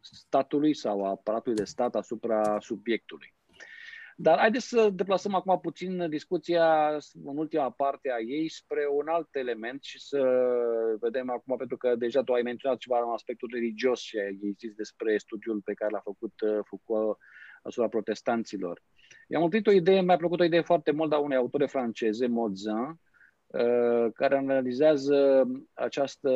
statului 0.01 0.73
sau 0.73 1.05
aparatului 1.05 1.57
de 1.57 1.63
stat 1.63 1.95
asupra 1.95 2.59
subiectului. 2.59 3.33
Dar 4.17 4.37
haideți 4.37 4.67
să 4.67 4.89
deplasăm 4.89 5.35
acum 5.35 5.59
puțin 5.59 6.09
discuția 6.09 6.89
în 7.23 7.37
ultima 7.37 7.69
parte 7.69 8.11
a 8.11 8.19
ei 8.19 8.49
spre 8.49 8.87
un 8.91 9.07
alt 9.07 9.35
element 9.35 9.83
și 9.83 9.99
să 9.99 10.21
vedem 10.99 11.29
acum, 11.29 11.57
pentru 11.57 11.77
că 11.77 11.95
deja 11.95 12.23
tu 12.23 12.33
ai 12.33 12.41
menționat 12.41 12.77
ceva 12.77 12.99
în 13.03 13.11
aspectul 13.11 13.49
religios 13.53 13.99
și 13.99 14.17
ai 14.17 14.55
zis 14.57 14.73
despre 14.73 15.17
studiul 15.17 15.61
pe 15.61 15.73
care 15.73 15.91
l-a 15.91 15.99
făcut 15.99 16.33
uh, 16.41 16.59
Foucault 16.63 17.17
asupra 17.61 17.87
protestanților. 17.87 18.81
I-am 19.27 19.43
întâlnit 19.43 19.67
o 19.67 19.71
idee, 19.71 20.01
mi-a 20.01 20.17
plăcut 20.17 20.39
o 20.39 20.43
idee 20.43 20.61
foarte 20.61 20.91
mult 20.91 21.13
a 21.13 21.17
unei 21.17 21.37
autore 21.37 21.65
franceze, 21.65 22.27
Mozin, 22.27 22.71
uh, 22.71 22.93
care 24.13 24.37
analizează 24.37 25.47
această 25.73 26.29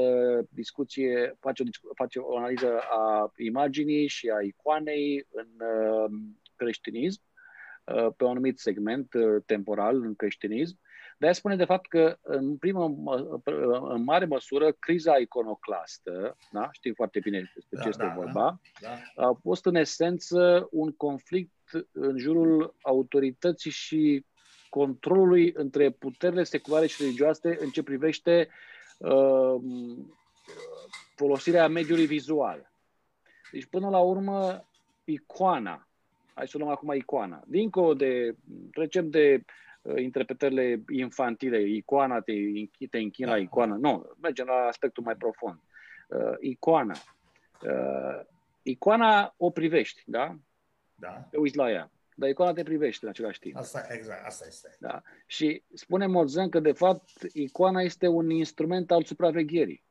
discuție, 0.49 1.37
face 1.39 1.63
o, 1.63 1.93
face 1.95 2.19
o 2.19 2.37
analiză 2.37 2.79
a 2.89 3.31
imaginii 3.37 4.07
și 4.07 4.29
a 4.29 4.41
icoanei 4.41 5.27
în 5.31 5.47
uh, 5.67 6.11
creștinism 6.55 7.21
Uh, 7.93 8.07
pe 8.17 8.23
un 8.23 8.29
anumit 8.29 8.59
segment 8.59 9.13
uh, 9.13 9.43
temporal 9.45 10.01
în 10.01 10.15
creștinism. 10.15 10.79
De 11.17 11.25
aia 11.25 11.33
spune 11.33 11.55
de 11.55 11.65
fapt 11.65 11.87
că 11.87 12.17
în 12.21 12.57
primă, 12.57 12.83
în 13.89 14.03
mare 14.03 14.25
măsură, 14.25 14.71
criza 14.71 15.17
iconoclastă, 15.17 16.37
da? 16.51 16.69
știm 16.71 16.93
foarte 16.93 17.19
bine 17.19 17.51
despre 17.53 17.77
da, 17.77 17.81
ce 17.81 17.87
este 17.87 18.03
da, 18.03 18.13
vorba, 18.15 18.59
da, 18.81 18.89
da. 19.15 19.27
a 19.27 19.39
fost 19.41 19.65
în 19.65 19.75
esență 19.75 20.67
un 20.71 20.91
conflict 20.91 21.51
în 21.91 22.17
jurul 22.17 22.75
autorității 22.81 23.71
și 23.71 24.25
controlului 24.69 25.53
între 25.55 25.89
puterile 25.89 26.43
seculare 26.43 26.87
și 26.87 27.01
religioase 27.01 27.57
în 27.59 27.69
ce 27.69 27.83
privește 27.83 28.49
uh, 28.97 29.55
folosirea 31.15 31.67
mediului 31.67 32.05
vizual. 32.05 32.71
Deci, 33.51 33.65
până 33.65 33.89
la 33.89 33.99
urmă, 33.99 34.65
icoana 35.03 35.89
hai 36.39 36.47
să 36.47 36.57
luăm 36.57 36.69
acum 36.69 36.93
icoana. 36.93 37.43
Dincolo 37.47 37.93
de, 37.93 38.35
trecem 38.71 39.09
de 39.09 39.43
uh, 39.81 40.01
interpretările 40.01 40.83
infantile, 40.89 41.61
icoana, 41.61 42.19
te, 42.19 42.33
te 42.89 42.97
închin 42.97 43.25
la 43.25 43.31
da. 43.31 43.37
icoană. 43.37 43.75
Nu, 43.75 44.15
mergem 44.21 44.45
la 44.45 44.53
aspectul 44.53 45.03
mai 45.03 45.15
profund. 45.15 45.59
Uh, 46.07 46.35
icoana. 46.39 46.95
Uh, 47.63 48.25
icoana 48.61 49.33
o 49.37 49.49
privești, 49.49 50.01
da? 50.05 50.35
Da. 50.95 51.27
Te 51.29 51.37
uiți 51.37 51.57
la 51.57 51.71
ea. 51.71 51.91
Dar 52.19 52.29
icoana 52.29 52.53
te 52.53 52.63
privește 52.63 53.05
în 53.05 53.11
același 53.11 53.39
timp. 53.39 53.55
Asta, 53.55 53.85
exact, 53.89 54.25
asta 54.25 54.45
este. 54.47 54.75
Da. 54.79 55.01
Și 55.25 55.63
spune 55.73 56.05
Morzan 56.05 56.49
că, 56.49 56.59
de 56.59 56.71
fapt, 56.71 57.09
icoana 57.33 57.81
este 57.81 58.07
un 58.07 58.29
instrument 58.29 58.91
al 58.91 59.03
supravegherii. 59.03 59.83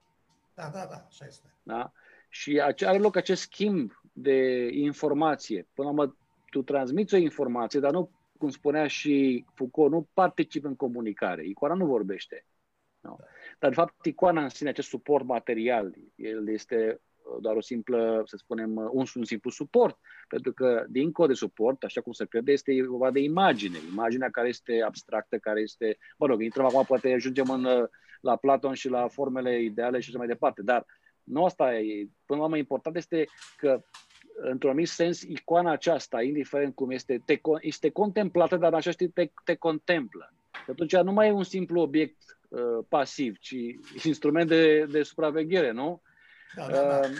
Da, 0.54 0.70
da, 0.72 0.86
da, 0.90 1.04
așa 1.06 1.26
este. 1.26 1.54
Da? 1.62 1.92
Și 2.28 2.60
are 2.60 2.98
loc 2.98 3.16
acest 3.16 3.42
schimb 3.42 4.00
de 4.12 4.68
informație. 4.72 5.68
Până 5.74 5.88
la 5.88 5.94
urmă, 5.94 6.16
tu 6.50 6.62
transmiți 6.62 7.14
o 7.14 7.18
informație, 7.18 7.80
dar 7.80 7.92
nu, 7.92 8.10
cum 8.38 8.50
spunea 8.50 8.86
și 8.86 9.44
Foucault, 9.54 9.92
nu 9.92 10.08
participă 10.14 10.66
în 10.66 10.76
comunicare. 10.76 11.46
Icoana 11.46 11.74
nu 11.74 11.86
vorbește. 11.86 12.46
Nu. 13.00 13.18
Dar, 13.58 13.70
de 13.70 13.76
fapt, 13.76 14.04
icoana 14.04 14.42
în 14.42 14.48
sine, 14.48 14.68
acest 14.68 14.88
suport 14.88 15.24
material, 15.24 15.94
el 16.14 16.48
este 16.48 17.00
doar 17.40 17.56
o 17.56 17.60
simplă, 17.60 18.22
să 18.26 18.36
spunem, 18.36 18.76
un, 18.76 19.04
un 19.14 19.24
simplu 19.24 19.50
suport. 19.50 19.98
Pentru 20.28 20.52
că, 20.52 20.84
dincolo 20.88 21.28
de 21.28 21.34
suport, 21.34 21.82
așa 21.82 22.00
cum 22.00 22.12
se 22.12 22.26
crede, 22.26 22.52
este 22.52 22.86
vorba 22.86 23.10
de 23.10 23.20
imagine. 23.20 23.78
Imaginea 23.92 24.30
care 24.30 24.48
este 24.48 24.82
abstractă, 24.86 25.38
care 25.38 25.60
este... 25.60 25.98
Mă 26.18 26.26
rog, 26.26 26.42
intrăm 26.42 26.64
acum, 26.64 26.84
poate 26.84 27.12
ajungem 27.12 27.50
în, 27.50 27.88
la 28.20 28.36
Platon 28.36 28.74
și 28.74 28.88
la 28.88 29.08
formele 29.08 29.62
ideale 29.62 30.00
și 30.00 30.08
așa 30.08 30.18
mai 30.18 30.26
departe. 30.26 30.62
Dar 30.62 30.86
nu 31.24 31.44
asta 31.44 31.74
e. 31.74 32.08
Până 32.26 32.38
la 32.38 32.44
urmă, 32.44 32.56
important 32.56 32.96
este 32.96 33.26
că 33.56 33.82
într-un 34.40 34.70
anumit 34.70 34.88
sens, 34.88 35.22
icoana 35.22 35.70
aceasta, 35.70 36.22
indiferent 36.22 36.74
cum 36.74 36.90
este, 36.90 37.22
te, 37.24 37.40
este 37.60 37.90
contemplată, 37.90 38.56
dar 38.56 38.70
în 38.70 38.76
același 38.76 38.98
timp 38.98 39.14
te, 39.14 39.30
te 39.44 39.54
contemplă. 39.54 40.32
Și 40.64 40.70
atunci 40.70 40.96
nu 40.96 41.12
mai 41.12 41.28
e 41.28 41.32
un 41.32 41.42
simplu 41.42 41.80
obiect 41.80 42.38
uh, 42.48 42.84
pasiv, 42.88 43.38
ci 43.38 43.54
instrument 44.04 44.48
de, 44.48 44.84
de 44.84 45.02
supraveghere, 45.02 45.70
nu? 45.70 46.02
Da, 46.56 46.66
da, 46.66 46.82
da. 46.82 46.98
Uh, 46.98 47.10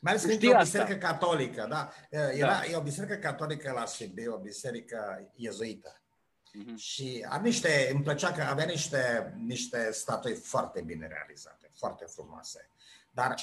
mai 0.00 0.12
ales 0.12 0.24
că 0.24 0.32
e 0.32 0.54
o 0.54 0.58
biserică 0.58 0.92
asta. 0.92 1.06
catolică, 1.06 1.66
da? 1.70 1.92
Era, 2.10 2.48
da. 2.48 2.64
E 2.64 2.76
o 2.76 2.80
biserică 2.80 3.14
catolică 3.14 3.72
la 3.72 3.86
Sibiu, 3.86 4.34
o 4.34 4.38
biserică 4.38 5.30
iezuită. 5.34 5.98
Uh-huh. 5.98 6.76
Și 6.76 7.26
are 7.28 7.42
niște, 7.42 7.90
îmi 7.92 8.02
plăcea 8.02 8.32
că 8.32 8.42
avea 8.42 8.64
niște, 8.64 9.34
niște 9.36 9.90
statui 9.92 10.34
foarte 10.34 10.80
bine 10.80 11.06
realizate, 11.06 11.70
foarte 11.78 12.04
frumoase. 12.08 12.68
Dar 13.10 13.34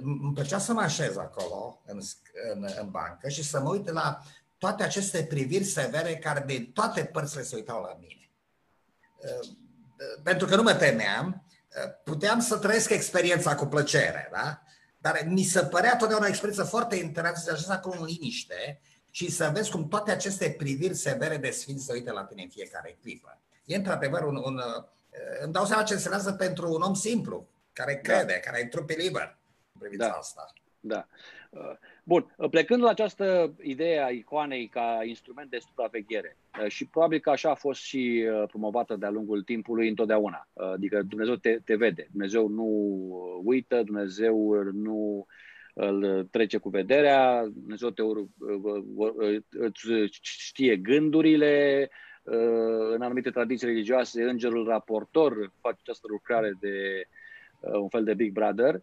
îmi 0.00 0.32
plăcea 0.34 0.58
să 0.58 0.72
mă 0.72 0.80
așez 0.80 1.16
acolo, 1.16 1.82
în, 1.86 2.00
în, 2.52 2.68
în 2.80 2.90
bancă, 2.90 3.28
și 3.28 3.42
să 3.42 3.60
mă 3.60 3.70
uit 3.70 3.90
la 3.90 4.22
toate 4.58 4.82
aceste 4.82 5.24
priviri 5.24 5.64
severe 5.64 6.16
care 6.16 6.40
de 6.40 6.70
toate 6.74 7.04
părțile 7.04 7.42
se 7.42 7.56
uitau 7.56 7.82
la 7.82 7.96
mine. 8.00 8.30
Pentru 10.22 10.46
că 10.46 10.56
nu 10.56 10.62
mă 10.62 10.74
temeam, 10.74 11.44
puteam 12.04 12.40
să 12.40 12.58
trăiesc 12.58 12.90
experiența 12.90 13.54
cu 13.54 13.66
plăcere, 13.66 14.28
da? 14.32 14.62
Dar 14.98 15.24
mi 15.26 15.42
se 15.42 15.64
părea 15.64 15.96
totdeauna 15.96 16.26
o 16.26 16.28
experiență 16.28 16.64
foarte 16.64 16.96
interesantă 16.96 17.40
să 17.40 17.52
ajungi 17.52 17.72
acolo 17.72 18.00
în 18.00 18.06
liniște 18.06 18.80
și 19.10 19.30
să 19.30 19.50
vezi 19.54 19.70
cum 19.70 19.88
toate 19.88 20.10
aceste 20.10 20.50
priviri 20.50 20.94
severe 20.94 21.36
de 21.36 21.50
sfinți 21.50 21.84
se 21.84 21.92
uită 21.92 22.12
la 22.12 22.24
tine 22.24 22.42
în 22.42 22.48
fiecare 22.48 22.98
clipă. 23.00 23.40
E 23.64 23.76
într-adevăr 23.76 24.22
un, 24.22 24.36
un 24.36 24.60
îmi 25.42 25.52
dau 25.52 25.64
seama 25.64 25.82
ce 25.82 25.94
înseamnă 25.94 26.32
pentru 26.32 26.72
un 26.72 26.82
om 26.82 26.94
simplu, 26.94 27.48
care 27.72 28.00
da. 28.04 28.12
crede, 28.12 28.32
da. 28.32 28.50
care 28.50 28.62
e 28.62 28.66
trupe 28.66 28.94
liber 28.94 29.38
în 29.72 29.80
privința 29.80 30.06
da. 30.06 30.12
asta. 30.12 30.52
Da. 30.80 31.08
Uh, 32.08 32.14
bun, 32.14 32.34
uh, 32.36 32.50
plecând 32.50 32.82
la 32.82 32.88
această 32.88 33.54
idee 33.62 34.04
a 34.04 34.08
icoanei 34.08 34.68
ca 34.68 35.00
instrument 35.04 35.50
de 35.50 35.58
supraveghere 35.58 36.36
uh, 36.62 36.68
și 36.68 36.86
probabil 36.86 37.18
că 37.18 37.30
așa 37.30 37.50
a 37.50 37.54
fost 37.54 37.80
și 37.80 38.24
promovată 38.48 38.96
de-a 38.96 39.10
lungul 39.10 39.42
timpului 39.42 39.88
întotdeauna. 39.88 40.48
Adică 40.54 41.02
Dumnezeu 41.02 41.34
te, 41.34 41.58
te 41.64 41.74
vede, 41.76 42.08
Dumnezeu 42.10 42.48
nu 42.48 42.66
uită, 43.44 43.82
Dumnezeu 43.82 44.62
nu 44.72 45.26
îl 45.74 46.28
trece 46.30 46.58
cu 46.58 46.68
vederea, 46.68 47.46
Dumnezeu 47.52 47.90
te 47.90 48.02
îți 49.50 50.20
știe 50.22 50.76
gândurile, 50.76 51.90
în 52.94 53.02
anumite 53.02 53.30
tradiții 53.30 53.66
religioase, 53.66 54.22
îngerul 54.22 54.66
raportor 54.66 55.52
face 55.60 55.78
această 55.80 56.06
lucrare 56.10 56.52
de 56.60 57.06
Uh, 57.60 57.72
un 57.72 57.88
fel 57.88 58.04
de 58.04 58.14
Big 58.14 58.32
Brother. 58.32 58.74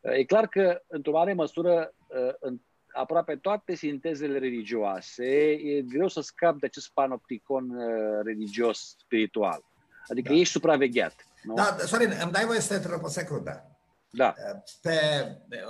Uh, 0.00 0.12
e 0.12 0.24
clar 0.24 0.46
că, 0.46 0.82
într-o 0.86 1.12
mare 1.12 1.32
măsură, 1.32 1.94
uh, 2.08 2.34
în 2.40 2.60
aproape 2.92 3.36
toate 3.36 3.74
sintezele 3.74 4.38
religioase, 4.38 5.50
e 5.50 5.82
greu 5.82 6.08
să 6.08 6.20
scap 6.20 6.58
de 6.58 6.66
acest 6.66 6.90
panopticon 6.92 7.76
religios 8.24 8.96
spiritual. 8.98 9.64
Adică 10.08 10.32
da. 10.32 10.38
ești 10.38 10.52
supravegheat. 10.52 11.26
Nu? 11.42 11.54
Da, 11.54 11.76
Sorin, 11.78 12.12
îmi 12.22 12.32
dai 12.32 12.44
voie 12.44 12.60
să 12.60 12.68
te 12.68 12.74
întreb 12.74 13.04
o 13.04 13.08
secundă. 13.08 13.64
Da. 14.10 14.34
Pe 14.82 14.98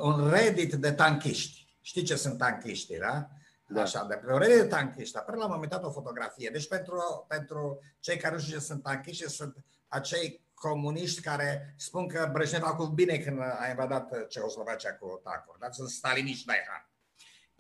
un 0.01 0.31
Reddit 0.31 0.75
de 0.75 0.93
tanchiști, 0.93 1.67
știi 1.81 2.03
ce 2.03 2.17
sunt 2.17 2.39
tanchiștii, 2.39 2.99
da? 2.99 3.29
Da. 3.67 3.83
Așa, 3.83 4.07
de 4.09 4.15
pe 4.15 4.33
un 4.33 4.39
Reddit 4.39 4.57
de 4.57 4.67
tanchiști, 4.67 5.17
apare 5.17 5.37
la 5.37 5.45
un 5.45 5.51
moment 5.53 5.71
dat 5.71 5.85
o 5.85 5.91
fotografie. 5.91 6.51
Deci 6.53 6.69
pentru, 6.69 7.25
pentru 7.29 7.81
cei 8.01 8.17
care 8.17 8.35
nu 8.35 8.41
știu 8.41 8.59
ce 8.59 8.65
sunt 8.65 8.83
tanchiști, 8.83 9.29
sunt 9.29 9.57
acei 9.89 10.41
comuniști 10.55 11.21
care 11.21 11.75
spun 11.77 12.09
că 12.09 12.29
Brejnev 12.33 12.63
a 12.63 12.69
făcut 12.69 12.91
bine 12.91 13.17
când 13.17 13.41
a 13.41 13.67
invadat 13.69 14.27
Ceoslovacia 14.29 14.95
cu 14.95 15.21
tacuri. 15.25 15.59
Dar 15.59 15.73
sunt 15.73 15.89
staliniști 15.89 16.47
Daihan. 16.47 16.85
Pe 16.85 16.90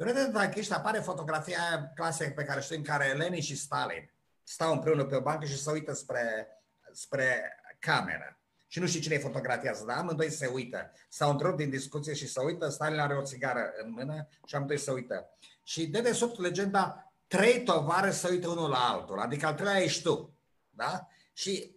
rând 0.04 0.16
de 0.16 0.32
tanchiști 0.32 0.72
apare 0.72 0.98
fotografia 0.98 1.58
aia 1.60 1.92
clasică 1.94 2.32
pe 2.34 2.44
care 2.44 2.60
știm, 2.60 2.76
în 2.76 2.82
care 2.82 3.12
Lenin 3.12 3.40
și 3.40 3.56
Stalin 3.56 4.10
stau 4.42 4.72
împreună 4.72 5.04
pe 5.04 5.16
o 5.16 5.20
bancă 5.20 5.46
și 5.46 5.62
se 5.62 5.70
uită 5.70 5.92
spre, 5.92 6.48
spre 6.92 7.54
cameră. 7.78 8.40
Și 8.66 8.78
nu 8.78 8.86
știu 8.86 9.00
cine 9.00 9.14
e 9.14 9.18
fotografiază, 9.18 9.84
dar 9.84 9.96
amândoi 9.96 10.30
se 10.30 10.46
uită. 10.46 10.92
S-au 11.08 11.30
întrerupt 11.30 11.56
din 11.56 11.70
discuție 11.70 12.14
și 12.14 12.28
se 12.28 12.40
uită, 12.40 12.68
Stalin 12.68 12.98
are 12.98 13.14
o 13.14 13.22
țigară 13.22 13.72
în 13.82 13.90
mână 13.90 14.28
și 14.46 14.54
amândoi 14.54 14.78
se 14.78 14.90
uită. 14.90 15.28
Și 15.62 15.86
de 15.86 16.00
desubt 16.00 16.38
legenda, 16.38 17.12
trei 17.26 17.62
tovare 17.62 18.10
se 18.10 18.28
uită 18.28 18.48
unul 18.48 18.70
la 18.70 18.88
altul, 18.88 19.18
adică 19.18 19.46
al 19.46 19.54
treilea 19.54 19.82
ești 19.82 20.02
tu. 20.02 20.34
Da? 20.70 21.06
Și 21.32 21.76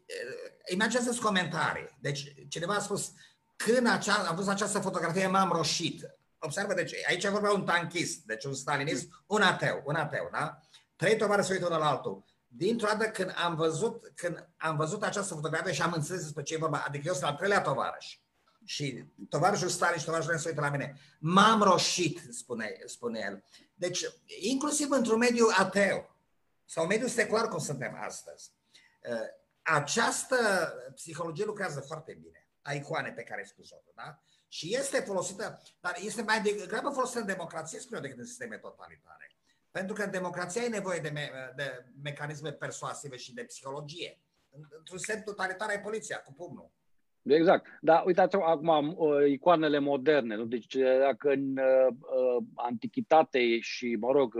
imaginează 0.72 1.20
comentarii. 1.22 1.98
Deci 2.00 2.34
cineva 2.50 2.74
a 2.74 2.80
spus, 2.80 3.12
când 3.56 3.88
acea, 3.88 4.14
am 4.14 4.36
văzut 4.36 4.52
această 4.52 4.80
fotografie, 4.80 5.28
m-am 5.28 5.52
roșit. 5.52 6.18
Observă, 6.46 6.74
deci 6.74 6.94
aici 7.08 7.24
e 7.24 7.30
vorba 7.30 7.52
un 7.52 7.66
tanchist, 7.66 8.24
deci 8.24 8.44
un 8.44 8.54
stalinist, 8.54 9.08
un 9.28 9.42
ateu, 9.42 9.84
un 9.86 9.96
ateu, 9.96 10.30
da? 10.32 10.60
Trei 10.96 11.18
tovară 11.18 11.42
se 11.42 11.54
uită 11.54 11.66
unul 11.66 11.80
la 11.80 11.90
altul. 11.90 12.24
Dintr-o 12.48 12.88
dată 12.88 13.10
când 13.10 13.34
am 13.36 13.56
văzut, 13.56 14.12
când 14.16 14.50
am 14.58 14.76
văzut 14.76 15.04
această 15.04 15.34
fotografie 15.34 15.74
și 15.74 15.82
am 15.82 15.94
înțeles 15.94 16.22
despre 16.22 16.44
ce 16.44 16.54
e 16.54 16.58
vorba, 16.58 16.84
adică 16.88 17.04
eu 17.08 17.14
sunt 17.14 17.26
al 17.26 17.36
treilea 17.36 17.62
tovarăș. 17.62 18.18
Și 18.66 19.06
tovarășul 19.30 19.68
Stalin 19.68 20.00
și 20.00 20.06
tovarășul 20.06 20.38
se 20.38 20.48
uită 20.48 20.62
la 20.62 20.70
mine. 20.70 21.00
M-am 21.20 21.62
roșit, 21.62 22.22
spune, 22.30 22.78
spune 22.86 23.20
el. 23.20 23.44
Deci, 23.74 24.04
inclusiv 24.26 24.92
într-un 24.92 25.18
mediu 25.18 25.46
ateu 25.58 26.16
sau 26.66 26.86
mediu 26.86 27.08
secular 27.08 27.48
cum 27.48 27.60
suntem 27.60 27.98
astăzi, 28.06 28.52
uh, 29.10 29.28
această 29.62 30.38
psihologie 30.96 31.46
lucrează 31.46 31.80
foarte 31.80 32.18
bine. 32.22 32.48
A 32.62 32.74
icoane 32.74 33.12
pe 33.12 33.24
care 33.24 33.40
ai 33.40 33.48
spus-o, 33.48 33.76
da? 33.96 34.24
Și 34.56 34.76
este 34.76 34.98
folosită, 35.00 35.62
dar 35.80 35.94
este 36.00 36.22
mai 36.22 36.42
degrabă 36.42 36.90
folosită 36.90 37.20
în 37.20 37.26
democrație, 37.26 37.80
spune 37.80 38.00
decât 38.00 38.18
în 38.18 38.26
sisteme 38.26 38.58
totalitare. 38.58 39.32
Pentru 39.72 39.96
că 39.96 40.04
în 40.04 40.12
democrație 40.12 40.62
ai 40.62 40.70
nevoie 40.70 41.00
de, 41.00 41.10
me- 41.10 41.54
de 41.56 41.86
mecanisme 42.04 42.52
persuasive 42.52 43.18
și 43.18 43.34
de 43.34 43.44
psihologie. 43.44 44.20
Într-un 44.78 44.98
semn 44.98 45.22
totalitar 45.22 45.70
ai 45.70 45.82
poliția, 45.82 46.18
cu 46.18 46.34
pumnul. 46.34 46.72
Exact. 47.24 47.66
Dar 47.82 48.04
uitați 48.06 48.36
acum 48.36 48.96
uh, 48.98 49.30
icoanele 49.30 49.80
moderne. 49.80 50.36
Nu? 50.36 50.46
Deci 50.46 50.76
dacă 51.00 51.30
în 51.30 51.58
uh, 51.58 51.88
uh, 51.88 52.44
antichitate 52.56 53.60
și, 53.60 53.96
mă 54.00 54.12
rog, 54.12 54.34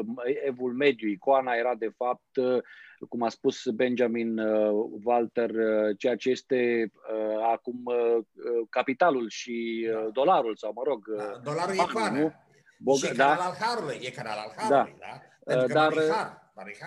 evul 0.46 0.74
mediu, 0.74 1.08
icoana 1.08 1.54
era 1.54 1.76
de 1.76 1.94
fapt, 1.96 2.36
uh, 2.36 2.64
cum 3.10 3.24
a 3.24 3.30
spus 3.30 3.66
Benjamin 3.66 4.40
uh, 4.40 4.90
Walter, 5.04 5.50
uh, 5.50 5.98
ceea 5.98 6.16
ce 6.16 6.30
este 6.30 6.92
uh, 7.14 7.48
acum 7.52 7.82
uh, 7.86 8.24
capitalul 8.70 9.30
și 9.30 9.88
uh, 9.90 10.08
dolarul, 10.12 10.56
sau 10.56 10.72
mă 10.76 10.82
rog... 10.86 11.08
Uh, 11.08 11.18
da, 11.18 11.40
dolarul 11.44 11.74
e 11.74 11.82
icoană. 11.90 12.34
Bog- 12.78 12.98
și 12.98 13.06
e 13.06 13.14
da? 13.14 13.26
canal 13.26 13.42
al 13.42 13.56
Harului, 13.60 14.00
e 14.02 14.10
canal 14.10 14.38
al 14.38 14.54
Harului, 14.56 14.96
da? 15.00 15.22
da? 15.46 15.62
Uh, 15.62 15.66
dar 15.74 15.94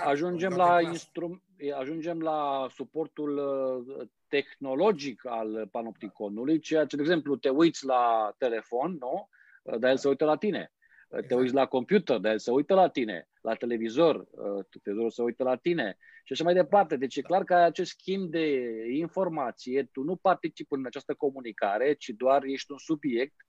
ajungem 0.05 0.53
la, 0.57 0.81
instru- 0.81 1.43
ajungem 1.79 2.21
la 2.21 2.67
suportul 2.75 3.37
uh, 3.37 4.07
tehnologic 4.29 5.27
al 5.27 5.69
panopticonului, 5.71 6.59
ceea 6.59 6.85
ce, 6.85 6.97
de 6.97 7.03
exemplu, 7.03 7.37
te 7.37 7.49
uiți 7.49 7.85
la 7.85 8.35
telefon, 8.39 8.97
nu? 9.01 9.29
Uh, 9.63 9.79
dar 9.79 9.91
el 9.91 9.97
se 9.97 10.09
uită 10.09 10.25
la 10.25 10.37
tine. 10.37 10.71
Exact. 11.09 11.29
Te 11.29 11.35
uiți 11.35 11.55
la 11.55 11.67
computer, 11.67 12.19
dar 12.19 12.33
el 12.33 12.39
se 12.39 12.51
uită 12.51 12.75
la 12.75 12.89
tine. 12.89 13.29
La 13.47 13.55
televizor, 13.55 14.25
televizorul 14.71 15.11
se 15.11 15.23
uită 15.23 15.43
la 15.45 15.57
tine. 15.57 15.97
Și 16.25 16.33
așa 16.33 16.45
mai 16.45 16.55
departe. 16.55 16.97
Deci 16.97 17.17
e 17.17 17.21
clar 17.21 17.45
că 17.45 17.55
ai 17.55 17.65
acest 17.65 17.91
schimb 17.91 18.31
de 18.31 18.47
informație, 18.93 19.89
tu 19.93 20.03
nu 20.03 20.17
participi 20.17 20.75
în 20.75 20.87
această 20.87 21.15
comunicare, 21.15 21.93
ci 21.93 22.09
doar 22.09 22.45
ești 22.45 22.73
un 22.73 22.79
subiect 22.79 23.47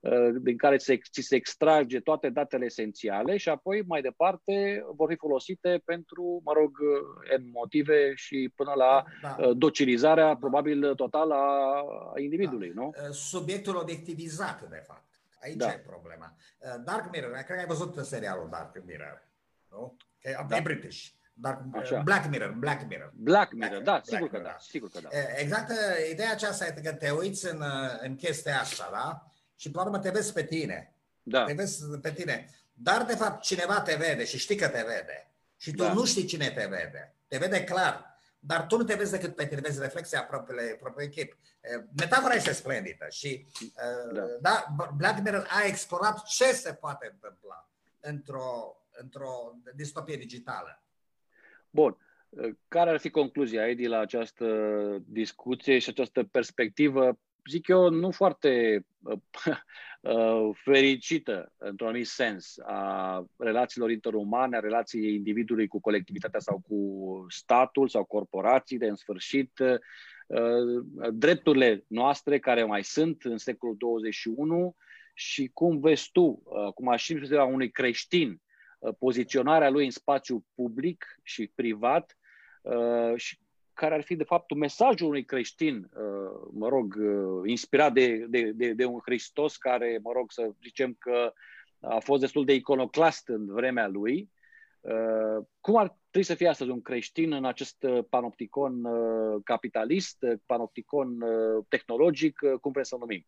Uh, 0.00 0.34
din 0.40 0.56
care 0.56 0.78
se, 0.78 0.98
ți 1.10 1.20
se 1.20 1.36
extrage 1.36 2.00
toate 2.00 2.28
datele 2.28 2.64
esențiale 2.64 3.36
și 3.36 3.48
apoi 3.48 3.84
mai 3.86 4.00
departe 4.00 4.84
vor 4.94 5.08
fi 5.10 5.16
folosite 5.16 5.82
pentru, 5.84 6.40
mă 6.44 6.52
rog, 6.52 6.78
în 7.36 7.50
motive 7.52 8.14
și 8.14 8.52
până 8.54 8.72
la 8.76 9.04
da. 9.22 9.36
Uh, 9.38 9.56
docilizarea 9.56 10.26
da. 10.26 10.36
probabil 10.36 10.94
totală 10.94 11.34
a 11.34 12.20
individului, 12.20 12.72
da. 12.74 12.80
nu? 12.80 12.86
Uh, 12.86 13.10
subiectul 13.10 13.76
obiectivizat, 13.76 14.68
de 14.68 14.82
fapt. 14.86 15.06
Aici 15.42 15.56
da. 15.56 15.72
e 15.72 15.84
problema. 15.86 16.34
Dark 16.84 17.10
Mirror, 17.12 17.30
cred 17.30 17.44
că 17.44 17.52
ai 17.52 17.66
văzut 17.66 18.06
serialul 18.06 18.48
Dark 18.50 18.82
Mirror, 18.86 19.27
nu? 19.70 19.96
Că 20.22 20.44
da. 20.48 20.56
e 20.56 20.60
British. 20.60 21.06
Dark, 21.40 21.60
Așa. 21.72 22.00
Black 22.00 22.28
Mirror, 22.28 22.50
Black 22.50 22.88
Mirror. 22.88 23.12
Black 23.14 23.52
Mirror, 23.52 23.82
da, 23.82 23.90
Black 23.90 24.04
sigur 24.04 24.20
Mirror, 24.20 24.40
că 24.40 24.46
da, 24.46 24.50
da, 24.50 24.58
sigur 24.60 24.90
că 24.90 25.00
da. 25.00 25.08
Exact, 25.36 25.72
ideea 26.10 26.30
aceasta 26.30 26.66
este 26.66 26.80
că 26.80 26.92
te 26.92 27.10
uiți 27.10 27.46
în, 27.46 27.62
în 28.00 28.16
chestia 28.16 28.60
asta, 28.60 28.88
da? 28.92 29.28
și 29.58 29.70
pe 29.70 29.78
urmă 29.78 29.98
te 29.98 30.10
vezi 30.10 30.32
pe 30.32 30.44
tine. 30.44 30.94
Da. 31.22 31.44
Te 31.44 31.52
vezi 31.52 31.84
pe 32.02 32.12
tine. 32.12 32.50
Dar, 32.72 33.04
de 33.04 33.14
fapt, 33.14 33.42
cineva 33.42 33.80
te 33.80 33.94
vede 33.94 34.24
și 34.24 34.38
știi 34.38 34.56
că 34.56 34.68
te 34.68 34.84
vede. 34.86 35.30
Și 35.56 35.70
tu 35.70 35.82
da. 35.82 35.92
nu 35.92 36.04
știi 36.04 36.24
cine 36.24 36.50
te 36.50 36.66
vede. 36.66 37.14
Te 37.26 37.38
vede 37.38 37.64
clar. 37.64 38.20
Dar 38.38 38.66
tu 38.66 38.76
nu 38.76 38.84
te 38.84 38.94
vezi 38.94 39.10
decât 39.10 39.34
pe 39.34 39.46
tine, 39.46 39.60
vezi 39.60 39.80
reflexia 39.80 40.24
propriului, 40.24 40.74
propriului 40.74 41.14
echip. 41.16 41.36
Metafora 41.96 42.34
este 42.34 42.52
splendidă 42.52 43.06
și 43.10 43.46
da. 44.12 44.22
da, 44.40 44.66
Black 44.96 45.22
Mirror 45.22 45.46
a 45.50 45.64
explorat 45.66 46.22
ce 46.22 46.44
se 46.44 46.72
poate 46.72 47.08
întâmpla 47.12 47.68
într-o, 48.00 48.76
într-o 49.00 49.54
distopie 49.76 50.16
digitală. 50.16 50.82
Bun. 51.70 51.96
Care 52.68 52.90
ar 52.90 52.98
fi 52.98 53.10
concluzia, 53.10 53.68
Edi, 53.68 53.86
la 53.86 53.98
această 53.98 54.46
discuție 55.06 55.78
și 55.78 55.88
această 55.88 56.24
perspectivă 56.24 57.18
zic 57.48 57.68
eu, 57.68 57.90
nu 57.90 58.10
foarte 58.10 58.84
uh, 60.00 60.50
fericită, 60.52 61.52
într-un 61.56 61.88
anumit 61.88 62.06
sens, 62.06 62.58
a 62.58 63.24
relațiilor 63.36 63.90
interumane, 63.90 64.56
a 64.56 64.60
relației 64.60 65.14
individului 65.14 65.66
cu 65.66 65.80
colectivitatea 65.80 66.40
sau 66.40 66.62
cu 66.68 67.26
statul 67.28 67.88
sau 67.88 68.04
corporații, 68.04 68.78
de 68.78 68.86
în 68.86 68.94
sfârșit, 68.94 69.58
uh, 69.58 69.78
drepturile 71.12 71.84
noastre 71.86 72.38
care 72.38 72.64
mai 72.64 72.84
sunt 72.84 73.22
în 73.22 73.38
secolul 73.38 73.76
21 73.78 74.76
și 75.14 75.50
cum 75.52 75.80
vezi 75.80 76.10
tu, 76.12 76.42
uh, 76.44 76.72
cum 76.72 76.88
aș 76.88 77.02
și 77.02 77.14
la 77.14 77.44
unui 77.44 77.70
creștin, 77.70 78.40
poziționarea 78.98 79.70
lui 79.70 79.84
în 79.84 79.90
spațiu 79.90 80.44
public 80.54 81.18
și 81.22 81.46
privat 81.54 82.16
și 83.16 83.38
care 83.78 83.94
ar 83.94 84.02
fi, 84.02 84.16
de 84.16 84.24
fapt, 84.24 84.54
mesajul 84.54 85.08
unui 85.08 85.24
creștin, 85.24 85.76
uh, 85.76 86.48
mă 86.50 86.68
rog, 86.68 86.94
uh, 86.98 87.42
inspirat 87.44 87.92
de, 87.92 88.26
de, 88.28 88.50
de, 88.50 88.72
de 88.72 88.84
un 88.84 89.00
Hristos 89.04 89.56
care, 89.56 89.98
mă 90.02 90.12
rog, 90.12 90.32
să 90.32 90.50
zicem 90.62 90.96
că 90.98 91.32
a 91.80 91.98
fost 91.98 92.20
destul 92.20 92.44
de 92.44 92.54
iconoclast 92.54 93.28
în 93.28 93.46
vremea 93.46 93.88
lui. 93.88 94.30
Uh, 94.80 95.44
cum 95.60 95.76
ar 95.76 95.96
trebui 96.10 96.28
să 96.28 96.34
fie 96.34 96.48
astăzi 96.48 96.70
un 96.70 96.82
creștin 96.82 97.32
în 97.32 97.44
acest 97.44 97.86
panopticon 98.08 98.82
capitalist, 99.44 100.18
panopticon 100.46 101.24
tehnologic, 101.68 102.38
cum 102.60 102.72
vrem 102.72 102.84
să 102.84 102.96
numim? 102.98 103.26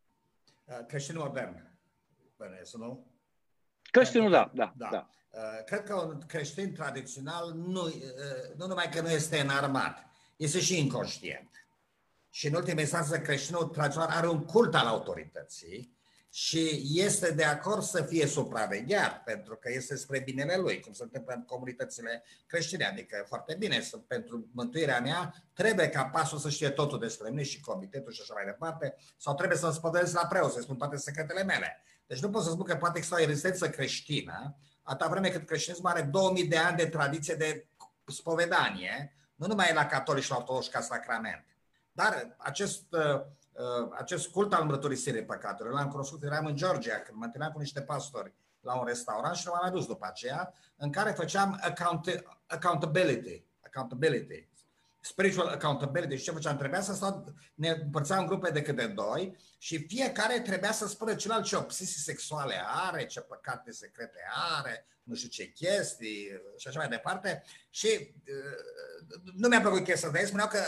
Creștin 0.88 1.16
modern, 1.18 1.78
bănesc, 2.36 2.76
nu? 2.76 3.06
Creștinul, 3.90 4.30
da, 4.30 4.50
da, 4.54 4.72
da. 4.76 4.88
da. 4.90 5.08
Cred 5.66 5.82
că 5.82 5.94
un 5.94 6.20
creștin 6.26 6.74
tradițional 6.74 7.52
nu, 7.52 7.94
nu 8.56 8.66
numai 8.66 8.88
că 8.88 9.00
nu 9.00 9.10
este 9.10 9.38
înarmat, 9.40 10.06
este 10.36 10.60
și 10.60 10.78
inconștient. 10.78 11.48
Și 12.30 12.46
în 12.46 12.54
ultima 12.54 12.80
instanță 12.80 13.18
creștinul 13.18 13.64
tradițional 13.64 14.08
are 14.10 14.28
un 14.28 14.44
cult 14.44 14.74
al 14.74 14.86
autorității 14.86 15.98
și 16.32 16.82
este 16.94 17.30
de 17.30 17.44
acord 17.44 17.82
să 17.82 18.02
fie 18.02 18.26
supravegheat 18.26 19.22
pentru 19.22 19.56
că 19.56 19.70
este 19.72 19.96
spre 19.96 20.18
binele 20.18 20.56
lui, 20.56 20.80
cum 20.80 20.92
se 20.92 21.02
întâmplă 21.02 21.34
în 21.34 21.44
comunitățile 21.44 22.24
creștine. 22.46 22.84
Adică 22.84 23.24
foarte 23.28 23.54
bine, 23.58 23.88
pentru 24.06 24.48
mântuirea 24.52 25.00
mea 25.00 25.34
trebuie 25.52 25.88
ca 25.88 26.04
pasul 26.04 26.38
să 26.38 26.50
știe 26.50 26.70
totul 26.70 26.98
despre 26.98 27.28
mine 27.28 27.42
și 27.42 27.60
comitetul 27.60 28.12
și 28.12 28.20
așa 28.22 28.34
mai 28.34 28.44
departe, 28.44 28.94
sau 29.16 29.34
trebuie 29.34 29.58
să-mi 29.58 29.72
spădăresc 29.72 30.14
la 30.14 30.26
preot, 30.26 30.52
să 30.52 30.60
spun 30.60 30.76
toate 30.76 30.96
secretele 30.96 31.44
mele. 31.44 31.82
Deci 32.06 32.20
nu 32.20 32.30
pot 32.30 32.42
să 32.42 32.50
spun 32.50 32.64
că 32.64 32.76
poate 32.76 32.96
exista 32.96 33.20
o 33.22 33.24
rezistență 33.24 33.70
creștină, 33.70 34.56
atâta 34.82 35.10
vreme 35.10 35.28
cât 35.28 35.46
creștinismul 35.46 35.90
are 35.90 36.02
2000 36.02 36.46
de 36.46 36.56
ani 36.56 36.76
de 36.76 36.86
tradiție 36.86 37.34
de 37.34 37.66
spovedanie, 38.06 39.14
nu 39.34 39.46
numai 39.46 39.72
la 39.74 39.86
catolici 39.86 40.24
și 40.24 40.30
la 40.30 40.36
ortodoxi 40.36 40.70
ca 40.70 40.80
sacrament. 40.80 41.44
Dar 41.92 42.34
acest, 42.36 42.84
uh, 42.90 43.20
uh, 43.52 43.88
acest 43.98 44.28
cult 44.28 44.52
al 44.52 44.64
mărturisirii 44.64 45.24
păcatelor 45.24 45.72
l-am 45.72 45.88
cunoscut, 45.88 46.22
eram 46.22 46.46
în 46.46 46.56
Georgia, 46.56 46.94
când 46.94 47.18
mă 47.18 47.24
întâlneam 47.24 47.52
cu 47.52 47.58
niște 47.58 47.82
pastori 47.82 48.34
la 48.60 48.74
un 48.74 48.84
restaurant 48.84 49.36
și 49.36 49.42
nu 49.46 49.52
m-am 49.52 49.60
mai 49.62 49.70
dus 49.70 49.86
după 49.86 50.06
aceea, 50.06 50.54
în 50.76 50.92
care 50.92 51.10
făceam 51.10 51.60
account- 51.62 52.24
accountability, 52.46 53.44
accountability, 53.60 54.48
spiritual 55.00 55.46
accountability. 55.46 56.16
Și 56.16 56.22
ce 56.22 56.30
făceam? 56.30 56.56
Trebuia 56.56 56.80
să 56.80 56.94
stau, 56.94 57.34
ne 57.54 57.68
împărțeam 57.68 58.20
în 58.20 58.26
grupe 58.26 58.50
de 58.50 58.62
câte 58.62 58.86
doi 58.86 59.36
și 59.58 59.86
fiecare 59.86 60.40
trebuia 60.40 60.72
să 60.72 60.88
spună 60.88 61.14
celălalt 61.14 61.44
ce 61.44 61.56
obsesii 61.56 62.00
sexuale 62.00 62.54
are, 62.66 63.06
ce 63.06 63.20
păcate 63.20 63.70
secrete 63.70 64.18
are, 64.58 64.86
nu 65.02 65.14
știu 65.14 65.28
ce 65.28 65.52
chestii 65.52 66.28
și 66.56 66.68
așa 66.68 66.78
mai 66.78 66.88
departe. 66.88 67.42
Și 67.70 68.14
uh, 68.14 69.32
nu 69.34 69.48
mi-a 69.48 69.60
plăcut 69.60 69.84
chestia 69.84 70.10
de 70.10 70.18
ei, 70.20 70.26
spuneau 70.26 70.48
că 70.48 70.60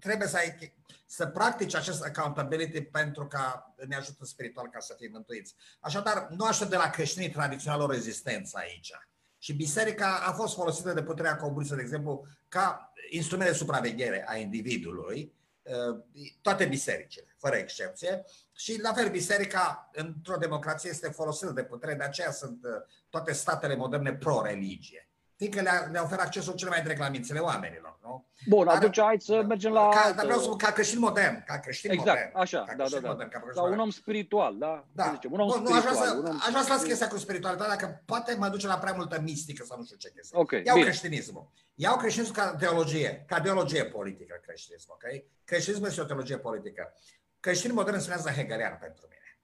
trebuie 0.00 0.28
să, 0.28 0.36
ai, 0.36 0.76
să 1.06 1.26
practici 1.26 1.74
acest 1.74 2.04
accountability 2.04 2.82
pentru 2.82 3.26
ca 3.26 3.74
ne 3.86 3.96
ajută 3.96 4.24
spiritual 4.24 4.68
ca 4.68 4.80
să 4.80 4.94
fim 4.98 5.10
mântuiți. 5.12 5.54
Așadar, 5.80 6.28
nu 6.30 6.44
aștept 6.44 6.70
de 6.70 6.76
la 6.76 6.90
creștinii 6.90 7.30
tradițional 7.30 7.80
o 7.80 7.90
rezistență 7.90 8.58
aici. 8.58 8.92
Și 9.38 9.52
biserica 9.52 10.22
a 10.26 10.32
fost 10.32 10.54
folosită 10.54 10.92
de 10.92 11.02
puterea 11.02 11.36
comunistă, 11.36 11.74
de 11.74 11.82
exemplu, 11.82 12.26
ca 12.48 12.92
instrument 13.10 13.50
de 13.50 13.56
supraveghere 13.56 14.24
a 14.28 14.36
individului, 14.36 15.34
uh, 15.62 16.00
toate 16.40 16.64
bisericile, 16.64 17.34
fără 17.38 17.56
excepție, 17.56 18.24
și 18.52 18.80
la 18.80 18.92
fel, 18.92 19.10
biserica 19.10 19.90
într-o 19.92 20.36
democrație 20.36 20.90
este 20.90 21.08
folosită 21.08 21.52
de 21.52 21.64
putere, 21.64 21.94
de 21.94 22.04
aceea 22.04 22.30
sunt 22.30 22.64
uh, 22.64 22.70
toate 23.08 23.32
statele 23.32 23.76
moderne 23.76 24.14
pro-religie 24.14 25.07
fiindcă 25.38 25.60
le, 25.60 25.70
le 25.92 25.98
oferă 25.98 26.20
accesul 26.20 26.54
cel 26.54 26.68
mai 26.68 26.80
direct 26.80 27.00
la 27.00 27.08
mințile 27.08 27.38
oamenilor, 27.38 27.98
nu? 28.02 28.26
Bun, 28.46 28.66
dar, 28.66 28.76
atunci 28.76 29.00
hai 29.00 29.16
să 29.20 29.44
mergem 29.48 29.72
la... 29.72 29.88
Ca, 29.88 30.12
dar 30.12 30.24
vreau 30.24 30.40
să 30.40 30.48
ca 30.48 30.72
creștin 30.72 30.98
modern, 30.98 31.44
ca 31.44 31.58
creștin 31.58 31.90
exact, 31.90 32.18
modern. 32.18 32.36
așa, 32.36 32.64
ca 32.66 32.74
da, 32.74 32.84
da, 32.88 32.98
da. 32.98 33.08
Modern, 33.08 33.30
ca 33.30 33.42
Sau 33.54 33.72
un 33.72 33.78
om 33.78 33.90
spiritual, 33.90 34.58
da? 34.58 34.86
Da. 34.92 35.10
Zicem, 35.14 35.32
un 35.32 35.40
om 35.40 35.48
Bun, 35.48 35.56
spiritual, 35.56 35.82
nu, 35.82 35.90
aș 35.90 35.96
vrea 35.96 36.06
să, 36.06 36.28
om... 36.28 36.38
aș 36.40 36.48
vrea 36.48 36.62
să 36.62 36.72
las 36.72 36.82
chestia 36.82 37.08
cu 37.08 37.18
spiritualitatea, 37.18 37.76
dacă 37.76 38.02
poate 38.04 38.34
mă 38.34 38.48
duce 38.48 38.66
la 38.66 38.78
prea 38.78 38.92
multă 38.92 39.20
mistică 39.20 39.64
sau 39.64 39.78
nu 39.78 39.84
știu 39.84 39.96
ce 39.96 40.10
chestie. 40.14 40.38
Okay, 40.38 40.62
Iau 40.64 40.74
bine. 40.74 40.88
creștinismul. 40.88 41.50
Iau 41.74 41.96
creștinismul 41.96 42.36
ca 42.36 42.54
teologie, 42.54 43.24
ca 43.26 43.40
teologie 43.40 43.84
politică 43.84 44.40
creștinismul, 44.42 44.98
ok? 45.02 45.22
Creștinismul 45.44 45.88
este 45.88 46.00
o 46.00 46.04
teologie 46.04 46.38
politică. 46.38 46.92
creștin 47.40 47.72
modern 47.72 47.98
spunează 47.98 48.30
hegelian 48.30 48.76
pentru 48.80 49.06
mine. 49.10 49.38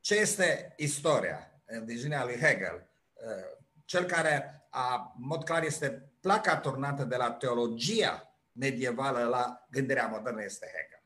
Ce 0.00 0.14
este 0.14 0.74
istoria 0.76 1.50
în 1.64 1.84
viziunea 1.84 2.24
lui 2.24 2.38
Hegel? 2.40 2.88
Uh, 3.12 3.56
cel 3.84 4.04
care, 4.04 4.65
a, 4.76 5.12
în 5.18 5.26
mod 5.26 5.44
clar, 5.44 5.62
este 5.62 6.12
placa 6.20 6.56
turnată 6.56 7.04
de 7.04 7.16
la 7.16 7.32
teologia 7.32 8.36
medievală 8.52 9.24
la 9.24 9.66
gândirea 9.70 10.06
modernă 10.06 10.42
este 10.42 10.66
Hegel. 10.66 11.04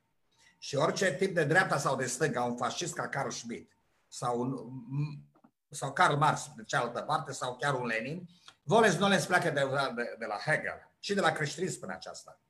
Și 0.58 0.76
orice 0.76 1.14
tip 1.14 1.34
de 1.34 1.44
dreapta 1.44 1.78
sau 1.78 1.96
de 1.96 2.06
stânga, 2.06 2.42
un 2.42 2.56
fascist 2.56 2.94
ca 2.94 3.08
Carl 3.08 3.28
Schmitt 3.28 3.72
sau, 4.08 4.40
un, 4.40 4.56
sau 5.70 5.92
Karl 5.92 6.14
Marx 6.14 6.50
de 6.56 6.62
cealaltă 6.62 7.00
parte 7.00 7.32
sau 7.32 7.56
chiar 7.56 7.74
un 7.74 7.86
Lenin, 7.86 8.28
Voles 8.62 8.96
nu 8.96 9.08
le 9.08 9.24
pleacă 9.26 9.50
de, 9.50 9.60
de, 9.94 10.16
de 10.18 10.26
la 10.26 10.36
Hegel 10.36 10.92
și 10.98 11.14
de 11.14 11.20
la 11.20 11.32
creștinism 11.32 11.80
până 11.80 11.92
aceasta. 11.92 12.40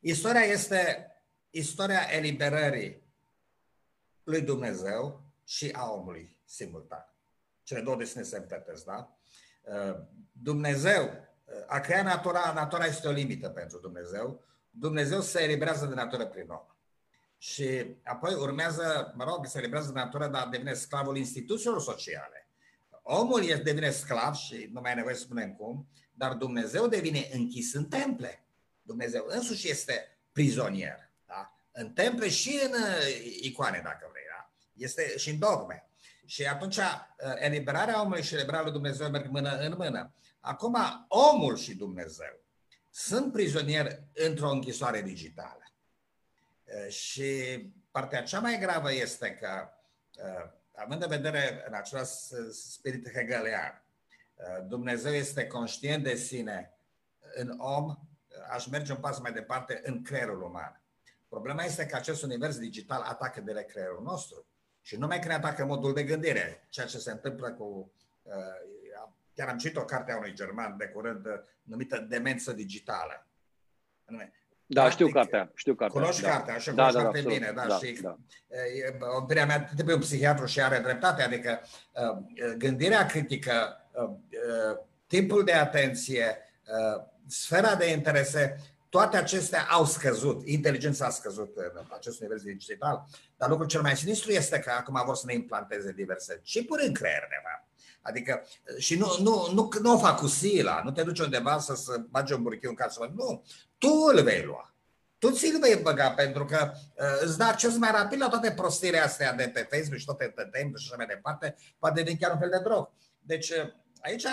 Istoria 0.00 0.40
este 0.40 1.12
istoria 1.50 2.00
eliberării 2.10 3.02
lui 4.22 4.42
Dumnezeu 4.42 5.24
și 5.44 5.70
a 5.72 5.90
omului 5.90 6.38
simultan. 6.44 7.14
Cele 7.62 7.80
două 7.80 7.96
desene 7.96 8.24
se 8.24 8.36
împletesc, 8.36 8.84
da? 8.84 9.19
Uh, 9.60 9.96
Dumnezeu 10.32 11.02
uh, 11.02 11.54
a 11.66 11.80
creat 11.80 12.04
natura, 12.04 12.52
natura 12.54 12.84
este 12.84 13.08
o 13.08 13.10
limită 13.10 13.48
pentru 13.48 13.78
Dumnezeu. 13.78 14.44
Dumnezeu 14.70 15.20
se 15.20 15.42
eliberează 15.42 15.86
de 15.86 15.94
natură 15.94 16.26
prin 16.26 16.48
om. 16.48 16.64
Și 17.38 17.96
apoi 18.02 18.34
urmează, 18.34 19.12
mă 19.16 19.24
rog, 19.24 19.46
se 19.46 19.58
eliberează 19.58 19.92
de 19.92 19.98
natură, 19.98 20.26
dar 20.26 20.48
devine 20.48 20.72
sclavul 20.72 21.16
instituțiilor 21.16 21.80
sociale. 21.80 22.48
Omul 23.02 23.60
devine 23.62 23.90
sclav 23.90 24.34
și 24.34 24.68
nu 24.72 24.80
mai 24.80 24.92
e 24.92 24.94
nevoie 24.94 25.14
să 25.14 25.20
spunem 25.20 25.54
cum, 25.54 25.88
dar 26.14 26.34
Dumnezeu 26.34 26.88
devine 26.88 27.28
închis 27.32 27.74
în 27.74 27.84
temple. 27.84 28.44
Dumnezeu 28.82 29.24
însuși 29.28 29.70
este 29.70 30.18
prizonier. 30.32 31.10
Da? 31.26 31.52
În 31.72 31.92
temple 31.92 32.28
și 32.28 32.60
în 32.64 32.72
uh, 32.72 33.40
icoane, 33.40 33.80
dacă 33.84 34.08
vrei. 34.10 34.24
Da? 34.28 34.50
Este 34.74 35.16
și 35.16 35.30
în 35.30 35.38
dogme. 35.38 35.89
Și 36.30 36.46
atunci 36.46 36.76
uh, 36.76 36.84
eliberarea 37.38 38.00
omului 38.00 38.22
și 38.22 38.34
eliberarea 38.34 38.64
lui 38.64 38.72
Dumnezeu 38.72 39.08
merg 39.08 39.30
mână 39.30 39.56
în 39.58 39.74
mână. 39.76 40.12
Acum, 40.40 40.76
omul 41.08 41.56
și 41.56 41.74
Dumnezeu 41.74 42.40
sunt 42.90 43.32
prizonieri 43.32 44.02
într-o 44.12 44.50
închisoare 44.50 45.02
digitală. 45.02 45.72
Uh, 46.64 46.92
și 46.92 47.32
partea 47.90 48.22
cea 48.22 48.40
mai 48.40 48.58
gravă 48.58 48.92
este 48.92 49.30
că, 49.30 49.68
având 50.74 51.02
în 51.02 51.08
vedere 51.08 51.64
în 51.66 51.74
același 51.74 52.12
spirit 52.52 53.12
hegelian, 53.12 53.84
Dumnezeu 54.66 55.12
este 55.12 55.46
conștient 55.46 56.04
de 56.04 56.14
sine 56.14 56.74
în 57.34 57.54
om, 57.58 57.96
aș 58.50 58.66
merge 58.66 58.92
un 58.92 58.98
pas 58.98 59.18
mai 59.18 59.32
departe 59.32 59.80
în 59.84 60.02
creierul 60.02 60.42
uman. 60.42 60.80
Problema 61.28 61.62
este 61.62 61.86
că 61.86 61.96
acest 61.96 62.22
univers 62.22 62.58
digital 62.58 63.02
atacă 63.02 63.40
de 63.40 63.64
creierul 63.64 64.02
nostru 64.02 64.44
și 64.80 64.96
nu 64.96 65.06
mai 65.06 65.18
că 65.18 65.28
ne 65.28 65.34
atacă 65.34 65.64
modul 65.64 65.94
de 65.94 66.02
gândire, 66.02 66.66
ceea 66.68 66.86
ce 66.86 66.98
se 66.98 67.10
întâmplă 67.10 67.50
cu... 67.50 67.92
Uh, 68.22 68.32
chiar 69.34 69.48
am 69.48 69.58
citit 69.58 69.76
o 69.76 69.84
carte 69.84 70.12
a 70.12 70.16
unui 70.16 70.32
german 70.34 70.76
de 70.76 70.86
curând 70.86 71.26
uh, 71.26 71.32
numită 71.62 71.98
Demență 72.08 72.52
Digitală. 72.52 73.26
Da, 74.66 74.80
Practic, 74.80 75.06
știu 75.06 75.08
cartea. 75.08 75.50
Știu 75.54 75.74
cartea. 75.74 76.00
Cunoști 76.00 76.22
da. 76.22 76.28
cartea, 76.28 76.54
așa 76.54 76.72
da, 76.72 76.86
cunoști 76.86 76.96
da, 76.96 77.02
foarte 77.02 77.20
da, 77.20 77.28
bine. 77.28 77.52
Da, 77.54 77.66
da, 77.66 77.76
și, 77.76 77.98
da. 78.00 78.16
Opinia 79.16 79.46
mea, 79.46 79.64
trebuie 79.64 79.94
un 79.94 80.00
psihiatru 80.00 80.46
și 80.46 80.60
are 80.60 80.78
dreptate, 80.78 81.22
adică 81.22 81.60
gândirea 82.58 83.06
critică, 83.06 83.52
timpul 85.06 85.44
de 85.44 85.52
atenție, 85.52 86.38
sfera 87.26 87.74
de 87.74 87.90
interese, 87.90 88.56
toate 88.90 89.16
acestea 89.16 89.66
au 89.70 89.84
scăzut, 89.84 90.46
inteligența 90.46 91.06
a 91.06 91.10
scăzut 91.10 91.56
în 91.56 91.84
acest 91.96 92.20
univers 92.20 92.42
digital, 92.42 93.04
dar 93.36 93.48
lucrul 93.48 93.68
cel 93.68 93.80
mai 93.80 93.96
sinistru 93.96 94.30
este 94.30 94.58
că 94.58 94.70
acum 94.70 95.02
vor 95.04 95.14
să 95.14 95.22
ne 95.26 95.34
implanteze 95.34 95.92
diverse 95.92 96.40
chipuri 96.44 96.86
în 96.86 96.94
creier, 96.94 97.28
neva. 97.30 97.68
Adică, 98.02 98.46
și 98.78 98.98
nu, 98.98 99.16
nu, 99.20 99.50
nu, 99.52 99.68
nu 99.82 99.94
o 99.94 99.98
fac 99.98 100.18
cu 100.18 100.26
sila, 100.26 100.80
nu 100.84 100.90
te 100.90 101.02
duci 101.02 101.18
undeva 101.18 101.58
să, 101.58 101.74
să 101.74 101.96
bagi 102.08 102.32
un 102.32 102.42
burchiu 102.42 102.68
în 102.68 102.74
casă, 102.74 103.12
nu, 103.14 103.44
tu 103.78 103.88
îl 103.88 104.22
vei 104.22 104.42
lua. 104.42 104.74
Tu 105.18 105.30
ți-l 105.30 105.58
vei 105.60 105.76
băga 105.76 106.10
pentru 106.10 106.44
că 106.44 106.72
uh, 106.72 107.20
îți 107.20 107.38
dă 107.38 107.44
acces 107.44 107.76
mai 107.76 107.90
rapid 107.90 108.20
la 108.20 108.28
toate 108.28 108.52
prostiile 108.52 108.98
astea 108.98 109.32
de 109.32 109.48
pe 109.48 109.68
Facebook 109.70 109.98
și 109.98 110.04
toate 110.04 110.34
temple 110.50 110.78
și 110.78 110.86
așa 110.88 110.96
mai 110.96 111.06
departe, 111.06 111.56
poate 111.78 112.00
deveni 112.00 112.18
chiar 112.18 112.32
un 112.32 112.38
fel 112.38 112.50
de 112.50 112.60
drog. 112.64 112.90
Deci 113.20 113.50
uh, 113.50 113.72
aici 114.00 114.24
uh, 114.24 114.30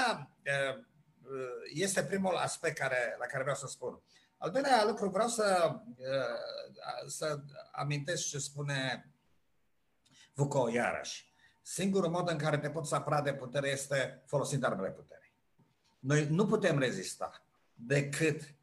este 1.73 2.03
primul 2.03 2.35
aspect 2.35 2.77
care, 2.77 3.15
la 3.19 3.25
care 3.25 3.41
vreau 3.41 3.57
să 3.57 3.67
spun. 3.67 4.01
Al 4.37 4.51
doilea 4.51 4.85
lucru, 4.85 5.09
vreau 5.09 5.27
să, 5.27 5.75
să 7.07 7.39
amintesc 7.71 8.27
ce 8.27 8.37
spune 8.37 9.11
Foucault 10.33 10.73
iarăși. 10.73 11.33
Singurul 11.61 12.09
mod 12.09 12.29
în 12.29 12.37
care 12.37 12.57
te 12.57 12.69
poți 12.69 12.93
apăra 12.93 13.21
de 13.21 13.33
putere 13.33 13.69
este 13.69 14.23
folosind 14.25 14.63
armele 14.63 14.91
puterii. 14.91 15.33
Noi 15.99 16.27
nu 16.27 16.45
putem 16.45 16.79
rezista 16.79 17.45
decât 17.73 18.55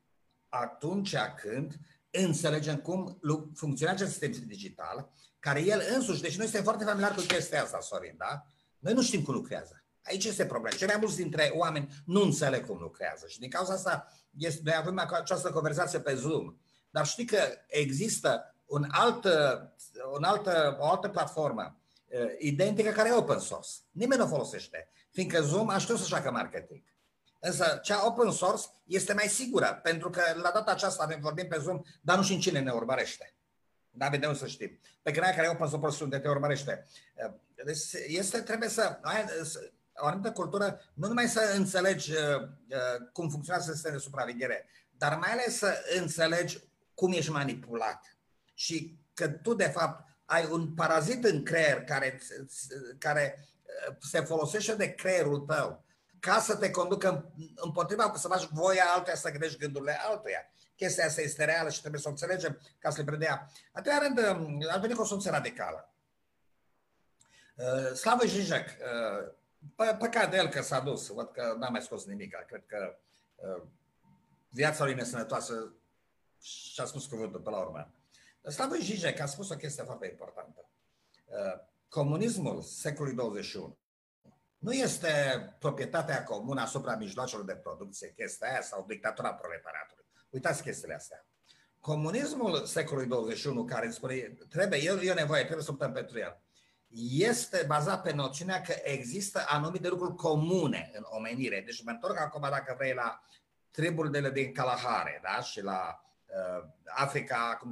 atunci 0.48 1.16
când 1.36 1.74
înțelegem 2.10 2.76
cum 2.76 3.18
funcționează 3.54 4.02
acest 4.02 4.18
sistem 4.18 4.46
digital, 4.46 5.10
care 5.38 5.60
el 5.60 5.82
însuși, 5.94 6.22
deci 6.22 6.36
noi 6.36 6.46
suntem 6.46 6.64
foarte 6.64 6.84
familiari 6.84 7.14
cu 7.14 7.20
chestia 7.20 7.62
asta, 7.62 7.80
Sorin, 7.80 8.14
da? 8.16 8.46
Noi 8.78 8.92
nu 8.92 9.02
știm 9.02 9.22
cum 9.22 9.34
lucrează. 9.34 9.84
Aici 10.05 10.24
este 10.24 10.46
problema. 10.46 10.76
Cei 10.76 10.86
mai 10.86 10.96
mulți 11.00 11.16
dintre 11.16 11.52
oameni 11.55 12.02
nu 12.05 12.22
înțeleg 12.22 12.66
cum 12.66 12.78
lucrează 12.78 13.26
și 13.26 13.38
din 13.38 13.50
cauza 13.50 13.72
asta 13.72 14.09
este, 14.38 14.61
noi 14.64 14.74
avem 14.76 14.98
această 14.98 15.50
conversație 15.50 15.98
pe 16.00 16.14
Zoom. 16.14 16.57
Dar 16.90 17.07
știi 17.07 17.24
că 17.24 17.38
există 17.66 18.55
un 18.66 18.86
alt, 18.90 19.24
un 20.16 20.24
altă, 20.24 20.76
o 20.80 20.86
altă 20.86 21.09
platformă 21.09 21.80
uh, 22.07 22.20
identică 22.38 22.90
care 22.90 23.09
e 23.09 23.12
open 23.12 23.38
source. 23.38 23.70
Nimeni 23.90 24.20
nu 24.20 24.26
o 24.26 24.28
folosește, 24.28 24.88
fiindcă 25.11 25.42
Zoom 25.42 25.68
a 25.68 25.78
știut 25.78 25.98
să 25.98 26.05
facă 26.05 26.30
marketing. 26.30 26.82
Însă 27.40 27.80
cea 27.82 28.07
open 28.07 28.30
source 28.30 28.66
este 28.84 29.12
mai 29.12 29.26
sigură, 29.26 29.80
pentru 29.82 30.11
că 30.11 30.22
la 30.34 30.50
data 30.50 30.70
aceasta 30.70 31.07
ne 31.07 31.18
vorbim 31.20 31.48
pe 31.48 31.59
Zoom, 31.59 31.82
dar 32.00 32.16
nu 32.16 32.22
știm 32.22 32.40
cine 32.40 32.61
ne 32.61 32.70
urmărește. 32.70 33.34
Da, 33.90 34.09
vedem 34.09 34.34
să 34.34 34.46
știm. 34.46 34.78
Pe 35.02 35.11
care 35.11 35.34
care 35.34 35.46
e 35.46 35.50
open 35.50 35.68
source 35.68 36.05
unde 36.05 36.18
te 36.18 36.28
urmărește. 36.28 36.86
Uh, 37.14 37.34
deci 37.64 37.78
este, 38.07 38.40
trebuie 38.40 38.68
să, 38.68 39.00
o 39.97 40.07
anumită 40.07 40.32
cultură, 40.32 40.80
nu 40.95 41.09
numai 41.09 41.28
să 41.28 41.53
înțelegi 41.57 42.12
uh, 42.12 42.18
uh, 42.40 43.09
cum 43.12 43.30
funcționează 43.30 43.72
sistemul 43.72 43.97
de 43.97 44.03
supraveghere, 44.03 44.68
dar 44.90 45.18
mai 45.18 45.32
ales 45.32 45.57
să 45.57 45.84
înțelegi 45.99 46.59
cum 46.95 47.12
ești 47.12 47.30
manipulat. 47.30 48.16
Și 48.55 48.99
că 49.14 49.28
tu, 49.28 49.55
de 49.55 49.68
fapt, 49.68 50.09
ai 50.24 50.49
un 50.51 50.74
parazit 50.74 51.24
în 51.24 51.42
creier 51.42 51.84
care, 51.84 52.20
care 52.99 53.49
uh, 53.88 53.97
se 54.01 54.20
folosește 54.20 54.74
de 54.74 54.95
creierul 54.95 55.38
tău 55.38 55.84
ca 56.24 56.40
să 56.40 56.57
te 56.57 56.70
conducă 56.70 57.32
împotriva, 57.55 58.12
să 58.16 58.28
faci 58.28 58.49
voia 58.53 58.84
altuia 58.95 59.14
să 59.16 59.30
gândești 59.30 59.59
gândurile 59.59 59.99
altuia. 60.03 60.51
Chestia 60.76 61.07
asta 61.07 61.20
este 61.20 61.45
reală 61.45 61.70
și 61.70 61.80
trebuie 61.80 62.01
să 62.01 62.09
o 62.09 62.11
înțelegem 62.11 62.61
ca 62.78 62.90
să 62.90 62.99
le 62.99 63.05
predea. 63.05 63.51
A 63.72 63.80
treia 63.80 63.99
rând, 63.99 64.18
ar 64.70 64.80
veni 64.80 64.95
cu 64.95 65.01
o 65.01 65.05
soluție 65.05 65.30
radicală. 65.30 65.95
Slavă 67.95 68.26
Žižek, 68.26 68.68
Păcat 69.74 70.30
de 70.30 70.36
el 70.36 70.48
că 70.48 70.62
s-a 70.62 70.80
dus, 70.80 71.06
văd 71.06 71.30
că 71.30 71.54
n-a 71.58 71.68
mai 71.68 71.82
scos 71.82 72.04
nimic. 72.04 72.36
Cred 72.46 72.66
că 72.66 72.98
uh, 73.34 73.62
viața 74.48 74.84
lui 74.84 74.94
nesănătoasă 74.94 75.74
și-a 76.40 76.84
spus 76.84 77.06
cuvântul 77.06 77.40
pe 77.40 77.50
la 77.50 77.58
urmă. 77.58 77.90
Slavă 78.42 78.74
Zizek 78.74 79.20
a 79.20 79.26
spus 79.26 79.50
o 79.50 79.56
chestie 79.56 79.82
foarte 79.82 80.06
importantă. 80.06 80.68
Uh, 81.24 81.60
comunismul 81.88 82.62
secolului 82.62 83.16
21 83.16 83.78
nu 84.58 84.72
este 84.72 85.08
proprietatea 85.58 86.24
comună 86.24 86.60
asupra 86.60 86.96
mijloacelor 86.96 87.44
de 87.44 87.54
producție, 87.54 88.12
chestia 88.16 88.48
aia, 88.48 88.62
sau 88.62 88.84
dictatura 88.88 89.34
proletariatului. 89.34 90.04
Uitați 90.30 90.62
chestiile 90.62 90.94
astea. 90.94 91.26
Comunismul 91.80 92.64
secolului 92.64 93.08
21, 93.08 93.64
care 93.64 93.90
spune, 93.90 94.36
trebuie, 94.48 94.80
e, 94.80 95.08
e 95.08 95.12
nevoie, 95.12 95.42
trebuie 95.42 95.64
să 95.64 95.70
optăm 95.70 95.92
pentru 95.92 96.18
el 96.18 96.43
este 97.03 97.64
bazat 97.66 98.03
pe 98.03 98.12
noțiunea 98.12 98.61
că 98.61 98.74
există 98.82 99.45
anumite 99.49 99.88
lucruri 99.88 100.14
comune 100.14 100.90
în 100.95 101.05
omenire. 101.09 101.62
Deci 101.66 101.82
mă 101.84 101.90
întorc 101.90 102.20
acum, 102.20 102.40
dacă 102.40 102.74
vrei, 102.76 102.95
la 102.95 103.22
triburile 103.70 104.30
din 104.30 104.53
Kalahari 104.53 105.20
da? 105.22 105.42
și 105.42 105.62
la 105.62 106.05
uh, 106.26 106.68
Africa 106.84 107.51
acum 107.53 107.70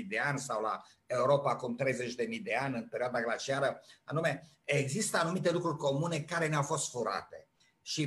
70.000 0.00 0.08
de 0.08 0.18
ani 0.18 0.38
sau 0.38 0.62
la 0.62 0.82
Europa 1.06 1.50
acum 1.50 1.76
30.000 1.82 2.42
de 2.42 2.54
ani, 2.60 2.76
în 2.76 2.88
perioada 2.88 3.20
glaciară, 3.20 3.80
anume, 4.04 4.50
există 4.64 5.18
anumite 5.18 5.50
lucruri 5.50 5.76
comune 5.76 6.20
care 6.20 6.48
ne-au 6.48 6.62
fost 6.62 6.90
furate. 6.90 7.48
Și, 7.82 8.02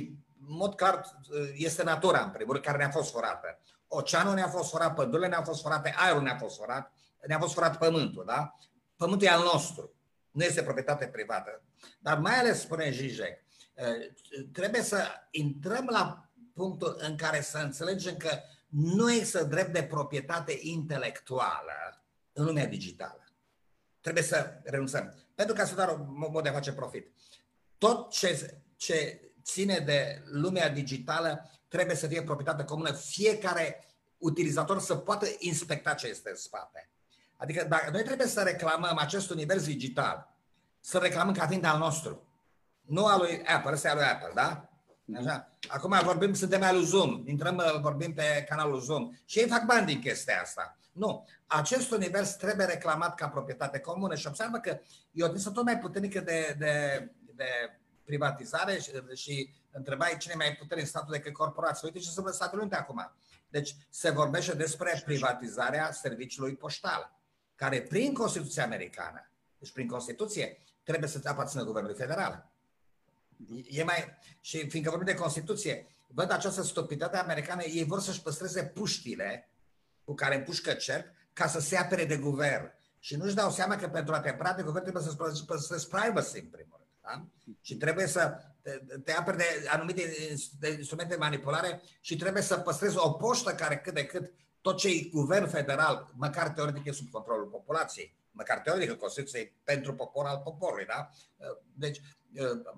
în 0.48 0.56
mod 0.56 0.74
clar, 0.74 0.94
uh, 0.94 1.50
este 1.54 1.82
natura, 1.82 2.22
în 2.22 2.30
primul 2.30 2.52
rând, 2.52 2.64
care 2.64 2.78
ne-a 2.78 2.90
fost 2.90 3.12
furată. 3.12 3.58
Oceanul 3.88 4.34
ne-a 4.34 4.48
fost 4.48 4.70
furat, 4.70 4.94
pădurile 4.94 5.28
ne-au 5.28 5.44
fost 5.44 5.62
furate, 5.62 5.94
aerul 5.96 6.22
ne-a 6.22 6.36
fost 6.38 6.56
furat, 6.56 6.92
ne-a 7.26 7.38
fost 7.38 7.54
furat 7.54 7.78
pământul, 7.78 8.24
da? 8.26 8.54
Pământul 8.96 9.26
e 9.26 9.30
al 9.30 9.42
nostru 9.52 9.95
nu 10.36 10.44
este 10.44 10.62
proprietate 10.62 11.06
privată. 11.06 11.62
Dar 11.98 12.18
mai 12.18 12.38
ales, 12.38 12.60
spune 12.60 12.90
Zizek, 12.90 13.44
trebuie 14.52 14.82
să 14.82 15.04
intrăm 15.30 15.88
la 15.90 16.30
punctul 16.54 16.96
în 16.98 17.16
care 17.16 17.40
să 17.40 17.58
înțelegem 17.58 18.16
că 18.16 18.38
nu 18.68 19.12
este 19.12 19.44
drept 19.44 19.72
de 19.72 19.82
proprietate 19.82 20.58
intelectuală 20.60 22.04
în 22.32 22.44
lumea 22.44 22.66
digitală. 22.66 23.24
Trebuie 24.00 24.22
să 24.22 24.60
renunțăm. 24.64 25.14
Pentru 25.34 25.54
ca 25.54 25.64
să 25.64 25.74
doar 25.74 25.88
un 25.88 26.30
mod 26.32 26.42
de 26.42 26.48
a 26.48 26.52
face 26.52 26.72
profit. 26.72 27.12
Tot 27.78 28.10
ce, 28.10 28.60
ce 28.76 29.20
ține 29.42 29.78
de 29.78 30.22
lumea 30.24 30.68
digitală 30.68 31.50
trebuie 31.68 31.96
să 31.96 32.06
fie 32.06 32.22
proprietate 32.22 32.64
comună. 32.64 32.92
Fiecare 32.92 33.84
utilizator 34.18 34.80
să 34.80 34.96
poată 34.96 35.26
inspecta 35.38 35.94
ce 35.94 36.06
este 36.06 36.30
în 36.30 36.36
spate. 36.36 36.90
Adică 37.36 37.64
dacă 37.68 37.90
noi 37.90 38.02
trebuie 38.02 38.26
să 38.26 38.42
reclamăm 38.42 38.98
acest 38.98 39.30
univers 39.30 39.64
digital, 39.64 40.34
să 40.80 40.98
reclamăm 40.98 41.34
ca 41.34 41.46
fiind 41.46 41.64
al 41.64 41.78
nostru, 41.78 42.26
nu 42.80 43.06
al 43.06 43.18
lui 43.18 43.42
Apple, 43.46 43.72
ăsta 43.72 43.88
e 43.88 43.90
al 43.90 43.96
lui 43.96 44.06
Apple, 44.06 44.30
da? 44.34 44.68
Așa. 45.18 45.50
Acum 45.68 46.00
vorbim, 46.04 46.34
suntem 46.34 46.62
al 46.62 46.74
lui 46.74 46.84
Zoom, 46.84 47.22
intrăm, 47.26 47.62
vorbim 47.80 48.14
pe 48.14 48.46
canalul 48.48 48.80
Zoom 48.80 49.10
și 49.24 49.38
ei 49.38 49.48
fac 49.48 49.64
bani 49.64 49.86
din 49.86 50.00
chestia 50.00 50.40
asta. 50.40 50.78
Nu. 50.92 51.26
Acest 51.46 51.90
univers 51.90 52.30
trebuie 52.30 52.66
reclamat 52.66 53.14
ca 53.14 53.28
proprietate 53.28 53.78
comună 53.78 54.14
și 54.14 54.26
observă 54.26 54.58
că 54.58 54.78
e 55.12 55.22
o 55.22 55.26
tendință 55.26 55.50
tot 55.50 55.64
mai 55.64 55.78
puternică 55.78 56.20
de, 56.20 56.54
de, 56.58 57.08
de 57.34 57.44
privatizare 58.04 58.78
și, 58.78 58.90
și 59.14 59.54
întrebai 59.70 60.16
cine 60.18 60.34
mai 60.34 60.56
puternic 60.58 60.84
în 60.84 60.90
statul 60.90 61.12
decât 61.12 61.32
corporații. 61.32 61.86
Uite 61.86 61.98
ce 61.98 62.04
se 62.04 62.08
întâmplă 62.08 62.32
în 62.32 62.38
Statele 62.38 62.60
Unite 62.60 62.76
acum. 62.76 63.12
Deci 63.48 63.76
se 63.88 64.10
vorbește 64.10 64.54
despre 64.54 65.02
privatizarea 65.04 65.92
serviciului 65.92 66.54
poștal, 66.54 67.15
care 67.56 67.82
prin 67.82 68.14
Constituția 68.14 68.64
Americană, 68.64 69.30
deci 69.58 69.72
prin 69.72 69.88
Constituție, 69.88 70.62
trebuie 70.82 71.08
să 71.08 71.20
aparțină 71.24 71.64
Guvernului 71.64 71.96
Federal. 71.96 72.50
E 73.68 73.84
mai... 73.84 74.18
Și 74.40 74.68
fiindcă 74.68 74.90
vorbim 74.90 75.14
de 75.14 75.20
Constituție, 75.20 75.86
văd 76.06 76.30
această 76.30 76.62
stupiditate 76.62 77.16
americană, 77.16 77.62
ei 77.62 77.84
vor 77.84 78.00
să-și 78.00 78.22
păstreze 78.22 78.64
puștile 78.64 79.50
cu 80.04 80.14
care 80.14 80.36
împușcă 80.36 80.72
cerc 80.72 81.06
ca 81.32 81.46
să 81.46 81.60
se 81.60 81.76
apere 81.76 82.04
de 82.04 82.16
guvern. 82.16 82.74
Și 82.98 83.16
nu-și 83.16 83.34
dau 83.34 83.50
seama 83.50 83.76
că 83.76 83.88
pentru 83.88 84.14
a 84.14 84.20
te 84.20 84.28
apăra 84.28 84.52
de 84.52 84.62
guvern 84.62 84.82
trebuie 84.82 85.02
să-ți 85.02 85.46
păstrezi 85.46 85.88
privacy 85.88 86.38
în 86.38 86.46
primul 86.46 86.76
rând. 86.76 86.90
Da? 87.02 87.26
Și 87.60 87.76
trebuie 87.76 88.06
să 88.06 88.40
te, 88.62 88.70
te 89.04 89.12
aperi 89.12 89.36
de 89.36 89.44
anumite 89.68 90.14
de 90.58 90.68
instrumente 90.68 91.14
de 91.14 91.20
manipulare 91.20 91.82
și 92.00 92.16
trebuie 92.16 92.42
să 92.42 92.58
păstrezi 92.58 92.96
o 92.96 93.10
poștă 93.10 93.54
care 93.54 93.78
cât 93.78 93.94
de 93.94 94.06
cât 94.06 94.32
tot 94.66 94.76
ce 94.76 94.88
e 94.88 95.08
guvern 95.12 95.46
federal, 95.48 96.10
măcar 96.14 96.48
teoretic 96.48 96.84
e 96.84 96.92
sub 96.92 97.10
controlul 97.10 97.46
populației, 97.46 98.16
măcar 98.30 98.58
teoretic 98.58 98.98
Constituție 98.98 99.56
pentru 99.64 99.94
popor 99.94 100.26
al 100.26 100.40
poporului. 100.44 100.84
Da? 100.84 101.10
Deci, 101.74 102.00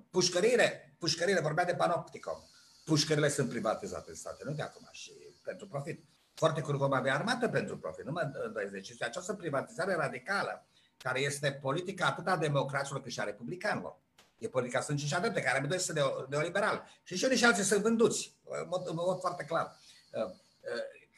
pușcările, 0.09 0.95
pușcările, 0.99 1.39
vorbea 1.39 1.65
de 1.65 1.75
panopticom, 1.75 2.37
pușcările 2.85 3.29
sunt 3.29 3.49
privatizate 3.49 4.09
în 4.09 4.15
Statele 4.15 4.49
Unite 4.49 4.63
acum 4.63 4.87
și 4.91 5.11
pentru 5.43 5.67
profit. 5.67 6.03
Foarte 6.33 6.61
curând 6.61 6.81
vom 6.81 6.93
avea 6.93 7.13
armată 7.13 7.49
pentru 7.49 7.77
profit, 7.77 8.05
nu 8.05 8.11
mă 8.11 8.31
îndoiesc. 8.45 8.71
Deci 8.71 9.01
această 9.01 9.33
privatizare 9.33 9.95
radicală, 9.95 10.65
care 10.97 11.19
este 11.19 11.51
politica 11.51 12.05
atât 12.05 12.27
a 12.27 12.37
democraților 12.37 13.01
cât 13.01 13.11
și 13.11 13.19
a 13.19 13.23
republicanilor, 13.23 13.99
E 14.37 14.47
politica 14.47 14.81
stângii 14.81 15.07
și 15.07 15.13
a 15.13 15.19
drepte, 15.19 15.41
care 15.41 15.57
amândoi 15.57 15.79
sunt 15.79 15.99
neoliberal. 16.29 16.83
Și 17.03 17.15
și 17.15 17.25
unii 17.25 17.37
și 17.37 17.45
alții 17.45 17.63
sunt 17.63 17.81
vânduți, 17.81 18.35
în 18.43 18.67
mod, 18.69 18.87
în 18.87 18.95
mod 18.95 19.19
foarte 19.19 19.43
clar. 19.43 19.75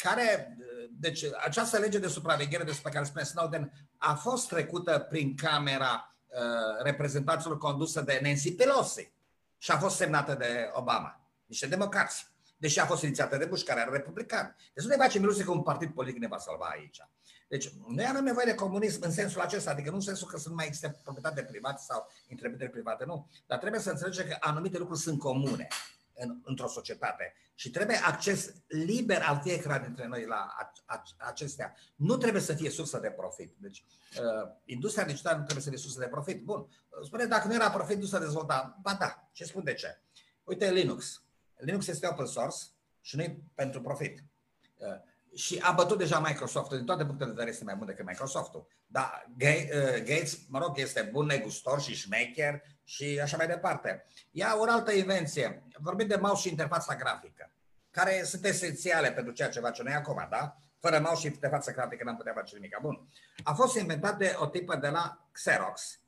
Uh, 0.04 0.12
uh, 0.12 0.16
care, 0.16 0.58
uh, 0.60 0.90
deci 1.00 1.24
această 1.46 1.78
lege 1.78 2.00
de 2.00 2.08
supraveghere 2.08 2.64
despre 2.64 2.92
care 2.92 3.06
spune 3.06 3.24
Snowden 3.24 3.72
a 3.98 4.14
fost 4.14 4.48
trecută 4.48 5.00
prin 5.10 5.36
Camera 5.36 6.06
reprezentanților 6.84 7.58
condusă 7.58 8.02
de 8.02 8.20
Nancy 8.24 8.56
Pelosi 8.56 9.12
și 9.58 9.72
a 9.72 9.78
fost 9.78 9.96
semnată 9.96 10.34
de 10.34 10.70
Obama, 10.74 11.22
niște 11.46 11.68
democrați. 11.68 12.28
Deși 12.58 12.80
a 12.80 12.86
fost 12.86 13.04
inițiată 13.04 13.38
de 13.38 13.46
Bush, 13.46 13.64
care 13.64 13.80
era 13.80 13.92
republican. 13.92 14.56
Deci 14.74 14.84
nu 14.84 14.90
ne 14.90 14.96
facem 14.96 15.22
iluzie 15.22 15.44
că 15.44 15.52
un 15.52 15.64
partid 15.64 15.94
politic 15.94 16.22
ne 16.22 16.28
va 16.28 16.38
salva 16.38 16.66
aici. 16.66 17.02
Deci 17.48 17.74
noi 17.88 18.06
avem 18.10 18.24
nevoie 18.24 18.46
de 18.46 18.56
comunism 18.56 19.02
în 19.04 19.12
sensul 19.12 19.42
acesta, 19.42 19.72
adică 19.72 19.90
nu 19.90 19.96
în 19.96 20.02
sensul 20.02 20.28
că 20.28 20.38
sunt 20.38 20.56
mai 20.56 20.66
există 20.66 21.00
proprietate 21.04 21.44
privată 21.44 21.82
sau 21.88 22.12
întreprinderi 22.30 22.72
private, 22.72 23.06
nu. 23.06 23.30
Dar 23.48 23.58
trebuie 23.58 23.82
să 23.82 23.90
înțelegem 23.90 24.28
că 24.28 24.38
anumite 24.40 24.78
lucruri 24.78 25.00
sunt 25.00 25.20
comune 25.20 25.68
în, 26.14 26.40
într-o 26.44 26.68
societate 26.68 27.34
și 27.62 27.70
trebuie 27.70 28.02
acces 28.04 28.54
liber 28.68 29.22
al 29.22 29.40
fiecare 29.44 29.84
dintre 29.86 30.08
noi 30.08 30.26
la 30.26 30.36
a, 30.36 30.72
a, 30.86 31.04
acestea. 31.18 31.76
Nu 31.96 32.18
trebuie 32.18 32.42
să 32.42 32.54
fie 32.54 32.70
sursă 32.70 33.00
de 33.00 33.10
profit. 33.10 33.56
Deci, 33.58 33.84
uh, 34.20 34.52
industria 34.66 35.06
digitală 35.06 35.38
nu 35.38 35.44
trebuie 35.44 35.64
să 35.64 35.70
fie 35.70 35.80
sursă 35.80 36.00
de 36.00 36.08
profit. 36.08 36.44
Bun. 36.44 36.68
Spune, 37.06 37.26
dacă 37.26 37.48
nu 37.48 37.54
era 37.54 37.70
profit, 37.70 38.00
nu 38.00 38.06
s-a 38.06 38.20
dezvoltat. 38.20 38.78
Ba 38.82 38.94
da. 39.00 39.30
Ce 39.32 39.44
spun 39.44 39.64
de 39.64 39.74
ce? 39.74 40.02
Uite, 40.44 40.72
Linux. 40.72 41.24
Linux 41.56 41.88
este 41.88 42.08
open 42.08 42.26
source 42.26 42.58
și 43.02 43.16
nu 43.16 43.44
pentru 43.56 43.82
profit. 43.82 44.24
Uh, 44.78 44.88
și 45.36 45.60
a 45.62 45.72
bătut 45.72 45.98
deja 45.98 46.20
Microsoft-ul, 46.20 46.78
din 46.78 46.86
toate 46.86 47.06
punctele 47.06 47.30
de 47.30 47.36
vedere 47.36 47.52
este 47.52 47.64
mai 47.64 47.76
bun 47.76 47.88
decât 47.88 48.06
Microsoft-ul. 48.06 48.68
Dar 48.88 49.28
uh, 49.28 50.04
Gates, 50.04 50.38
mă 50.48 50.60
rog, 50.60 50.80
este 50.80 51.10
bun 51.12 51.26
negustor 51.26 51.82
și 51.82 51.96
șmecher 51.96 52.62
și 52.84 53.20
așa 53.24 53.38
mai 53.38 53.48
departe. 53.48 54.06
Ia 54.32 54.56
o 54.58 54.64
altă 54.70 54.92
invenție. 54.92 55.64
Vorbim 55.80 56.08
de 56.08 56.16
mouse 56.16 56.42
și 56.42 56.50
interfața 56.50 56.96
grafică, 56.96 57.51
care 57.92 58.24
sunt 58.24 58.46
esențiale 58.46 59.12
pentru 59.12 59.34
ceea 59.34 59.50
ce 59.50 59.60
face 59.60 59.84
noi 59.84 59.94
acum, 59.94 60.28
da? 60.30 60.56
Fără 60.80 61.00
mouse 61.00 61.20
și 61.20 61.26
interfața 61.26 61.72
grafică 61.72 62.04
n-am 62.04 62.16
putea 62.16 62.34
face 62.34 62.56
nimic. 62.56 62.78
Bun. 62.82 63.08
A 63.44 63.54
fost 63.54 63.76
inventat 63.76 64.18
de 64.18 64.36
o 64.38 64.48
tipă 64.48 64.76
de 64.76 64.88
la 64.88 65.28
Xerox 65.32 66.00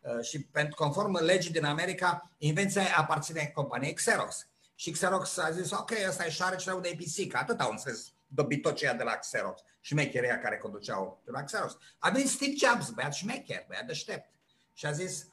uh, 0.00 0.24
și 0.24 0.42
pentru 0.42 0.74
conform 0.74 1.24
legii 1.24 1.50
din 1.52 1.64
America, 1.64 2.30
invenția 2.38 2.82
aparține 2.96 3.50
companiei 3.54 3.94
Xerox. 3.94 4.46
Și 4.74 4.90
Xerox 4.90 5.36
a 5.36 5.50
zis, 5.50 5.70
ok, 5.70 5.90
ăsta 6.08 6.24
e 6.24 6.30
șare 6.30 6.56
ce 6.56 6.78
de 6.80 6.94
pisic, 6.96 7.36
atât 7.36 7.60
au 7.60 7.70
înțeles 7.70 8.12
dobitoceia 8.26 8.94
de 8.94 9.02
la 9.02 9.12
Xerox, 9.12 9.62
șmecheria 9.80 10.38
care 10.38 10.56
conduceau 10.56 11.22
de 11.24 11.30
la 11.30 11.44
Xerox. 11.44 11.76
A 11.98 12.10
venit 12.10 12.28
Steve 12.28 12.52
Jobs, 12.56 12.90
băiat 12.90 13.14
șmecher, 13.14 13.64
băiat 13.68 13.86
deștept. 13.86 14.30
Și 14.72 14.86
a 14.86 14.90
zis, 14.90 15.26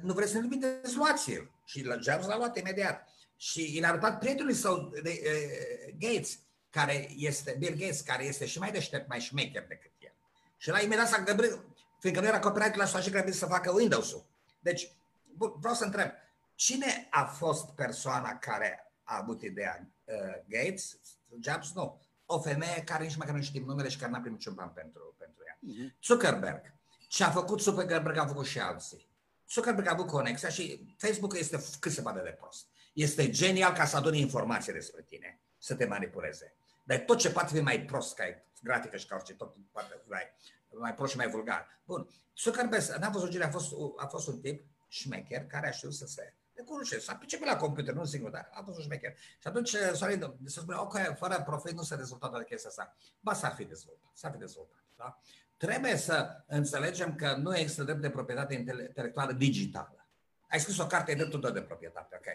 nu 0.00 0.12
vreți 0.12 0.30
să 0.30 0.36
ne 0.36 0.42
limiteți, 0.42 0.96
luați-l. 0.96 1.50
Și 1.64 1.84
la 1.84 1.94
Jobs 1.94 2.26
l-a 2.26 2.36
luat 2.36 2.58
imediat. 2.58 3.08
Și 3.36 3.78
i-a 3.78 3.88
arătat 3.88 4.18
prietenului 4.18 4.54
său, 4.54 4.92
de, 5.02 5.22
uh, 5.24 5.94
Gates, 5.98 6.38
care 6.70 7.08
este, 7.16 7.56
Bill 7.58 7.76
Gates, 7.76 8.00
care 8.00 8.24
este 8.24 8.46
și 8.46 8.58
mai 8.58 8.72
deștept, 8.72 9.08
mai 9.08 9.20
șmecher 9.20 9.66
decât 9.66 9.90
el. 9.98 10.12
Și 10.56 10.70
la 10.70 10.80
imediat 10.80 11.08
s-a 11.08 11.22
găbrit, 11.22 11.58
fiindcă 12.00 12.22
nu 12.22 12.28
era 12.28 12.38
copyright 12.38 12.74
la 12.74 13.00
și 13.00 13.10
grăbit 13.10 13.34
să 13.34 13.46
facă 13.46 13.70
Windows-ul. 13.70 14.24
Deci, 14.60 14.92
vreau 15.36 15.74
să 15.74 15.84
întreb, 15.84 16.10
cine 16.54 17.06
a 17.10 17.24
fost 17.24 17.70
persoana 17.70 18.38
care 18.38 18.92
a 19.02 19.18
avut 19.18 19.42
ideea? 19.42 19.88
Uh, 20.04 20.14
Gates? 20.48 20.96
Jobs? 21.40 21.72
Nu 21.74 22.00
o 22.26 22.40
femeie 22.40 22.82
care 22.84 23.04
nici 23.04 23.16
măcar 23.16 23.34
nu 23.34 23.42
știm 23.42 23.64
numele 23.64 23.88
și 23.88 23.98
care 23.98 24.10
n-a 24.10 24.20
primit 24.20 24.38
niciun 24.38 24.54
ban 24.54 24.68
pentru, 24.68 25.14
pentru 25.18 25.42
ea. 25.46 25.58
Uh-huh. 25.58 26.02
Zuckerberg. 26.04 26.72
Ce 27.08 27.24
a 27.24 27.30
făcut 27.30 27.60
Zuckerberg 27.60 28.16
a 28.16 28.26
făcut 28.26 28.46
și 28.46 28.58
alții. 28.58 29.08
Zuckerberg 29.50 29.86
a 29.86 29.90
avut 29.90 30.06
conexia 30.06 30.48
și 30.48 30.94
Facebook 30.98 31.38
este 31.38 31.64
cât 31.80 31.92
se 31.92 32.02
poate 32.02 32.20
de 32.20 32.36
prost. 32.40 32.66
Este 32.94 33.30
genial 33.30 33.72
ca 33.72 33.84
să 33.84 33.96
adune 33.96 34.16
informații 34.16 34.72
despre 34.72 35.02
tine, 35.02 35.40
să 35.58 35.74
te 35.74 35.86
manipuleze. 35.86 36.54
Dar 36.82 36.98
tot 36.98 37.18
ce 37.18 37.30
poate 37.30 37.56
fi 37.56 37.62
mai 37.62 37.80
prost 37.80 38.14
ca 38.14 38.24
grafică 38.62 38.96
și 38.96 39.06
ca 39.06 39.14
orice, 39.14 39.34
tot 39.34 39.56
poate 39.72 40.00
fi 40.02 40.08
mai, 40.08 40.22
mai 40.68 40.94
prost 40.94 41.10
și 41.10 41.16
mai 41.16 41.28
vulgar. 41.28 41.80
Bun. 41.84 42.08
Zuckerberg 42.36 42.82
n-a 42.98 43.10
fost 43.10 43.34
un 43.34 43.42
a 43.42 43.48
fost, 43.48 43.72
a 43.96 44.06
fost 44.06 44.28
un 44.28 44.40
tip 44.40 44.66
șmecher 44.88 45.46
care 45.46 45.68
a 45.68 45.70
știut 45.70 45.94
să 45.94 46.06
se 46.06 46.34
le 46.54 46.62
cunoaște, 46.62 46.98
s-a 46.98 47.14
priceput 47.14 47.46
la 47.46 47.56
computer, 47.56 47.94
nu 47.94 48.04
singur, 48.04 48.30
dar 48.30 48.50
a 48.52 48.62
fost 48.62 48.76
un 48.76 48.82
șmecher. 48.82 49.16
Și 49.16 49.46
atunci 49.46 49.72
uh, 49.72 49.90
Sorin 49.92 50.36
se 50.44 50.60
spune, 50.60 50.76
ok, 50.76 51.16
fără 51.16 51.42
profit 51.46 51.76
nu 51.76 51.82
se 51.82 51.96
dezvoltă 51.96 52.26
toată 52.26 52.44
chestia 52.44 52.68
asta. 52.68 52.96
Ba, 53.20 53.34
s-ar 53.34 53.54
fi 53.54 53.64
dezvoltat, 53.64 54.10
s-ar 54.14 54.32
fi 54.32 54.38
dezvoltat. 54.38 54.84
Da? 54.96 55.20
Trebuie 55.56 55.96
să 55.96 56.44
înțelegem 56.46 57.14
că 57.14 57.34
nu 57.34 57.56
există 57.56 57.82
drept 57.82 58.00
de 58.00 58.10
proprietate 58.10 58.54
intelectuală 58.54 59.32
digitală. 59.32 60.08
Ai 60.48 60.60
scris 60.60 60.78
o 60.78 60.86
carte, 60.86 61.12
e 61.12 61.14
dreptul 61.14 61.52
de 61.52 61.62
proprietate, 61.62 62.16
ok. 62.16 62.26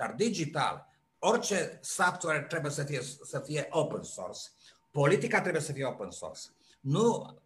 Dar 0.00 0.12
digital, 0.12 0.88
orice 1.18 1.78
software 1.82 2.40
trebuie 2.40 2.72
să 2.72 2.84
fie, 2.84 3.02
să 3.24 3.38
fie 3.38 3.66
open 3.70 4.02
source. 4.02 4.40
Politica 4.90 5.40
trebuie 5.40 5.62
să 5.62 5.72
fie 5.72 5.84
open 5.84 6.10
source. 6.10 6.40
Nu, 6.80 7.36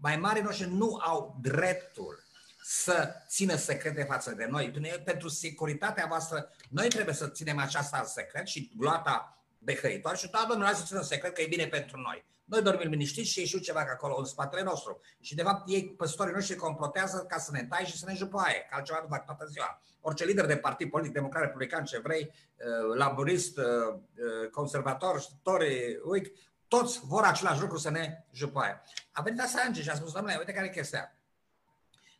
mai 0.00 0.16
mari 0.16 0.42
noștri 0.42 0.70
nu 0.70 0.98
au 1.02 1.38
dreptul 1.40 2.22
să 2.62 3.14
țină 3.28 3.54
secrete 3.54 4.02
față 4.02 4.34
de 4.34 4.46
noi. 4.50 4.70
Pentru 5.04 5.28
securitatea 5.28 6.06
voastră, 6.08 6.50
noi 6.70 6.88
trebuie 6.88 7.14
să 7.14 7.28
ținem 7.28 7.58
aceasta 7.58 7.98
în 7.98 8.06
secret 8.06 8.46
și 8.46 8.72
gloata 8.76 9.45
behăitoare 9.66 10.16
și 10.16 10.30
toată 10.30 10.52
lumea 10.52 10.74
să 10.74 10.84
țină 10.86 11.00
secret 11.00 11.34
că 11.34 11.42
e 11.42 11.46
bine 11.46 11.66
pentru 11.66 12.00
noi. 12.00 12.24
Noi 12.44 12.62
dormim 12.62 12.90
liniștiți 12.90 13.30
și 13.30 13.38
ei 13.38 13.46
știu 13.46 13.58
ceva 13.58 13.80
acolo 13.80 14.14
în 14.18 14.24
spatele 14.24 14.62
nostru. 14.62 15.00
Și 15.20 15.34
de 15.34 15.42
fapt 15.42 15.68
ei, 15.68 15.94
păstorii 15.96 16.32
noștri, 16.32 16.56
complotează 16.56 17.24
ca 17.28 17.38
să 17.38 17.50
ne 17.52 17.64
tai 17.64 17.84
și 17.84 17.98
să 17.98 18.04
ne 18.08 18.14
jupoaie, 18.14 18.66
ca 18.70 18.76
altceva 18.76 18.98
nu 19.02 19.08
fac 19.08 19.24
toată 19.24 19.44
ziua. 19.46 19.80
Orice 20.00 20.24
lider 20.24 20.46
de 20.46 20.56
partid 20.56 20.90
politic, 20.90 21.12
democrat, 21.12 21.42
republican, 21.42 21.84
ce 21.84 21.98
vrei, 21.98 22.22
uh, 22.22 22.96
laborist, 22.96 23.58
uh, 23.58 23.64
uh, 23.64 24.50
conservator, 24.50 25.22
Tory, 25.42 26.00
Whig, 26.04 26.32
toți 26.68 27.00
vor 27.06 27.22
același 27.22 27.60
lucru 27.60 27.78
să 27.78 27.90
ne 27.90 28.24
jupoaie. 28.32 28.82
A 29.12 29.22
venit 29.22 29.40
Assange 29.40 29.82
și 29.82 29.88
a 29.88 29.94
spus, 29.94 30.12
domnule, 30.12 30.36
uite 30.38 30.52
care 30.52 30.66
e 30.66 30.70
chestia. 30.70 31.16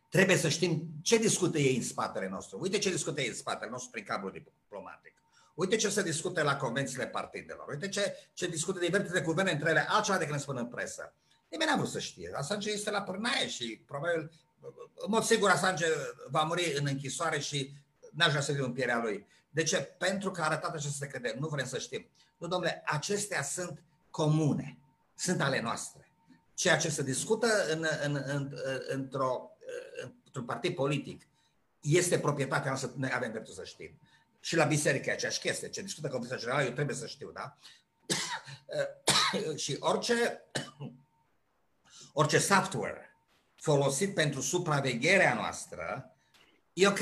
Trebuie 0.09 0.37
să 0.37 0.49
știm 0.49 0.87
ce 1.01 1.17
discută 1.17 1.57
ei 1.57 1.75
în 1.75 1.83
spatele 1.83 2.27
nostru. 2.27 2.59
Uite 2.61 2.77
ce 2.77 2.89
discută 2.89 3.21
ei 3.21 3.27
în 3.27 3.33
spatele 3.33 3.71
nostru 3.71 3.89
prin 3.89 4.03
cablul 4.03 4.31
diplomatic. 4.31 5.13
Uite 5.57 5.75
ce 5.75 5.89
se 5.89 6.03
discută 6.03 6.41
la 6.41 6.55
convențiile 6.55 7.07
partidelor. 7.07 7.67
Uite 7.67 7.89
ce, 7.89 8.15
ce 8.33 8.47
discută 8.47 8.79
diverse 8.79 9.11
de 9.13 9.21
guverne 9.21 9.51
între 9.51 9.69
ele, 9.69 9.85
altceva 9.89 10.17
decât 10.17 10.33
ne 10.33 10.39
spun 10.39 10.57
în 10.57 10.65
presă. 10.67 11.13
Nimeni 11.49 11.69
n-a 11.69 11.77
vrut 11.77 11.89
să 11.89 11.99
știe. 11.99 12.31
Assange 12.33 12.71
este 12.71 12.91
la 12.91 13.01
pârnaie 13.01 13.47
și 13.47 13.81
probabil, 13.85 14.31
în 14.95 15.07
mod 15.07 15.23
sigur, 15.23 15.49
Assange 15.49 15.85
va 16.29 16.43
muri 16.43 16.73
în 16.77 16.85
închisoare 16.85 17.39
și 17.39 17.73
n-aș 18.11 18.29
vrea 18.29 18.41
să 18.41 18.53
fiu 18.53 18.63
în 18.63 18.73
pielea 18.73 18.97
lui. 18.97 19.27
De 19.49 19.63
ce? 19.63 19.77
Pentru 19.77 20.31
că 20.31 20.41
a 20.41 20.45
arătat 20.45 20.73
aceste 20.73 21.05
secrete. 21.05 21.35
Nu 21.39 21.47
vrem 21.47 21.65
să 21.65 21.77
știm. 21.77 22.07
Nu, 22.37 22.47
domnule, 22.47 22.83
acestea 22.85 23.43
sunt 23.43 23.83
comune. 24.09 24.77
Sunt 25.15 25.41
ale 25.41 25.61
noastre. 25.61 26.11
Ceea 26.53 26.77
ce 26.77 26.89
se 26.89 27.03
discută 27.03 27.47
în, 27.71 27.85
în, 28.03 28.23
în, 28.25 28.57
într-o, 28.87 29.51
într-un 30.25 30.45
partid 30.45 30.75
politic 30.75 31.27
este 31.81 32.19
proprietatea 32.19 32.69
noastră, 32.69 32.91
noi 32.95 33.11
avem 33.13 33.31
dreptul 33.31 33.53
să 33.53 33.63
știm. 33.63 33.99
Și 34.39 34.55
la 34.55 34.65
biserică 34.65 35.09
e 35.09 35.13
aceeași 35.13 35.39
chestie. 35.39 35.69
Ce 35.69 35.81
discută 35.81 36.07
Comisia 36.07 36.37
Generală, 36.37 36.63
eu 36.63 36.71
trebuie 36.71 36.95
să 36.95 37.07
știu, 37.07 37.31
da? 37.31 37.57
și 39.63 39.77
orice, 39.79 40.43
orice 42.13 42.39
software 42.39 43.17
folosit 43.55 44.13
pentru 44.13 44.41
supravegherea 44.41 45.33
noastră, 45.33 46.15
e 46.73 46.87
ok. 46.87 46.99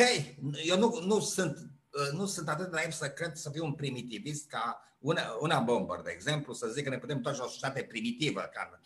Eu 0.64 0.78
nu, 0.78 1.00
nu 1.06 1.20
sunt 1.20 1.76
nu 2.12 2.26
sunt 2.26 2.50
atât 2.50 2.66
de 2.66 2.76
naiv 2.76 2.92
să 2.92 3.10
cred 3.10 3.36
să 3.36 3.50
fiu 3.50 3.66
un 3.66 3.74
primitivist 3.74 4.48
ca 4.48 4.96
una, 5.00 5.38
una 5.40 5.60
bomber, 5.60 6.00
de 6.00 6.12
exemplu, 6.12 6.54
să 6.54 6.68
zic 6.68 6.84
că 6.84 6.90
ne 6.90 6.98
putem 6.98 7.22
toți 7.22 7.38
la 7.38 7.44
o 7.44 7.48
societate 7.48 7.84
primitivă, 7.84 8.50
ca 8.54 8.80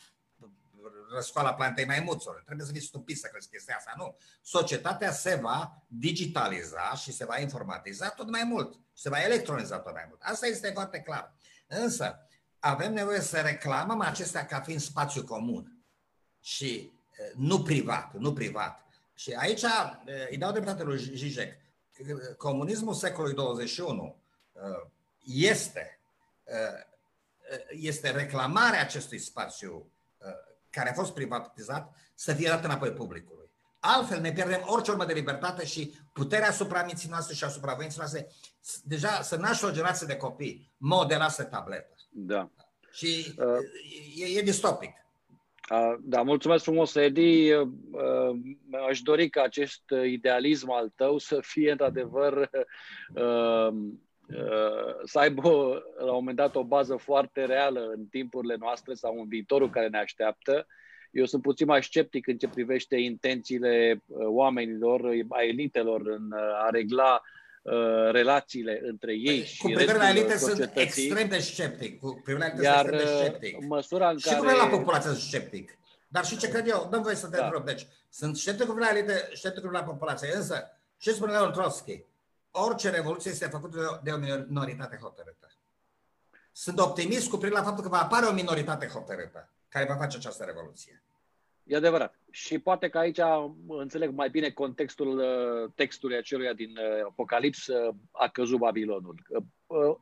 răscoala 1.13 1.53
plantei 1.53 1.85
maimuților. 1.85 2.41
Trebuie 2.45 2.65
să 2.65 2.71
fii 2.71 2.81
stupid 2.81 3.17
să 3.17 3.27
crezi 3.27 3.49
chestia 3.49 3.75
asta. 3.75 3.93
Nu. 3.97 4.17
Societatea 4.41 5.11
se 5.11 5.35
va 5.35 5.83
digitaliza 5.87 6.93
și 6.93 7.11
se 7.11 7.25
va 7.25 7.39
informatiza 7.39 8.09
tot 8.09 8.29
mai 8.29 8.43
mult. 8.43 8.73
Și 8.73 9.01
se 9.01 9.09
va 9.09 9.21
electroniza 9.21 9.79
tot 9.79 9.93
mai 9.93 10.05
mult. 10.07 10.21
Asta 10.21 10.47
este 10.47 10.71
foarte 10.73 10.99
clar. 10.99 11.33
Însă, 11.67 12.19
avem 12.59 12.93
nevoie 12.93 13.19
să 13.19 13.39
reclamăm 13.39 14.01
acestea 14.01 14.45
ca 14.45 14.61
fiind 14.61 14.81
spațiu 14.81 15.23
comun 15.23 15.83
și 16.39 16.91
nu 17.35 17.63
privat, 17.63 18.13
nu 18.13 18.33
privat. 18.33 18.83
Și 19.15 19.33
aici 19.33 19.63
îi 20.29 20.37
dau 20.37 20.51
dreptate 20.51 20.83
lui 20.83 20.97
Zizek. 20.97 21.57
Comunismul 22.37 22.93
secolului 22.93 23.35
21 23.35 24.21
este, 25.25 25.99
este 27.69 28.11
reclamarea 28.11 28.81
acestui 28.81 29.19
spațiu 29.19 29.91
care 30.69 30.89
a 30.89 30.93
fost 30.93 31.13
privatizat 31.13 31.95
să 32.15 32.33
fie 32.33 32.47
dat 32.47 32.63
înapoi 32.63 32.91
publicului. 32.91 33.49
Altfel 33.79 34.21
ne 34.21 34.31
pierdem 34.31 34.61
orice 34.65 34.91
urmă 34.91 35.05
de 35.05 35.13
libertate 35.13 35.65
și 35.65 35.93
puterea 36.13 36.47
asupra 36.47 36.83
minții 36.83 37.09
noastre 37.09 37.35
și 37.35 37.43
asupra 37.43 37.73
voinței 37.73 37.97
noastre. 37.97 38.27
Deja 38.83 39.21
să 39.21 39.35
naște 39.35 39.65
o 39.65 39.71
generație 39.71 40.07
de 40.07 40.17
copii 40.17 40.73
modelați 40.77 41.49
tabletă. 41.49 41.95
Da. 42.09 42.49
Și 42.91 43.33
uh, 43.37 44.25
e, 44.35 44.39
e 44.39 44.41
distopic. 44.41 44.93
Uh, 45.71 45.95
da, 45.99 46.21
mulțumesc 46.21 46.63
frumos, 46.63 46.95
Edi. 46.95 47.51
Uh, 47.53 47.67
aș 48.89 49.01
dori 49.01 49.29
ca 49.29 49.41
acest 49.41 49.83
idealism 50.05 50.71
al 50.71 50.91
tău 50.95 51.17
să 51.17 51.39
fie 51.41 51.71
într-adevăr 51.71 52.49
uh, 53.13 53.73
să 55.03 55.19
aibă 55.19 55.83
la 55.97 56.05
un 56.05 56.13
moment 56.13 56.37
dat 56.37 56.55
o 56.55 56.63
bază 56.63 56.95
foarte 56.95 57.45
reală 57.45 57.91
în 57.95 58.05
timpurile 58.05 58.55
noastre 58.59 58.93
sau 58.93 59.19
în 59.19 59.27
viitorul 59.27 59.69
care 59.69 59.87
ne 59.87 59.97
așteaptă. 59.97 60.67
Eu 61.11 61.25
sunt 61.25 61.41
puțin 61.41 61.67
mai 61.67 61.83
sceptic 61.83 62.27
în 62.27 62.37
ce 62.37 62.47
privește 62.47 62.97
intențiile 62.97 64.03
oamenilor, 64.17 65.09
a 65.29 65.41
elitelor 65.43 66.01
în 66.07 66.31
a 66.65 66.69
regla 66.69 67.21
Uh, 67.61 68.11
relațiile 68.11 68.81
între 68.83 69.13
ei 69.13 69.37
păi, 69.37 69.45
și 69.45 69.61
Cu 69.61 69.67
privire 69.67 69.97
la 69.97 70.09
elite 70.09 70.37
sunt 70.37 70.71
extrem 70.73 71.27
de 71.27 71.37
sceptic. 71.37 71.99
Cu 71.99 72.21
privire 72.23 72.53
la 72.55 72.63
Iar 72.63 72.85
sunt 72.85 72.97
de 72.97 73.03
uh, 73.03 73.19
sceptic. 73.19 73.65
măsura 73.67 74.09
în 74.09 74.17
și 74.17 74.27
care... 74.27 74.49
Și 74.49 74.55
la 74.55 74.67
populație 74.67 75.09
sunt 75.09 75.21
sceptic. 75.21 75.77
Dar 76.07 76.25
și 76.25 76.37
ce 76.37 76.49
cred 76.49 76.67
eu, 76.67 76.87
dăm 76.91 77.01
voi 77.01 77.15
să 77.15 77.27
te 77.27 77.37
da. 77.37 77.45
întreb. 77.45 77.65
Deci, 77.65 77.87
sunt 78.09 78.37
sceptic 78.37 78.65
cu 78.65 78.71
privire 78.71 78.93
la 78.93 78.97
elite, 78.97 79.29
sceptic 79.33 79.61
cu 79.61 79.67
privire 79.67 79.85
la 79.85 79.91
populație. 79.91 80.35
Însă, 80.35 80.79
ce 80.97 81.11
spune 81.11 81.31
Leon 81.31 81.51
Trotsky? 81.51 82.03
Orice 82.51 82.89
revoluție 82.89 83.31
este 83.31 83.47
făcută 83.47 83.99
de 84.03 84.11
o 84.11 84.17
minoritate 84.17 84.97
hotărâtă. 85.01 85.47
Sunt 86.51 86.79
optimist 86.79 87.29
cu 87.29 87.37
privire 87.37 87.59
la 87.59 87.65
faptul 87.65 87.83
că 87.83 87.89
va 87.89 88.01
apare 88.01 88.25
o 88.25 88.33
minoritate 88.33 88.87
hotărâtă 88.87 89.49
care 89.67 89.85
va 89.85 89.95
face 89.95 90.17
această 90.17 90.43
revoluție. 90.43 91.03
E 91.63 91.75
adevărat. 91.75 92.19
Și 92.31 92.59
poate 92.59 92.89
că 92.89 92.97
aici 92.97 93.19
înțeleg 93.67 94.11
mai 94.11 94.29
bine 94.29 94.49
contextul 94.49 95.17
uh, 95.17 95.71
textului 95.75 96.17
aceluia 96.17 96.53
din 96.53 96.69
uh, 96.69 97.05
Apocalips, 97.05 97.67
uh, 97.67 97.95
a 98.11 98.27
căzut 98.27 98.59
Babilonul. 98.59 99.15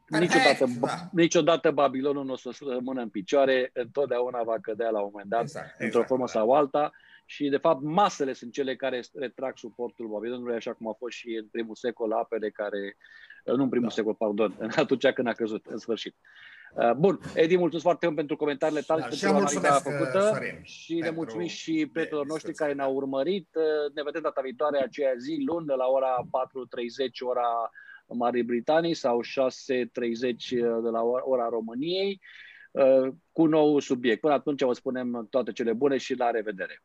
Niciodată, 0.08 0.66
da. 0.80 1.10
niciodată 1.12 1.72
Babilonul 1.72 2.26
nu 2.26 2.32
o 2.32 2.36
să 2.36 2.52
rămână 2.60 3.02
în 3.02 3.10
picioare, 3.10 3.70
întotdeauna 3.74 4.43
va 4.43 4.60
cădea 4.62 4.89
la 4.89 5.00
un 5.00 5.10
moment 5.12 5.30
dat, 5.30 5.41
exact, 5.41 5.66
exact, 5.66 5.82
într-o 5.82 6.04
formă 6.04 6.26
da. 6.26 6.32
sau 6.32 6.52
alta. 6.52 6.91
Și, 7.30 7.50
de 7.50 7.58
fapt, 7.58 7.82
masele 7.82 8.34
sunt 8.34 8.52
cele 8.52 8.76
care 8.76 9.04
retrag 9.14 9.58
suportul 9.58 10.08
Babilonului, 10.08 10.56
așa 10.56 10.74
cum 10.74 10.88
a 10.88 10.94
fost 10.98 11.18
și 11.18 11.36
în 11.36 11.48
primul 11.52 11.76
secol 11.76 12.12
apele 12.12 12.50
care, 12.50 12.98
nu 13.44 13.64
în 13.64 13.70
primul 13.70 13.88
da. 13.88 13.94
secol, 13.94 14.14
pardon, 14.14 14.56
atunci 14.76 15.08
când 15.08 15.28
a 15.28 15.34
căzut, 15.34 15.66
în 15.66 15.78
sfârșit. 15.78 16.16
Uh, 16.76 16.92
bun, 16.92 17.20
Edi, 17.36 17.58
mulțumesc 17.58 17.84
foarte 17.84 18.06
mult 18.06 18.18
pentru 18.18 18.36
comentariile 18.36 18.82
tale, 18.82 19.02
da, 19.02 19.08
pentru 19.08 19.28
analiza 19.28 19.74
uh, 19.74 19.82
făcută 19.84 20.32
Sorin, 20.34 20.60
și 20.64 20.94
ne 20.94 21.10
mulțumim 21.10 21.48
și 21.48 21.90
prietenilor 21.94 22.26
noștri 22.26 22.54
care 22.54 22.74
ne-au 22.74 22.94
urmărit. 22.94 23.50
Uh, 23.56 23.94
ne 23.94 24.04
vedem 24.04 24.22
data 24.22 24.42
viitoare, 24.42 24.84
aceea 24.84 25.14
zi, 25.18 25.44
luni, 25.46 25.66
de 25.66 25.74
la 25.74 25.86
ora 25.86 26.16
4.30, 26.16 26.28
ora 27.20 27.72
Marii 28.06 28.44
Britanii 28.44 28.94
sau 28.94 29.22
6.30 29.24 29.30
de 30.84 30.90
la 30.90 31.02
ora 31.24 31.50
României 31.50 32.22
cu 33.32 33.46
nou 33.46 33.80
subiect. 33.80 34.22
Până 34.22 34.34
atunci 34.34 34.64
vă 34.64 34.74
spunem 34.74 35.28
toate 35.30 35.52
cele 35.52 35.74
bune 35.74 35.98
și 35.98 36.16
la 36.16 36.30
revedere! 36.30 36.84